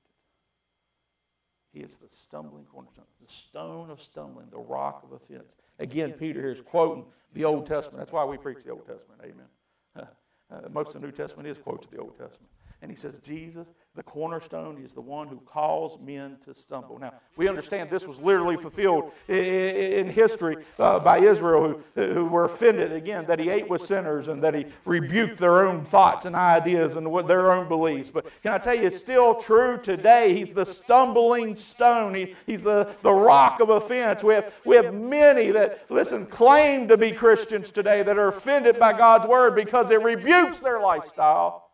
He 1.71 1.81
is 1.81 1.97
the 1.97 2.07
stumbling 2.09 2.65
cornerstone, 2.65 3.05
the 3.21 3.31
stone 3.31 3.89
of 3.91 4.01
stumbling, 4.01 4.47
the 4.49 4.57
rock 4.57 5.03
of 5.03 5.11
offense. 5.11 5.53
Again, 5.77 6.13
Peter 6.13 6.41
here 6.41 6.51
is 6.51 6.61
quoting 6.61 7.05
the 7.33 7.45
Old 7.45 7.67
Testament. 7.67 7.99
That's 7.99 8.11
why 8.11 8.25
we 8.25 8.37
preach 8.37 8.63
the 8.65 8.71
Old 8.71 8.85
Testament. 8.85 9.21
Amen. 9.23 10.07
Uh, 10.51 10.67
most 10.71 10.95
of 10.95 11.01
the 11.01 11.05
New 11.05 11.11
Testament 11.11 11.47
is 11.47 11.59
quotes 11.59 11.85
of 11.85 11.91
the 11.91 11.99
Old 11.99 12.17
Testament. 12.17 12.49
And 12.81 12.89
he 12.89 12.95
says, 12.95 13.19
Jesus, 13.19 13.73
the 13.95 14.03
cornerstone, 14.03 14.81
is 14.81 14.93
the 14.93 15.01
one 15.01 15.27
who 15.27 15.41
calls 15.41 15.99
men 15.99 16.37
to 16.45 16.55
stumble. 16.55 16.97
Now, 16.97 17.13
we 17.35 17.49
understand 17.49 17.89
this 17.89 18.07
was 18.07 18.17
literally 18.19 18.55
fulfilled 18.55 19.11
in 19.27 20.09
history 20.09 20.55
uh, 20.77 20.99
by 20.99 21.19
Israel, 21.19 21.81
who, 21.95 22.01
who 22.01 22.25
were 22.27 22.45
offended, 22.45 22.93
again, 22.93 23.25
that 23.25 23.37
he 23.37 23.49
ate 23.49 23.69
with 23.69 23.81
sinners 23.81 24.29
and 24.29 24.41
that 24.43 24.53
he 24.53 24.65
rebuked 24.85 25.39
their 25.39 25.67
own 25.67 25.83
thoughts 25.83 26.23
and 26.23 26.37
ideas 26.37 26.95
and 26.95 27.05
their 27.27 27.51
own 27.51 27.67
beliefs. 27.67 28.09
But 28.09 28.27
can 28.41 28.53
I 28.53 28.59
tell 28.59 28.75
you, 28.75 28.83
it's 28.83 28.97
still 28.97 29.35
true 29.35 29.77
today. 29.77 30.33
He's 30.33 30.53
the 30.53 30.65
stumbling 30.65 31.57
stone, 31.57 32.15
he, 32.15 32.33
he's 32.45 32.63
the, 32.63 32.95
the 33.01 33.11
rock 33.11 33.59
of 33.59 33.69
offense. 33.69 34.23
We 34.23 34.35
have, 34.35 34.53
we 34.63 34.77
have 34.77 34.93
many 34.93 35.51
that, 35.51 35.83
listen, 35.89 36.25
claim 36.27 36.87
to 36.87 36.95
be 36.95 37.11
Christians 37.11 37.71
today 37.71 38.03
that 38.03 38.17
are 38.17 38.29
offended 38.29 38.79
by 38.79 38.97
God's 38.97 39.27
word 39.27 39.53
because 39.53 39.91
it 39.91 40.01
rebukes 40.01 40.61
their 40.61 40.79
lifestyle 40.79 41.68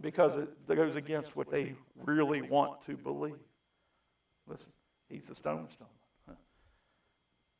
because 0.00 0.36
it 0.36 0.48
goes 0.66 0.96
against 0.96 1.36
what 1.36 1.50
they 1.50 1.74
really 1.96 2.42
want 2.42 2.80
to 2.82 2.96
believe. 2.96 3.34
Listen, 4.46 4.72
he's 5.08 5.26
the 5.26 5.34
stone 5.34 5.68
stone. 5.70 5.88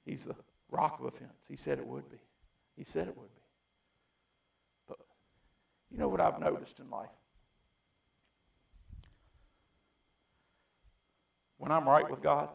He's 0.05 0.25
the 0.25 0.35
rock 0.71 0.99
of 0.99 1.07
offense. 1.07 1.45
He 1.49 1.57
said 1.57 1.79
it 1.79 1.87
would 1.87 2.09
be. 2.11 2.19
He 2.77 2.85
said 2.85 3.07
it 3.07 3.17
would 3.17 3.35
be. 3.35 3.43
But 4.89 4.99
you 5.91 5.99
know 5.99 6.09
what 6.09 6.21
I've 6.21 6.41
noticed 6.41 6.81
in 6.81 6.91
life? 6.91 7.11
When 11.59 11.71
I'm 11.71 11.87
right 11.87 12.11
with 12.11 12.23
God, 12.23 12.49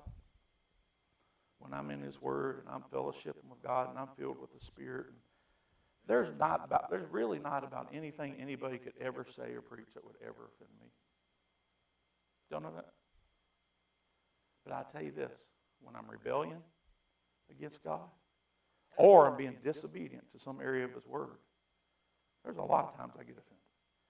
when 1.60 1.74
I'm 1.74 1.92
in 1.92 2.02
His 2.02 2.20
Word 2.20 2.64
and 2.66 2.76
I'm 2.76 2.84
fellowshipping 2.92 3.48
with 3.50 3.62
God 3.64 3.90
and 3.90 4.00
I'm 4.00 4.10
filled 4.18 4.42
with 4.42 4.52
the 4.58 4.66
Spirit 4.66 5.06
and 5.08 5.18
there's 6.08 6.30
not 6.40 6.62
about 6.64 6.90
there's 6.90 7.10
really 7.12 7.40
not 7.40 7.64
about 7.64 7.90
anything 7.94 8.36
anybody 8.40 8.78
could 8.78 8.94
ever 9.02 9.26
say 9.36 9.54
or 9.54 9.62
preach 9.62 9.88
that 9.94 10.06
would 10.06 10.16
ever 10.22 10.50
offend 10.56 10.72
me. 10.82 10.88
Don't 12.52 12.64
know 12.64 12.72
that? 12.76 12.94
But 14.66 14.74
I 14.74 14.84
tell 14.92 15.04
you 15.04 15.12
this, 15.12 15.32
when 15.82 15.96
I'm 15.96 16.10
rebellion 16.10 16.58
against 17.50 17.84
God, 17.84 18.08
or 18.98 19.28
I'm 19.28 19.38
being 19.38 19.58
disobedient 19.64 20.24
to 20.34 20.40
some 20.40 20.60
area 20.62 20.86
of 20.86 20.94
his 20.94 21.06
word, 21.06 21.38
there's 22.44 22.58
a 22.58 22.64
lot 22.64 22.86
of 22.86 22.98
times 22.98 23.14
I 23.16 23.24
get 23.24 23.38
offended. 23.38 23.56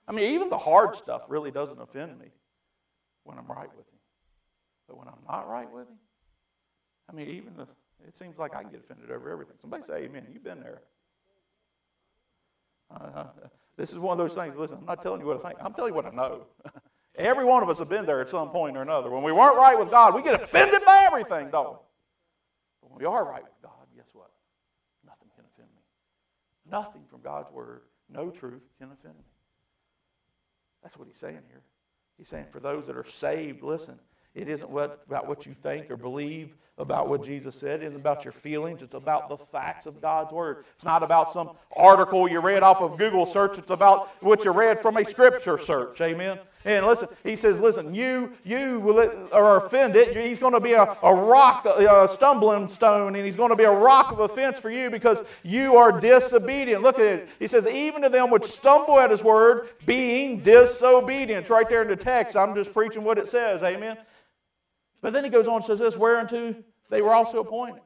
I 0.08 0.12
mean, 0.12 0.34
even 0.36 0.50
the 0.50 0.58
hard 0.58 0.96
stuff 0.96 1.24
really 1.28 1.52
doesn't 1.52 1.80
offend 1.82 2.20
me 2.20 2.28
when 3.24 3.38
I'm 3.38 3.48
right 3.48 3.70
with 3.76 3.88
him. 3.88 4.00
But 4.88 4.98
when 4.98 5.08
I'm 5.08 5.24
not 5.28 5.50
right 5.50 5.72
with 5.72 5.88
him, 5.88 5.98
I 7.10 7.14
mean, 7.14 7.30
even 7.30 7.56
the, 7.56 7.68
it 8.08 8.18
seems 8.18 8.38
like 8.38 8.56
I 8.56 8.62
can 8.62 8.72
get 8.72 8.82
offended 8.82 9.12
over 9.12 9.32
everything. 9.32 9.56
Somebody 9.60 9.84
say 9.84 10.04
amen. 10.04 10.28
You've 10.32 10.44
been 10.44 10.60
there. 10.60 10.82
This 13.78 13.92
is 13.92 14.00
one 14.00 14.18
of 14.20 14.26
those 14.26 14.36
things. 14.36 14.56
Listen, 14.56 14.78
I'm 14.80 14.86
not 14.86 15.02
telling 15.02 15.20
you 15.20 15.28
what 15.28 15.44
I 15.44 15.50
think. 15.50 15.60
I'm 15.62 15.74
telling 15.74 15.92
you 15.92 15.96
what 15.96 16.06
I 16.06 16.12
know. 16.12 16.46
Every 17.18 17.46
one 17.46 17.62
of 17.62 17.70
us 17.70 17.80
have 17.80 17.90
been 17.90 18.06
there 18.06 18.22
at 18.22 18.30
some 18.30 18.50
point 18.50 18.78
or 18.78 18.82
another. 18.82 19.10
When 19.10 19.24
we 19.24 19.32
weren't 19.32 19.58
right 19.58 19.78
with 19.78 19.90
God, 19.90 20.16
we 20.16 20.22
get 20.22 20.42
offended 20.42 20.84
by 20.86 21.04
everything, 21.06 21.50
don't 21.50 21.72
we? 21.72 21.78
But 22.82 22.92
when 22.92 23.00
we 23.00 23.06
are 23.06 23.26
right 23.26 23.44
with 23.44 23.62
God, 23.62 23.72
guess 23.96 24.08
what? 24.14 24.32
Nothing 25.06 25.28
can 25.36 25.46
offend 25.54 25.70
me. 25.76 25.82
Nothing 26.70 27.04
from 27.10 27.22
God's 27.22 27.52
word, 27.52 27.82
no 28.10 28.30
truth 28.30 28.64
can 28.80 28.92
offend 28.92 29.16
me. 29.16 29.26
That's 30.82 30.98
what 30.98 31.08
he's 31.08 31.18
saying 31.18 31.42
here. 31.50 31.64
He's 32.18 32.28
saying 32.28 32.46
for 32.52 32.60
those 32.60 32.88
that 32.88 32.96
are 32.96 33.06
saved, 33.06 33.64
listen, 33.64 34.00
it 34.36 34.50
isn't 34.50 34.70
what, 34.70 35.04
about 35.08 35.28
what 35.28 35.46
you 35.46 35.56
think 35.64 35.90
or 35.90 35.98
believe 35.98 36.56
about 36.78 37.08
what 37.08 37.24
Jesus 37.24 37.56
said. 37.56 37.82
It 37.82 37.88
isn't 37.88 38.02
about 38.02 38.26
your 38.26 38.34
feelings. 38.34 38.82
It's 38.82 38.96
about 38.96 39.30
the 39.30 39.38
facts 39.38 39.86
of 39.86 40.02
God's 40.02 40.34
Word. 40.34 40.66
It's 40.76 40.84
not 40.84 41.04
about 41.04 41.32
some 41.32 41.52
article 41.76 42.30
you 42.30 42.42
read 42.42 42.64
off 42.64 42.82
of 42.82 42.98
Google 42.98 43.26
search. 43.26 43.58
It's 43.58 43.72
about 43.72 44.10
what 44.22 44.44
you 44.44 44.52
read 44.52 44.82
from 44.82 44.98
a 44.98 45.06
Scripture 45.06 45.58
search. 45.58 46.02
Amen. 46.02 46.38
And 46.66 46.86
listen, 46.86 47.08
he 47.24 47.36
says, 47.36 47.62
listen, 47.62 47.94
you 47.94 48.34
you 48.44 48.80
will, 48.80 49.30
are 49.32 49.66
offended. 49.66 50.18
He's 50.18 50.40
going 50.40 50.54
to 50.54 50.60
be 50.60 50.74
a, 50.74 50.98
a 51.02 51.14
rock, 51.14 51.66
a 51.66 52.08
stumbling 52.12 52.68
stone, 52.68 53.16
and 53.16 53.24
he's 53.24 53.36
going 53.36 53.52
to 53.52 53.56
be 53.56 53.64
a 53.64 53.72
rock 53.72 54.12
of 54.12 54.20
offense 54.20 54.60
for 54.60 54.72
you 54.72 54.90
because 54.90 55.22
you 55.44 55.78
are 55.78 55.98
disobedient. 55.98 56.82
Look 56.82 56.98
at 56.98 57.06
it. 57.06 57.30
He 57.40 57.48
says, 57.48 57.68
even 57.68 58.02
to 58.02 58.10
them 58.10 58.32
which 58.32 58.44
stumble 58.44 59.00
at 59.00 59.12
his 59.12 59.24
word, 59.24 59.70
being 59.86 60.42
disobedient. 60.42 61.42
It's 61.42 61.50
right 61.52 61.70
there 61.70 61.84
in 61.84 61.88
the 61.88 61.96
text. 61.96 62.36
I'm 62.36 62.56
just 62.56 62.74
preaching 62.74 63.04
what 63.04 63.20
it 63.20 63.30
says. 63.30 63.62
Amen. 63.62 63.98
But 65.06 65.14
then 65.14 65.24
he 65.24 65.30
goes 65.30 65.48
on 65.48 65.58
and 65.58 65.64
says 65.64 65.78
this, 65.78 65.96
whereunto 65.96 66.56
they 66.90 67.04
were 67.04 67.14
also 67.14 67.40
appointed. 67.40 67.84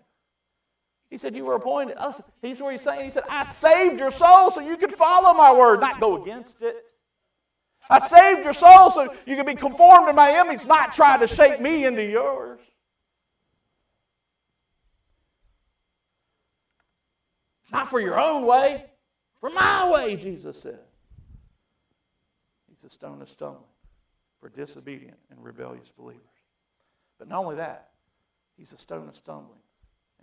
He 1.09 1.17
said, 1.17 1.35
You 1.35 1.43
were 1.43 1.55
appointed. 1.55 1.97
He's 2.41 2.61
what 2.61 2.71
he's 2.71 2.81
saying. 2.81 3.03
He 3.03 3.09
said, 3.09 3.23
I 3.27 3.43
saved 3.43 3.99
your 3.99 4.09
soul 4.09 4.49
so 4.51 4.61
you 4.61 4.77
could 4.77 4.93
follow 4.93 5.33
my 5.33 5.51
word, 5.51 5.81
not 5.81 5.99
go 5.99 6.23
against 6.23 6.61
it. 6.61 6.77
I 7.89 7.99
saved 7.99 8.45
your 8.45 8.53
soul 8.53 8.89
so 8.89 9.13
you 9.25 9.35
could 9.35 9.45
be 9.45 9.55
conformed 9.55 10.07
to 10.07 10.13
my 10.13 10.39
image, 10.39 10.65
not 10.65 10.93
try 10.93 11.17
to 11.17 11.27
shape 11.27 11.59
me 11.59 11.83
into 11.83 12.05
yours. 12.05 12.61
Not 17.69 17.89
for 17.89 17.99
your 17.99 18.17
own 18.17 18.45
way, 18.45 18.85
for 19.41 19.49
my 19.49 19.91
way, 19.91 20.15
Jesus 20.15 20.61
said. 20.61 20.79
He's 22.69 22.85
a 22.85 22.89
stone 22.89 23.21
of 23.21 23.29
stone 23.29 23.65
for 24.39 24.47
disobedient 24.47 25.17
and 25.29 25.43
rebellious 25.43 25.91
believers. 25.97 26.23
But 27.19 27.27
not 27.27 27.43
only 27.43 27.57
that, 27.57 27.89
he's 28.55 28.71
a 28.71 28.77
stone 28.77 29.09
of 29.09 29.15
stumbling 29.15 29.59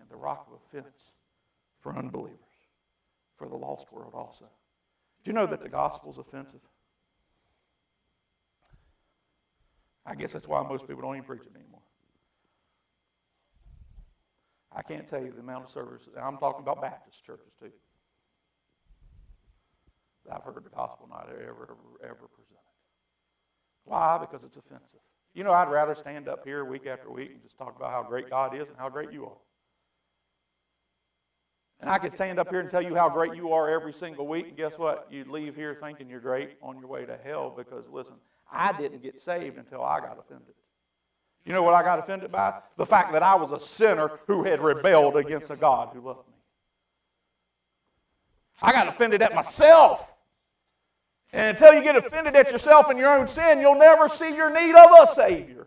and 0.00 0.08
the 0.08 0.16
rock 0.16 0.48
of 0.48 0.58
offense 0.66 1.12
for 1.80 1.96
unbelievers, 1.96 2.38
for 3.36 3.48
the 3.48 3.54
lost 3.56 3.92
world 3.92 4.14
also. 4.14 4.46
Do 5.22 5.30
you 5.30 5.34
know 5.34 5.46
that 5.46 5.62
the 5.62 5.68
gospel 5.68 6.10
is 6.10 6.18
offensive? 6.18 6.60
I 10.06 10.14
guess 10.14 10.32
that's 10.32 10.48
why 10.48 10.62
most 10.62 10.86
people 10.86 11.02
don't 11.02 11.16
even 11.16 11.24
preach 11.26 11.42
it 11.42 11.54
anymore. 11.54 11.82
I 14.74 14.82
can't 14.82 15.08
tell 15.08 15.22
you 15.22 15.32
the 15.32 15.40
amount 15.40 15.64
of 15.64 15.70
services. 15.70 16.08
I'm 16.20 16.38
talking 16.38 16.60
about 16.60 16.80
Baptist 16.80 17.24
churches 17.24 17.52
too. 17.58 17.72
I've 20.30 20.42
heard 20.42 20.56
the 20.56 20.70
gospel 20.70 21.08
not 21.08 21.28
ever, 21.30 21.42
ever, 21.44 21.76
ever 22.02 22.28
presented. 22.28 22.56
Why? 23.84 24.18
Because 24.18 24.44
it's 24.44 24.56
offensive. 24.56 25.00
You 25.36 25.44
know, 25.44 25.52
I'd 25.52 25.68
rather 25.70 25.94
stand 25.94 26.28
up 26.28 26.46
here 26.46 26.64
week 26.64 26.86
after 26.86 27.10
week 27.10 27.30
and 27.30 27.42
just 27.42 27.58
talk 27.58 27.76
about 27.76 27.92
how 27.92 28.02
great 28.02 28.30
God 28.30 28.56
is 28.56 28.68
and 28.68 28.76
how 28.78 28.88
great 28.88 29.12
you 29.12 29.26
are. 29.26 29.36
And 31.78 31.90
I 31.90 31.98
could 31.98 32.14
stand 32.14 32.38
up 32.38 32.48
here 32.48 32.60
and 32.60 32.70
tell 32.70 32.80
you 32.80 32.94
how 32.94 33.10
great 33.10 33.34
you 33.34 33.52
are 33.52 33.68
every 33.68 33.92
single 33.92 34.26
week, 34.26 34.48
and 34.48 34.56
guess 34.56 34.78
what? 34.78 35.06
You'd 35.10 35.28
leave 35.28 35.54
here 35.54 35.76
thinking 35.78 36.08
you're 36.08 36.20
great 36.20 36.56
on 36.62 36.78
your 36.78 36.86
way 36.86 37.04
to 37.04 37.18
hell 37.22 37.52
because, 37.54 37.86
listen, 37.90 38.14
I 38.50 38.72
didn't 38.72 39.02
get 39.02 39.20
saved 39.20 39.58
until 39.58 39.84
I 39.84 40.00
got 40.00 40.18
offended. 40.18 40.54
You 41.44 41.52
know 41.52 41.62
what 41.62 41.74
I 41.74 41.82
got 41.82 41.98
offended 41.98 42.32
by? 42.32 42.54
The 42.78 42.86
fact 42.86 43.12
that 43.12 43.22
I 43.22 43.34
was 43.34 43.52
a 43.52 43.60
sinner 43.60 44.12
who 44.26 44.42
had 44.42 44.62
rebelled 44.62 45.18
against 45.18 45.50
a 45.50 45.56
God 45.56 45.90
who 45.92 46.00
loved 46.00 46.26
me. 46.28 46.34
I 48.62 48.72
got 48.72 48.88
offended 48.88 49.20
at 49.20 49.34
myself. 49.34 50.14
And 51.32 51.56
until 51.56 51.74
you 51.74 51.82
get 51.82 51.96
offended 51.96 52.36
at 52.36 52.50
yourself 52.50 52.88
and 52.88 52.98
your 52.98 53.16
own 53.16 53.28
sin, 53.28 53.60
you'll 53.60 53.78
never 53.78 54.08
see 54.08 54.34
your 54.34 54.50
need 54.50 54.74
of 54.74 54.90
a 55.02 55.06
Savior. 55.06 55.66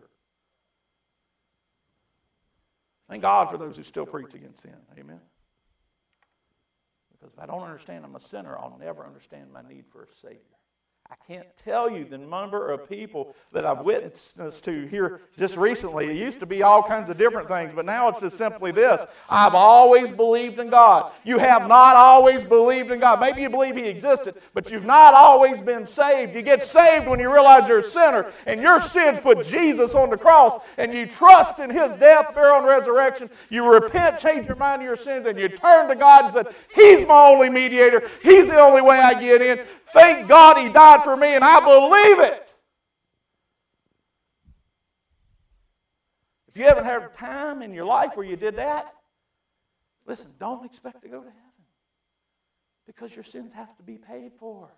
Thank 3.08 3.22
God 3.22 3.50
for 3.50 3.58
those 3.58 3.76
who 3.76 3.82
still 3.82 4.06
preach 4.06 4.34
against 4.34 4.62
sin. 4.62 4.76
Amen. 4.98 5.20
Because 7.12 7.34
if 7.34 7.40
I 7.40 7.46
don't 7.46 7.62
understand 7.62 8.04
I'm 8.04 8.14
a 8.16 8.20
sinner, 8.20 8.56
I'll 8.56 8.78
never 8.78 9.04
understand 9.04 9.52
my 9.52 9.62
need 9.62 9.84
for 9.90 10.04
a 10.04 10.06
Savior. 10.20 10.38
I 11.12 11.16
can't 11.26 11.46
tell 11.56 11.90
you 11.90 12.04
the 12.04 12.18
number 12.18 12.70
of 12.70 12.88
people 12.88 13.34
that 13.50 13.66
I've 13.66 13.80
witnessed 13.80 14.64
to 14.64 14.86
here 14.86 15.20
just 15.36 15.56
recently. 15.56 16.08
It 16.08 16.14
used 16.14 16.38
to 16.38 16.46
be 16.46 16.62
all 16.62 16.84
kinds 16.84 17.10
of 17.10 17.18
different 17.18 17.48
things, 17.48 17.72
but 17.74 17.84
now 17.84 18.08
it's 18.08 18.20
just 18.20 18.38
simply 18.38 18.70
this 18.70 19.04
I've 19.28 19.56
always 19.56 20.12
believed 20.12 20.60
in 20.60 20.70
God. 20.70 21.10
You 21.24 21.38
have 21.38 21.66
not 21.66 21.96
always 21.96 22.44
believed 22.44 22.92
in 22.92 23.00
God. 23.00 23.18
Maybe 23.18 23.42
you 23.42 23.50
believe 23.50 23.74
He 23.74 23.88
existed, 23.88 24.36
but 24.54 24.70
you've 24.70 24.84
not 24.84 25.14
always 25.14 25.60
been 25.60 25.84
saved. 25.84 26.36
You 26.36 26.42
get 26.42 26.62
saved 26.62 27.08
when 27.08 27.18
you 27.18 27.32
realize 27.32 27.66
you're 27.66 27.80
a 27.80 27.84
sinner 27.84 28.32
and 28.46 28.60
your 28.60 28.80
sins 28.80 29.18
put 29.18 29.44
Jesus 29.44 29.96
on 29.96 30.10
the 30.10 30.16
cross 30.16 30.54
and 30.78 30.94
you 30.94 31.06
trust 31.06 31.58
in 31.58 31.70
His 31.70 31.92
death, 31.94 32.36
burial, 32.36 32.58
and 32.58 32.66
resurrection. 32.66 33.28
You 33.48 33.66
repent, 33.66 34.20
change 34.20 34.46
your 34.46 34.56
mind 34.56 34.82
to 34.82 34.84
your 34.84 34.96
sins, 34.96 35.26
and 35.26 35.36
you 35.36 35.48
turn 35.48 35.88
to 35.88 35.96
God 35.96 36.26
and 36.26 36.32
say, 36.32 36.42
He's 36.72 37.04
my 37.04 37.30
only 37.30 37.48
mediator. 37.48 38.08
He's 38.22 38.46
the 38.46 38.60
only 38.60 38.80
way 38.80 39.00
I 39.00 39.20
get 39.20 39.42
in. 39.42 39.64
Thank 39.92 40.28
God 40.28 40.56
He 40.56 40.72
died 40.72 40.99
for 41.02 41.16
me, 41.16 41.34
and 41.34 41.44
I 41.44 41.60
believe 41.60 42.20
it. 42.32 42.54
If 46.48 46.56
you 46.56 46.64
haven't 46.64 46.84
had 46.84 47.12
time 47.14 47.62
in 47.62 47.72
your 47.72 47.84
life 47.84 48.16
where 48.16 48.26
you 48.26 48.36
did 48.36 48.56
that, 48.56 48.92
listen, 50.06 50.32
don't 50.40 50.64
expect 50.64 51.02
to 51.02 51.08
go 51.08 51.20
to 51.20 51.28
heaven 51.28 51.50
because 52.86 53.14
your 53.14 53.22
sins 53.22 53.52
have 53.52 53.76
to 53.76 53.84
be 53.84 53.96
paid 53.96 54.32
for. 54.38 54.68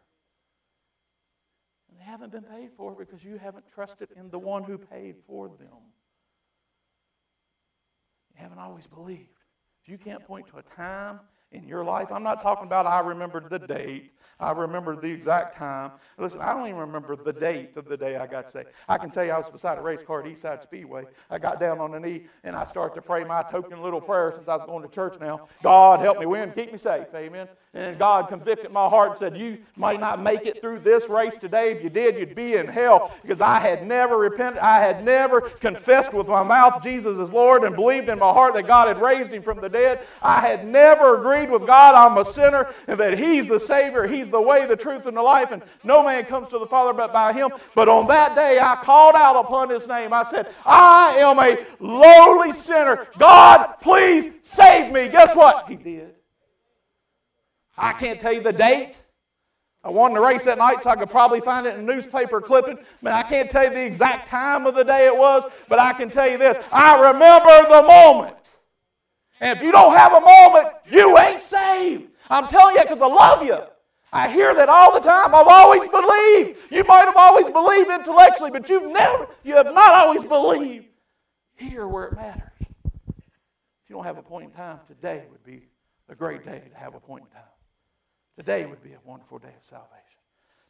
And 1.88 1.98
they 1.98 2.04
haven't 2.04 2.30
been 2.30 2.42
paid 2.42 2.70
for 2.76 2.94
because 2.94 3.24
you 3.24 3.38
haven't 3.38 3.64
trusted 3.74 4.08
in 4.16 4.30
the 4.30 4.38
one 4.38 4.64
who 4.64 4.76
paid 4.76 5.16
for 5.26 5.48
them. 5.48 5.78
You 8.34 8.42
haven't 8.42 8.58
always 8.58 8.86
believed. 8.86 9.28
If 9.82 9.88
you 9.88 9.98
can't 9.98 10.24
point 10.24 10.48
to 10.48 10.58
a 10.58 10.62
time 10.62 11.20
in 11.52 11.68
your 11.68 11.84
life, 11.84 12.08
I'm 12.10 12.22
not 12.22 12.42
talking 12.42 12.66
about 12.66 12.86
I 12.86 13.00
remember 13.00 13.40
the 13.48 13.58
date. 13.58 14.12
I 14.42 14.50
remember 14.50 14.96
the 14.96 15.06
exact 15.06 15.56
time. 15.56 15.92
Listen, 16.18 16.40
I 16.40 16.52
don't 16.52 16.66
even 16.66 16.80
remember 16.80 17.14
the 17.14 17.32
date 17.32 17.76
of 17.76 17.86
the 17.86 17.96
day 17.96 18.16
I 18.16 18.26
got 18.26 18.50
saved. 18.50 18.68
I 18.88 18.98
can 18.98 19.10
tell 19.10 19.24
you 19.24 19.30
I 19.30 19.38
was 19.38 19.48
beside 19.48 19.78
a 19.78 19.80
race 19.80 20.00
car 20.04 20.20
at 20.20 20.26
Eastside 20.26 20.62
Speedway. 20.62 21.04
I 21.30 21.38
got 21.38 21.60
down 21.60 21.78
on 21.78 21.94
a 21.94 22.00
knee 22.00 22.24
and 22.42 22.56
I 22.56 22.64
started 22.64 22.96
to 22.96 23.02
pray 23.02 23.22
my 23.22 23.42
token 23.44 23.80
little 23.80 24.00
prayer 24.00 24.32
since 24.34 24.48
I 24.48 24.56
was 24.56 24.66
going 24.66 24.82
to 24.82 24.88
church 24.92 25.16
now. 25.20 25.48
God 25.62 26.00
help 26.00 26.18
me 26.18 26.26
win, 26.26 26.50
keep 26.52 26.72
me 26.72 26.78
safe. 26.78 27.06
Amen. 27.14 27.46
And 27.74 27.98
God 27.98 28.28
convicted 28.28 28.70
my 28.70 28.86
heart 28.86 29.10
and 29.10 29.18
said, 29.18 29.36
You 29.36 29.58
might 29.76 29.98
not 29.98 30.20
make 30.20 30.44
it 30.44 30.60
through 30.60 30.80
this 30.80 31.08
race 31.08 31.38
today. 31.38 31.72
If 31.72 31.82
you 31.82 31.88
did, 31.88 32.18
you'd 32.18 32.34
be 32.34 32.56
in 32.56 32.66
hell. 32.66 33.12
Because 33.22 33.40
I 33.40 33.60
had 33.60 33.86
never 33.86 34.18
repented. 34.18 34.60
I 34.60 34.80
had 34.80 35.02
never 35.02 35.40
confessed 35.40 36.12
with 36.12 36.28
my 36.28 36.42
mouth 36.42 36.82
Jesus 36.82 37.18
is 37.18 37.32
Lord 37.32 37.64
and 37.64 37.74
believed 37.74 38.10
in 38.10 38.18
my 38.18 38.30
heart 38.30 38.54
that 38.54 38.66
God 38.66 38.88
had 38.88 39.00
raised 39.00 39.32
him 39.32 39.42
from 39.42 39.60
the 39.60 39.70
dead. 39.70 40.00
I 40.20 40.40
had 40.40 40.66
never 40.66 41.18
agreed 41.18 41.41
with 41.50 41.66
God 41.66 41.94
I'm 41.94 42.16
a 42.18 42.24
sinner 42.24 42.72
and 42.86 42.98
that 42.98 43.18
He's 43.18 43.48
the 43.48 43.60
Savior. 43.60 44.06
He's 44.06 44.30
the 44.30 44.40
way, 44.40 44.66
the 44.66 44.76
truth, 44.76 45.06
and 45.06 45.16
the 45.16 45.22
life. 45.22 45.50
And 45.50 45.62
no 45.84 46.02
man 46.02 46.24
comes 46.24 46.48
to 46.50 46.58
the 46.58 46.66
Father 46.66 46.92
but 46.92 47.12
by 47.12 47.32
Him. 47.32 47.50
But 47.74 47.88
on 47.88 48.06
that 48.08 48.34
day, 48.34 48.58
I 48.60 48.76
called 48.76 49.14
out 49.14 49.36
upon 49.36 49.70
His 49.70 49.86
name. 49.86 50.12
I 50.12 50.22
said, 50.22 50.48
I 50.64 51.16
am 51.18 51.38
a 51.38 51.64
lowly 51.80 52.52
sinner. 52.52 53.06
God, 53.18 53.74
please 53.80 54.36
save 54.42 54.92
me. 54.92 55.08
Guess 55.08 55.36
what? 55.36 55.68
He 55.68 55.76
did. 55.76 56.14
I 57.76 57.92
can't 57.92 58.20
tell 58.20 58.32
you 58.32 58.42
the 58.42 58.52
date. 58.52 58.98
I 59.84 59.90
won 59.90 60.14
the 60.14 60.20
race 60.20 60.44
that 60.44 60.58
night, 60.58 60.82
so 60.82 60.90
I 60.90 60.96
could 60.96 61.10
probably 61.10 61.40
find 61.40 61.66
it 61.66 61.74
in 61.74 61.80
a 61.80 61.82
newspaper 61.82 62.40
clipping. 62.40 62.78
But 63.02 63.12
I 63.12 63.24
can't 63.24 63.50
tell 63.50 63.64
you 63.64 63.70
the 63.70 63.84
exact 63.84 64.28
time 64.28 64.64
of 64.66 64.76
the 64.76 64.84
day 64.84 65.06
it 65.06 65.16
was, 65.16 65.44
but 65.68 65.80
I 65.80 65.92
can 65.92 66.08
tell 66.08 66.28
you 66.28 66.38
this. 66.38 66.56
I 66.70 67.00
remember 67.00 67.68
the 67.68 67.82
moment. 67.82 68.36
And 69.40 69.56
if 69.58 69.64
you 69.64 69.72
don't 69.72 69.96
have 69.96 70.12
a 70.12 70.20
moment, 70.20 70.68
you 70.90 71.18
ain't 71.18 71.42
saved. 71.42 72.08
I'm 72.30 72.48
telling 72.48 72.76
you 72.76 72.82
because 72.82 73.02
I 73.02 73.06
love 73.06 73.42
you. 73.42 73.58
I 74.12 74.28
hear 74.28 74.54
that 74.54 74.68
all 74.68 74.92
the 74.92 75.00
time. 75.00 75.34
I've 75.34 75.46
always 75.46 75.88
believed. 75.90 76.58
You 76.70 76.84
might 76.84 77.06
have 77.06 77.16
always 77.16 77.48
believed 77.48 77.90
intellectually, 77.90 78.50
but 78.50 78.68
you've 78.68 78.92
never, 78.92 79.26
you 79.42 79.54
have 79.54 79.66
not 79.66 79.94
always 79.94 80.22
believed 80.22 80.86
here 81.56 81.86
where 81.86 82.06
it 82.06 82.14
matters. 82.14 82.50
If 82.60 83.88
you 83.88 83.96
don't 83.96 84.04
have 84.04 84.18
a 84.18 84.22
point 84.22 84.50
in 84.50 84.50
time, 84.52 84.80
today 84.86 85.24
would 85.30 85.44
be 85.44 85.62
a 86.08 86.14
great 86.14 86.44
day 86.44 86.62
to 86.70 86.78
have 86.78 86.94
a 86.94 87.00
point 87.00 87.24
in 87.24 87.30
time. 87.30 87.48
Today 88.36 88.66
would 88.66 88.82
be 88.82 88.92
a 88.92 88.98
wonderful 89.04 89.38
day 89.38 89.48
of 89.48 89.66
salvation. 89.66 89.98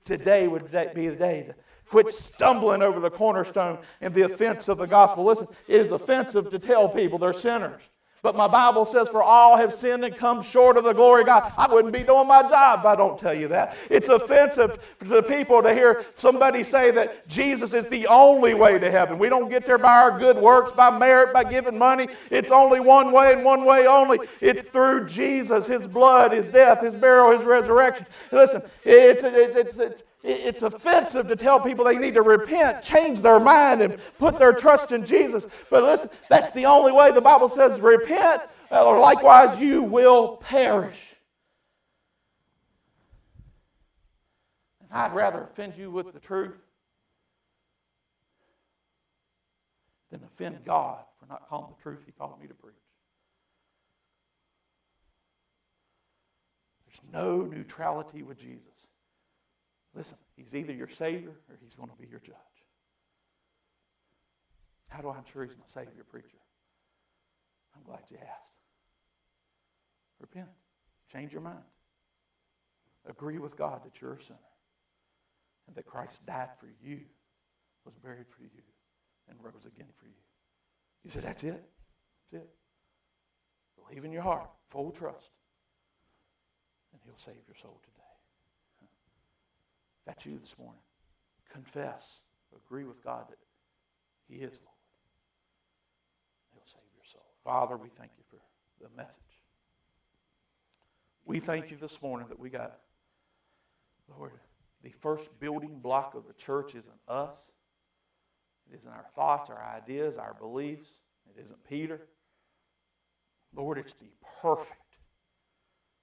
Today 0.05 0.49
would 0.49 0.71
be 0.95 1.09
the 1.09 1.17
day 1.17 1.45
to 1.49 1.55
quit 1.89 2.11
stumbling 2.11 2.83
over 2.83 2.99
the 3.01 3.11
cornerstone 3.11 3.79
and 4.01 4.13
the 4.13 4.23
offense 4.23 4.69
of 4.69 4.79
the 4.79 4.87
gospel. 4.87 5.25
Listen, 5.25 5.47
it 5.69 5.81
is 5.81 5.93
offensive 5.93 6.51
to 6.51 6.59
tell 6.59 6.89
people 6.89 7.19
they're 7.19 7.33
sinners. 7.33 7.83
But 8.23 8.37
my 8.37 8.47
Bible 8.47 8.85
says, 8.85 9.09
For 9.09 9.20
all 9.20 9.57
have 9.57 9.75
sinned 9.75 10.05
and 10.05 10.16
come 10.16 10.43
short 10.43 10.77
of 10.77 10.85
the 10.85 10.93
glory 10.93 11.23
of 11.23 11.27
God. 11.27 11.53
I 11.57 11.66
wouldn't 11.66 11.93
be 11.93 12.05
doing 12.05 12.29
my 12.29 12.43
job 12.49 12.81
if 12.81 12.87
I 12.87 12.95
don't 12.95 13.18
tell 13.18 13.35
you 13.35 13.49
that. 13.49 13.77
It's 13.91 14.09
offensive 14.09 14.79
to 15.09 15.23
people 15.25 15.61
to 15.61 15.75
hear 15.75 16.05
somebody 16.14 16.62
say 16.62 16.93
that 16.93 17.27
Jesus 17.27 17.75
is 17.75 17.89
the 17.89 18.07
only 18.07 18.55
way 18.55 18.79
to 18.79 18.91
heaven. 18.93 19.18
We 19.18 19.29
don't 19.29 19.51
get 19.51 19.66
there 19.66 19.77
by 19.77 19.95
our 19.95 20.20
good 20.20 20.37
works, 20.37 20.70
by 20.70 20.97
merit, 20.97 21.33
by 21.33 21.43
giving 21.43 21.77
money. 21.77 22.07
It's 22.31 22.53
only 22.53 22.79
one 22.79 23.11
way 23.11 23.33
and 23.33 23.45
one 23.45 23.64
way 23.64 23.89
only. 23.89 24.20
It's 24.41 24.62
through 24.62 25.09
Jesus, 25.09 25.66
His 25.66 25.89
blood, 25.89 26.31
His 26.31 26.49
death, 26.49 26.81
His 26.81 26.95
burial, 26.95 27.37
His 27.37 27.45
resurrection. 27.45 28.07
Listen, 28.31 28.62
it's, 28.85 29.25
it's, 29.25 29.57
it's, 29.57 29.79
it's 29.79 30.03
offensive 30.25 31.29
to 31.29 31.37
tell 31.37 31.59
people 31.61 31.85
they 31.85 31.97
need 31.97 32.14
to 32.14 32.23
repent, 32.23 32.83
change 32.83 33.20
their 33.20 33.41
mind, 33.41 33.83
and 33.83 33.99
put 34.18 34.39
their 34.39 34.53
trust 34.53 34.93
in 34.93 35.05
Jesus. 35.05 35.47
But 35.70 35.83
listen, 35.83 36.11
that's 36.29 36.53
the 36.53 36.66
only 36.66 36.93
way 36.93 37.12
the 37.12 37.20
Bible 37.20 37.49
says 37.49 37.81
repent, 37.81 38.43
uh, 38.70 38.85
or 38.85 38.99
likewise 38.99 39.59
you 39.59 39.83
will 39.83 40.37
perish. 40.37 40.99
I'd 44.93 45.14
rather 45.14 45.43
offend 45.43 45.75
you 45.77 45.91
with 45.91 46.12
the 46.12 46.20
truth 46.20 46.59
than 50.11 50.20
offend 50.23 50.59
God 50.66 50.99
for 51.18 51.27
not 51.27 51.49
calling 51.49 51.73
the 51.77 51.83
truth 51.83 52.01
He 52.05 52.12
called 52.12 52.39
me 52.41 52.47
to 52.47 52.55
preach. 52.55 52.75
There's 56.87 57.12
no 57.12 57.43
neutrality 57.43 58.23
with 58.23 58.39
Jesus. 58.39 58.61
Listen, 59.95 60.16
he's 60.36 60.55
either 60.55 60.72
your 60.72 60.88
Savior 60.88 61.30
or 61.30 61.57
he's 61.62 61.74
going 61.74 61.90
to 61.90 61.97
be 61.97 62.07
your 62.09 62.20
judge. 62.20 62.36
How 64.88 65.01
do 65.01 65.09
I 65.09 65.18
ensure 65.18 65.45
he's 65.45 65.57
my 65.57 65.64
Savior, 65.66 66.05
preacher? 66.09 66.38
I'm 67.76 67.82
glad 67.82 68.01
you 68.11 68.16
asked. 68.16 68.53
Repent. 70.20 70.49
Change 71.11 71.32
your 71.32 71.43
mind. 71.43 71.64
Agree 73.09 73.38
with 73.38 73.57
God 73.57 73.84
that 73.84 74.01
you're 74.01 74.14
a 74.14 74.22
sinner 74.22 74.38
and 75.66 75.76
that 75.76 75.86
Christ 75.86 76.24
died 76.26 76.51
for 76.59 76.68
you, 76.84 77.01
was 77.84 77.95
buried 78.03 78.26
for 78.28 78.43
you, 78.43 78.62
and 79.28 79.38
rose 79.43 79.64
again 79.66 79.88
for 79.99 80.07
you. 80.07 80.12
You 81.05 81.11
said, 81.11 81.24
That's 81.24 81.43
it? 81.43 81.62
That's 82.30 82.45
it. 82.45 82.51
Believe 83.88 84.05
in 84.05 84.12
your 84.12 84.22
heart, 84.22 84.51
full 84.70 84.90
trust, 84.90 85.30
and 86.93 87.01
He'll 87.05 87.16
save 87.16 87.43
your 87.47 87.57
soul 87.57 87.80
today. 87.82 87.91
That's 90.07 90.25
you 90.27 90.39
this 90.39 90.55
morning. 90.59 90.81
Confess. 91.53 92.21
Agree 92.67 92.85
with 92.85 93.03
God 93.03 93.25
that 93.29 93.39
He 94.29 94.37
is 94.37 94.61
Lord. 94.63 94.77
He'll 96.53 96.67
save 96.67 96.83
your 96.95 97.05
soul. 97.05 97.25
Father, 97.45 97.77
we 97.77 97.89
thank 97.89 98.11
you 98.17 98.25
for 98.31 98.39
the 98.83 98.89
message. 98.97 99.17
We 101.25 101.41
thank 101.41 101.71
you 101.71 101.77
this 101.81 102.03
morning 102.03 102.27
that 102.29 102.39
we 102.39 102.51
got, 102.51 102.79
Lord, 104.19 104.33
the 104.83 104.91
first 105.01 105.39
building 105.39 105.79
block 105.79 106.15
of 106.15 106.27
the 106.27 106.33
church 106.33 106.75
isn't 106.75 107.01
us. 107.07 107.53
It 108.71 108.77
isn't 108.77 108.91
our 108.91 109.07
thoughts, 109.15 109.51
our 109.51 109.65
ideas, 109.65 110.19
our 110.19 110.35
beliefs. 110.35 110.91
It 111.35 111.41
isn't 111.41 111.65
Peter. 111.69 112.01
Lord, 113.55 113.79
it's 113.79 113.95
the 113.95 114.11
perfect, 114.41 114.97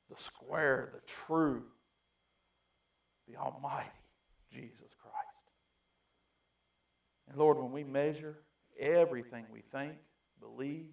the 0.10 0.22
square, 0.22 0.90
the 0.94 1.02
true, 1.06 1.64
the 3.30 3.38
Almighty 3.38 3.90
Jesus 4.52 4.90
Christ. 5.02 5.16
And 7.30 7.38
Lord, 7.38 7.58
when 7.58 7.72
we 7.72 7.84
measure 7.84 8.38
everything 8.80 9.46
we 9.52 9.62
think, 9.72 9.94
believe, 10.40 10.88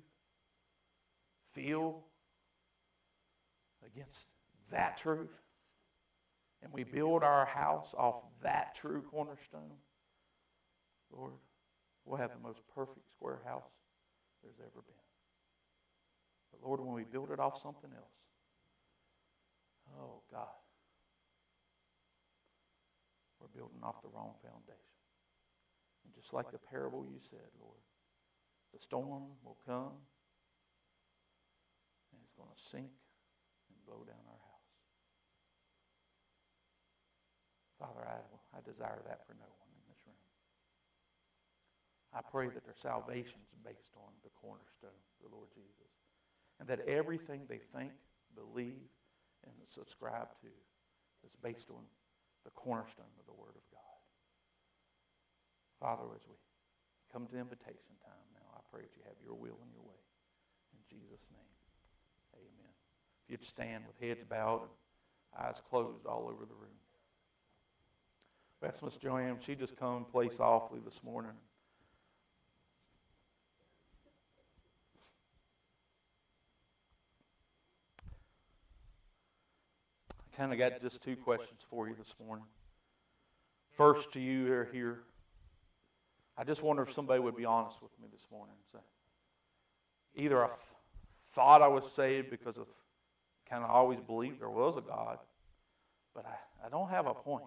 feel 1.55 2.05
against 3.84 4.26
that 4.70 4.97
truth, 4.97 5.30
and 6.62 6.72
we 6.72 6.84
build 6.84 7.22
our 7.22 7.47
house 7.47 7.95
off 7.97 8.16
that 8.43 8.74
true 8.74 9.03
cornerstone, 9.11 9.72
Lord, 11.11 11.32
we'll 12.05 12.18
have 12.18 12.32
the 12.32 12.47
most 12.47 12.61
perfect 12.74 13.09
square 13.11 13.41
house 13.47 13.62
there's 14.43 14.59
ever 14.59 14.82
been. 14.82 14.95
But 16.51 16.66
Lord, 16.66 16.80
when 16.80 16.93
we 16.93 17.05
build 17.05 17.30
it 17.30 17.41
off 17.41 17.62
something 17.62 17.91
else, 17.97 18.11
oh 19.99 20.22
God, 20.30 20.49
we're 23.47 23.62
building 23.62 23.78
off 23.82 24.03
the 24.03 24.11
wrong 24.11 24.34
foundation. 24.42 24.99
And 26.05 26.14
just 26.14 26.34
like 26.34 26.51
the 26.51 26.59
parable 26.59 27.07
you 27.07 27.22
said, 27.30 27.47
Lord, 27.62 27.78
the 28.74 28.80
storm 28.82 29.38
will 29.44 29.59
come 29.66 29.94
and 32.11 32.18
it's 32.22 32.34
going 32.34 32.51
to 32.51 32.62
sink 32.62 32.90
and 33.70 33.76
blow 33.86 34.03
down 34.03 34.22
our 34.26 34.42
house. 34.42 34.66
Father, 37.78 38.03
I, 38.03 38.59
I 38.59 38.61
desire 38.66 39.03
that 39.07 39.26
for 39.26 39.34
no 39.38 39.47
one 39.47 39.70
in 39.70 39.84
this 39.86 40.03
room. 40.07 40.18
I 42.14 42.22
pray 42.26 42.49
that 42.51 42.64
their 42.64 42.78
salvation 42.78 43.38
is 43.47 43.55
based 43.62 43.94
on 43.94 44.11
the 44.24 44.32
cornerstone, 44.40 44.99
the 45.22 45.30
Lord 45.30 45.53
Jesus, 45.55 45.92
and 46.59 46.66
that 46.66 46.80
everything 46.88 47.47
they 47.47 47.61
think, 47.76 47.92
believe, 48.34 48.90
and 49.44 49.53
subscribe 49.66 50.32
to 50.40 50.51
is 51.26 51.36
based 51.42 51.70
on 51.70 51.84
the 52.47 52.55
cornerstone 52.55 53.11
of 53.18 53.26
the 53.26 53.34
Word 53.34 53.59
of 53.59 53.66
God. 53.74 53.99
Father, 55.82 56.07
as 56.14 56.22
we 56.30 56.38
come 57.12 57.26
to 57.26 57.34
invitation 57.34 57.99
time 58.07 58.26
now, 58.32 58.47
I 58.55 58.62
pray 58.70 58.86
that 58.86 58.94
you 58.94 59.03
have 59.05 59.18
your 59.18 59.34
will 59.34 59.59
and 59.59 59.72
your 59.74 59.82
way. 59.82 59.99
In 60.70 60.80
Jesus' 60.86 61.26
name, 61.34 61.59
amen. 62.38 62.72
If 63.26 63.34
you'd 63.34 63.44
stand 63.44 63.84
with 63.90 63.99
heads 63.99 64.22
bowed 64.22 64.62
and 64.62 64.70
eyes 65.34 65.61
closed 65.68 66.07
all 66.07 66.30
over 66.30 66.47
the 66.47 66.55
room. 66.55 66.78
That's 68.62 68.80
Miss 68.80 68.97
Joanne. 68.97 69.36
She 69.40 69.55
just 69.55 69.76
come 69.76 70.05
place 70.07 70.40
awfully 70.40 70.80
this 70.82 71.03
morning. 71.03 71.32
Kind 80.37 80.53
of 80.53 80.59
got 80.59 80.80
just 80.82 81.03
two 81.03 81.16
questions 81.16 81.61
for 81.70 81.89
you 81.89 81.95
this 81.95 82.14
morning. 82.24 82.45
First, 83.76 84.12
to 84.12 84.20
you 84.20 84.66
here. 84.72 85.01
I 86.39 86.45
just 86.45 86.62
wonder 86.62 86.82
if 86.82 86.93
somebody 86.93 87.20
would 87.20 87.37
be 87.37 87.47
honest 87.47 87.80
with 87.82 87.93
me 88.01 88.09
this 88.12 88.26
morning 88.30 88.57
either 90.16 90.45
I 90.45 90.49
thought 91.32 91.62
I 91.62 91.68
was 91.68 91.91
saved 91.93 92.30
because 92.30 92.57
of 92.57 92.66
kind 93.49 93.62
of 93.62 93.70
always 93.70 94.01
believed 94.01 94.41
there 94.41 94.51
was 94.51 94.76
a 94.76 94.80
God, 94.80 95.18
but 96.14 96.24
I, 96.26 96.66
I 96.66 96.68
don't 96.68 96.89
have 96.89 97.07
a 97.07 97.14
point. 97.14 97.45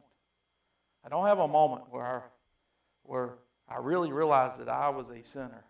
I 1.03 1.09
don't 1.09 1.25
have 1.25 1.39
a 1.39 1.47
moment 1.47 1.83
where 1.89 2.05
I, 2.05 2.21
where 3.03 3.33
I 3.67 3.77
really 3.77 4.11
realized 4.11 4.59
that 4.59 4.69
I 4.69 4.89
was 4.89 5.09
a 5.09 5.23
sinner, 5.23 5.63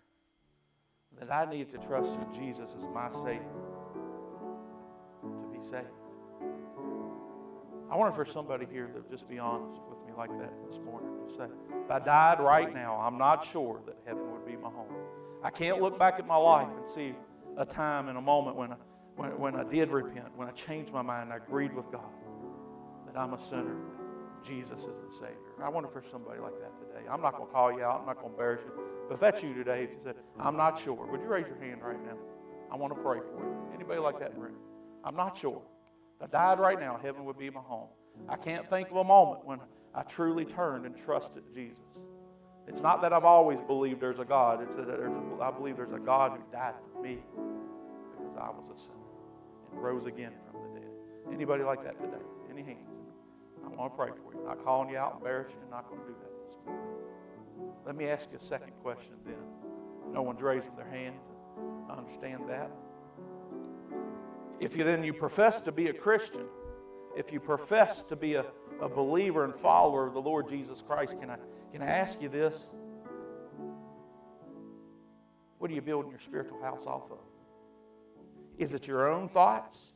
that 1.19 1.33
I 1.33 1.49
needed 1.49 1.71
to 1.71 1.87
trust 1.87 2.13
in 2.13 2.33
Jesus 2.33 2.69
as 2.77 2.83
my 2.93 3.09
Savior 3.11 3.45
to 5.23 5.49
be 5.51 5.63
saved. 5.63 5.98
I 7.91 7.95
wonder 7.95 8.11
if 8.11 8.15
there's 8.15 8.31
somebody 8.31 8.67
here 8.71 8.87
that 8.93 9.03
would 9.03 9.11
just 9.11 9.27
be 9.27 9.39
honest 9.39 9.81
with 9.89 9.97
me 10.05 10.13
like 10.15 10.29
that 10.39 10.53
this 10.69 10.79
morning 10.85 11.09
and 11.23 11.31
say, 11.31 11.45
if 11.83 11.91
I 11.91 11.99
died 11.99 12.39
right 12.39 12.71
now, 12.73 12.95
I'm 12.95 13.17
not 13.17 13.45
sure 13.45 13.81
that 13.85 13.97
heaven 14.05 14.31
would 14.31 14.45
be 14.45 14.55
my 14.55 14.69
home. 14.69 14.93
I 15.43 15.49
can't 15.49 15.81
look 15.81 15.97
back 15.97 16.19
at 16.19 16.27
my 16.27 16.35
life 16.35 16.67
and 16.77 16.89
see 16.89 17.15
a 17.57 17.65
time 17.65 18.07
and 18.09 18.17
a 18.17 18.21
moment 18.21 18.57
when 18.57 18.73
I, 18.73 18.75
when, 19.15 19.39
when 19.39 19.55
I 19.55 19.63
did 19.63 19.89
repent, 19.89 20.27
when 20.35 20.47
I 20.47 20.51
changed 20.51 20.93
my 20.93 21.01
mind, 21.01 21.33
I 21.33 21.37
agreed 21.37 21.73
with 21.73 21.91
God 21.91 22.11
that 23.07 23.19
I'm 23.19 23.33
a 23.33 23.39
sinner. 23.39 23.75
Jesus 24.45 24.81
is 24.81 25.01
the 25.01 25.11
Savior. 25.11 25.35
I 25.61 25.67
wonder 25.67 25.89
if 25.89 25.93
there's 25.93 26.11
somebody 26.11 26.39
like 26.39 26.57
that 26.59 26.71
today. 26.79 27.07
I'm 27.09 27.21
not 27.21 27.35
going 27.35 27.47
to 27.47 27.53
call 27.53 27.71
you 27.73 27.83
out. 27.83 28.01
I'm 28.01 28.05
not 28.05 28.15
going 28.21 28.29
to 28.29 28.33
embarrass 28.33 28.61
you. 28.63 28.71
But 29.07 29.15
if 29.15 29.19
that's 29.19 29.43
you 29.43 29.53
today, 29.53 29.83
if 29.83 29.89
you 29.91 29.99
said, 30.01 30.15
I'm 30.39 30.55
not 30.55 30.79
sure, 30.79 30.93
would 30.93 31.21
you 31.21 31.27
raise 31.27 31.47
your 31.47 31.57
hand 31.57 31.81
right 31.83 32.01
now? 32.05 32.17
I 32.71 32.77
want 32.77 32.93
to 32.93 33.01
pray 33.01 33.19
for 33.19 33.43
you. 33.43 33.55
Anybody 33.73 33.99
like 33.99 34.19
that 34.19 34.29
in 34.29 34.35
the 34.35 34.41
room? 34.43 34.55
I'm 35.03 35.15
not 35.15 35.37
sure. 35.37 35.61
If 36.19 36.23
I 36.23 36.27
died 36.27 36.59
right 36.59 36.79
now, 36.79 36.99
heaven 37.01 37.23
would 37.25 37.37
be 37.37 37.49
my 37.49 37.61
home. 37.61 37.87
I 38.27 38.35
can't 38.35 38.69
think 38.69 38.89
of 38.89 38.97
a 38.97 39.03
moment 39.03 39.45
when 39.45 39.59
I 39.95 40.03
truly 40.03 40.43
turned 40.43 40.85
and 40.85 40.95
trusted 40.97 41.43
Jesus. 41.53 41.79
It's 42.67 42.81
not 42.81 43.01
that 43.01 43.13
I've 43.13 43.23
always 43.23 43.59
believed 43.61 44.01
there's 44.01 44.19
a 44.19 44.25
God. 44.25 44.61
It's 44.61 44.75
that 44.75 44.85
there's 44.85 45.13
a, 45.13 45.41
I 45.41 45.49
believe 45.51 45.77
there's 45.77 45.93
a 45.93 45.99
God 45.99 46.33
who 46.33 46.51
died 46.51 46.75
for 46.93 47.01
me 47.01 47.19
because 48.11 48.35
I 48.37 48.49
was 48.49 48.65
a 48.75 48.79
sinner 48.79 48.95
and 49.71 49.81
rose 49.81 50.05
again 50.05 50.33
from 50.51 50.61
the 50.61 50.79
dead. 50.81 50.89
Anybody 51.33 51.63
like 51.63 51.83
that 51.83 51.99
today? 51.99 52.23
Any 52.51 52.63
hands? 52.63 52.77
I 53.65 53.69
want 53.69 53.93
to 53.93 53.97
pray 53.97 54.09
for 54.09 54.33
you. 54.33 54.41
I'm 54.41 54.45
not 54.45 54.63
calling 54.63 54.89
you 54.89 54.97
out, 54.97 55.15
embarrass 55.17 55.51
you. 55.51 55.57
I'm 55.63 55.71
not 55.71 55.89
going 55.89 56.01
to 56.01 56.07
do 56.07 56.15
that 56.21 56.45
this 56.45 56.55
morning. 56.65 56.85
Let 57.85 57.95
me 57.95 58.07
ask 58.07 58.27
you 58.31 58.37
a 58.37 58.41
second 58.41 58.73
question 58.83 59.13
then. 59.25 60.13
No 60.13 60.21
one's 60.21 60.41
raising 60.41 60.75
their 60.75 60.89
hands. 60.89 61.21
I 61.89 61.93
understand 61.93 62.43
that. 62.49 62.71
If 64.59 64.75
you 64.75 64.83
then 64.83 65.03
you 65.03 65.13
profess 65.13 65.61
to 65.61 65.71
be 65.71 65.87
a 65.87 65.93
Christian, 65.93 66.45
if 67.15 67.31
you 67.31 67.39
profess 67.39 68.01
to 68.03 68.15
be 68.15 68.35
a, 68.35 68.45
a 68.81 68.89
believer 68.89 69.45
and 69.45 69.55
follower 69.55 70.07
of 70.07 70.13
the 70.13 70.21
Lord 70.21 70.49
Jesus 70.49 70.81
Christ, 70.81 71.15
can 71.19 71.29
I, 71.29 71.37
can 71.71 71.81
I 71.81 71.87
ask 71.87 72.21
you 72.21 72.29
this? 72.29 72.67
What 75.57 75.71
are 75.71 75.73
you 75.73 75.81
building 75.81 76.11
your 76.11 76.19
spiritual 76.19 76.61
house 76.61 76.85
off 76.85 77.11
of? 77.11 77.19
Is 78.57 78.73
it 78.73 78.87
your 78.87 79.09
own 79.09 79.29
thoughts, 79.29 79.93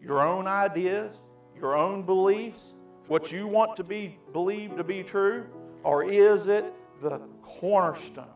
your 0.00 0.20
own 0.22 0.46
ideas, 0.46 1.16
your 1.56 1.76
own 1.76 2.02
beliefs, 2.02 2.74
what 3.08 3.32
you 3.32 3.46
want 3.46 3.76
to 3.76 3.84
be 3.84 4.18
believed 4.32 4.76
to 4.76 4.84
be 4.84 5.02
true? 5.02 5.46
Or 5.82 6.04
is 6.04 6.46
it 6.46 6.64
the 7.02 7.20
cornerstone 7.42 8.26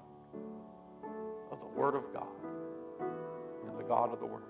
of 1.51 1.61
the 1.61 1.67
Word 1.67 1.95
of 1.95 2.13
God 2.13 2.27
and 3.69 3.79
the 3.79 3.85
God 3.85 4.13
of 4.13 4.19
the 4.19 4.27
Word? 4.27 4.43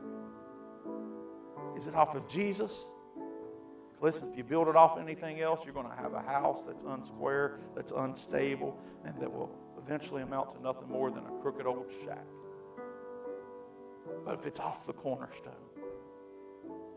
Is 1.77 1.87
it 1.87 1.95
off 1.95 2.15
of 2.15 2.29
Jesus? 2.29 2.85
Listen, 4.01 4.31
if 4.31 4.37
you 4.37 4.45
build 4.45 4.69
it 4.69 4.77
off 4.77 4.99
anything 4.99 5.41
else, 5.41 5.65
you're 5.65 5.75
going 5.75 5.89
to 5.89 5.97
have 5.97 6.13
a 6.13 6.21
house 6.21 6.63
that's 6.67 6.83
unsquare, 6.83 7.59
that's 7.75 7.93
unstable, 7.93 8.77
and 9.05 9.19
that 9.19 9.33
will 9.33 9.51
eventually 9.79 10.23
amount 10.23 10.55
to 10.55 10.63
nothing 10.63 10.89
more 10.89 11.11
than 11.11 11.25
a 11.25 11.43
crooked 11.43 11.67
old 11.67 11.91
shack. 12.05 12.25
But 14.25 14.35
if 14.35 14.47
it's 14.47 14.61
off 14.61 14.87
the 14.87 14.93
cornerstone, 14.93 15.53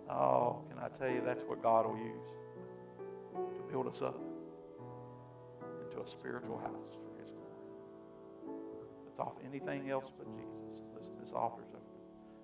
oh, 0.09 0.63
can 0.69 0.79
I 0.79 0.89
tell 0.89 1.09
you 1.09 1.21
that's 1.25 1.43
what 1.43 1.61
God 1.61 1.85
will 1.85 1.97
use 1.97 2.29
to 3.33 3.63
build 3.71 3.87
us 3.87 4.01
up 4.01 4.19
into 5.89 6.01
a 6.01 6.07
spiritual 6.07 6.57
house 6.57 6.97
for 7.03 7.21
His 7.21 7.31
glory. 7.31 8.57
It's 9.07 9.19
off 9.19 9.35
anything 9.47 9.89
else 9.89 10.11
but 10.17 10.27
Jesus. 10.35 10.83
Listen, 10.95 11.13
this 11.21 11.31
altar's 11.31 11.69
open. 11.69 11.86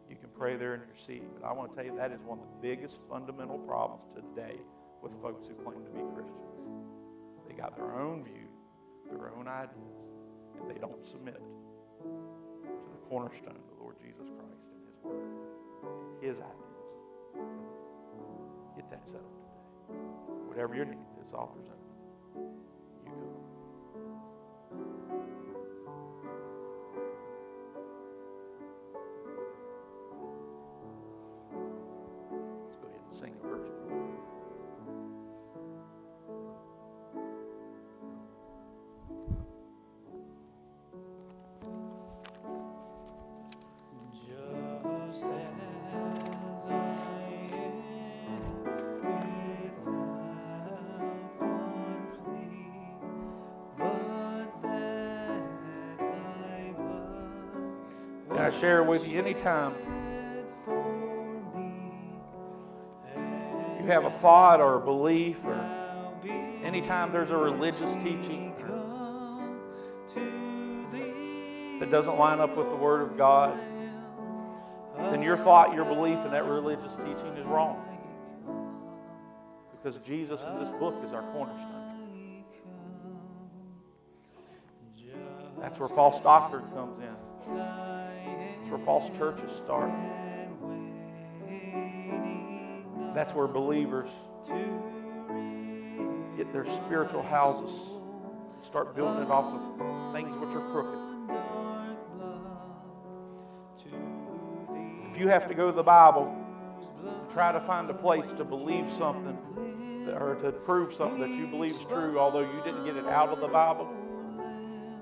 You 0.10 0.16
can 0.16 0.30
pray 0.38 0.56
there 0.56 0.76
in 0.76 0.82
your 0.82 0.98
seat, 0.98 1.24
but 1.34 1.46
I 1.48 1.52
want 1.54 1.72
to 1.72 1.76
tell 1.76 1.86
you 1.86 1.96
that 1.98 2.12
is 2.12 2.22
one 2.22 2.40
of 2.40 2.46
the 2.46 2.68
biggest 2.68 3.00
fundamental 3.10 3.58
problems 3.60 4.04
today 4.16 4.58
with 5.02 5.12
folks 5.22 5.48
who 5.48 5.54
claim 5.64 5.84
to 5.84 5.92
be 5.92 6.02
Christians. 6.14 6.40
They 7.48 7.54
got 7.54 7.76
their 7.76 7.94
own 7.94 8.24
view, 8.24 8.48
their 9.10 9.32
own 9.38 9.48
ideas, 9.48 10.00
and 10.60 10.70
they 10.70 10.80
don't 10.80 11.06
submit 11.06 11.42
to 12.02 12.90
the 12.92 13.02
cornerstone 13.10 13.56
of 13.56 13.68
the 13.76 13.82
Lord 13.82 13.96
Jesus 14.02 14.28
Christ 14.30 14.70
and 14.72 14.82
His 14.88 14.98
Word, 15.04 15.28
His 16.22 16.38
ideas. 16.40 16.90
Get 18.76 18.90
that 18.90 19.06
settled 19.06 19.38
today. 19.38 20.00
Whatever 20.48 20.76
your 20.76 20.86
need, 20.86 21.06
this 21.22 21.34
altar's 21.34 21.68
open. 21.68 21.80
Share 58.64 58.82
with 58.82 59.06
you 59.06 59.20
anytime 59.20 59.74
you 63.78 63.86
have 63.88 64.06
a 64.06 64.10
thought 64.10 64.62
or 64.62 64.76
a 64.76 64.80
belief 64.80 65.44
or 65.44 65.60
anytime 66.64 67.12
there's 67.12 67.32
a 67.32 67.36
religious 67.36 67.94
teaching 67.96 68.54
that 71.82 71.92
doesn't 71.92 72.18
line 72.18 72.40
up 72.40 72.56
with 72.56 72.70
the 72.70 72.76
Word 72.78 73.02
of 73.02 73.18
God, 73.18 73.60
then 75.12 75.22
your 75.22 75.36
thought, 75.36 75.74
your 75.74 75.84
belief 75.84 76.20
in 76.24 76.32
that 76.32 76.46
religious 76.46 76.96
teaching 76.96 77.36
is 77.36 77.46
wrong. 77.46 77.84
Because 79.72 80.00
Jesus 80.06 80.46
this 80.58 80.70
book 80.70 81.04
is 81.04 81.12
our 81.12 81.24
cornerstone. 81.34 82.46
That's 85.60 85.78
where 85.78 85.90
false 85.90 86.22
doctrine 86.22 86.64
comes 86.72 86.98
in. 87.02 87.83
Where 88.74 88.86
false 88.86 89.16
churches 89.16 89.52
start. 89.52 89.92
That's 93.14 93.32
where 93.36 93.46
believers 93.46 94.10
get 96.36 96.52
their 96.52 96.66
spiritual 96.66 97.22
houses, 97.22 97.72
start 98.64 98.96
building 98.96 99.22
it 99.22 99.30
off 99.30 99.54
of 99.54 100.16
things 100.16 100.36
which 100.38 100.56
are 100.56 100.72
crooked. 100.72 100.98
If 105.12 105.20
you 105.20 105.28
have 105.28 105.48
to 105.50 105.54
go 105.54 105.68
to 105.68 105.76
the 105.76 105.84
Bible 105.84 106.36
to 107.04 107.32
try 107.32 107.52
to 107.52 107.60
find 107.60 107.88
a 107.92 107.94
place 107.94 108.32
to 108.32 108.44
believe 108.44 108.90
something 108.90 109.38
or 110.20 110.34
to 110.42 110.52
prove 110.52 110.96
something 110.96 111.20
that 111.20 111.36
you 111.36 111.46
believe 111.46 111.74
is 111.74 111.86
true, 111.86 112.18
although 112.18 112.40
you 112.40 112.60
didn't 112.66 112.86
get 112.86 112.98
it 112.98 113.06
out 113.06 113.30
of 113.30 113.40
the 113.40 113.48
Bible, 113.48 113.88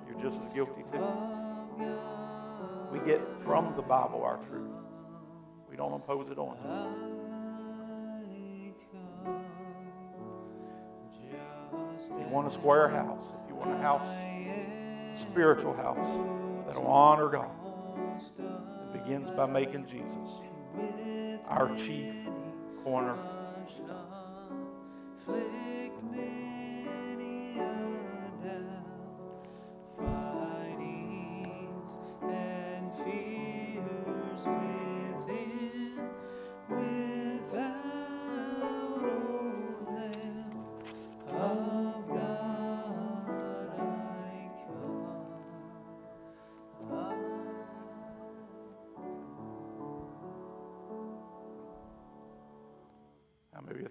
you're 0.09 0.21
just 0.21 0.41
as 0.41 0.53
guilty 0.53 0.83
too. 0.91 1.40
We 2.91 2.99
get 2.99 3.21
from 3.41 3.73
the 3.75 3.81
Bible 3.81 4.23
our 4.23 4.37
truth. 4.37 4.69
We 5.69 5.77
don't 5.77 5.93
impose 5.93 6.29
it 6.29 6.37
on 6.37 6.57
If 12.03 12.19
you 12.19 12.27
want 12.27 12.47
a 12.47 12.51
square 12.51 12.89
house, 12.89 13.23
if 13.43 13.49
you 13.49 13.55
want 13.55 13.71
a 13.71 13.77
house, 13.77 14.05
a 14.05 15.17
spiritual 15.17 15.73
house 15.73 16.67
that 16.67 16.77
will 16.77 16.91
honor 16.91 17.29
God, 17.29 17.49
it 18.19 19.03
begins 19.03 19.31
by 19.31 19.45
making 19.45 19.87
Jesus 19.87 20.29
our 21.47 21.73
chief 21.77 22.13
corner. 22.83 23.17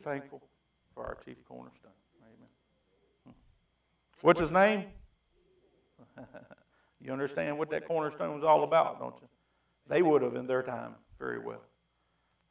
Thankful 0.02 0.42
for 0.94 1.04
our 1.04 1.16
chief 1.24 1.36
cornerstone. 1.46 1.92
Amen. 2.22 2.48
Hmm. 3.26 3.32
What's 4.20 4.40
his 4.40 4.50
name? 4.50 4.84
you 7.00 7.12
understand 7.12 7.58
what 7.58 7.70
that 7.70 7.86
cornerstone 7.86 8.34
was 8.34 8.44
all 8.44 8.64
about, 8.64 8.98
don't 8.98 9.14
you? 9.20 9.28
They 9.88 10.02
would 10.02 10.22
have 10.22 10.36
in 10.36 10.46
their 10.46 10.62
time 10.62 10.94
very 11.18 11.38
well. 11.38 11.62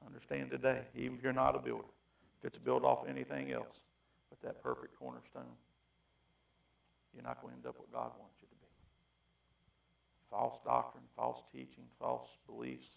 Understand 0.06 0.52
today, 0.52 0.82
even 0.96 1.18
if 1.18 1.24
you're 1.24 1.34
not 1.34 1.56
a 1.56 1.60
builder, 1.60 1.84
if 2.40 2.46
it's 2.48 2.58
built 2.58 2.84
off 2.84 3.08
anything 3.08 3.52
else 3.52 3.82
but 4.30 4.42
that 4.42 4.64
perfect 4.64 4.98
cornerstone, 4.98 5.56
you're 7.14 7.24
not 7.24 7.42
going 7.42 7.54
to 7.54 7.58
end 7.58 7.66
up 7.66 7.80
what 7.80 7.92
God 7.92 8.12
wants 8.20 8.36
you 8.42 8.48
to 8.48 8.56
be. 8.56 8.68
False 10.30 10.60
doctrine, 10.64 11.04
false 11.16 11.42
teaching, 11.52 11.84
false 12.00 12.30
beliefs, 12.48 12.88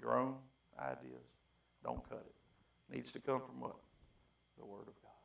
your 0.00 0.16
own 0.16 0.34
ideas, 0.78 1.26
don't 1.84 2.02
cut 2.08 2.24
it. 2.26 2.92
it 2.92 2.96
needs 2.96 3.12
to 3.12 3.20
come 3.20 3.40
from 3.40 3.60
what? 3.60 3.76
The 4.60 4.68
Word 4.68 4.92
of 4.92 4.96
God. 5.00 5.16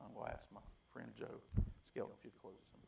I'm 0.00 0.16
going 0.16 0.32
to 0.32 0.32
ask 0.32 0.48
my 0.48 0.64
friend 0.96 1.12
Joe 1.12 1.44
Skelton 1.84 2.16
if 2.16 2.24
you'd 2.24 2.40
close 2.40 2.56
us 2.56 2.79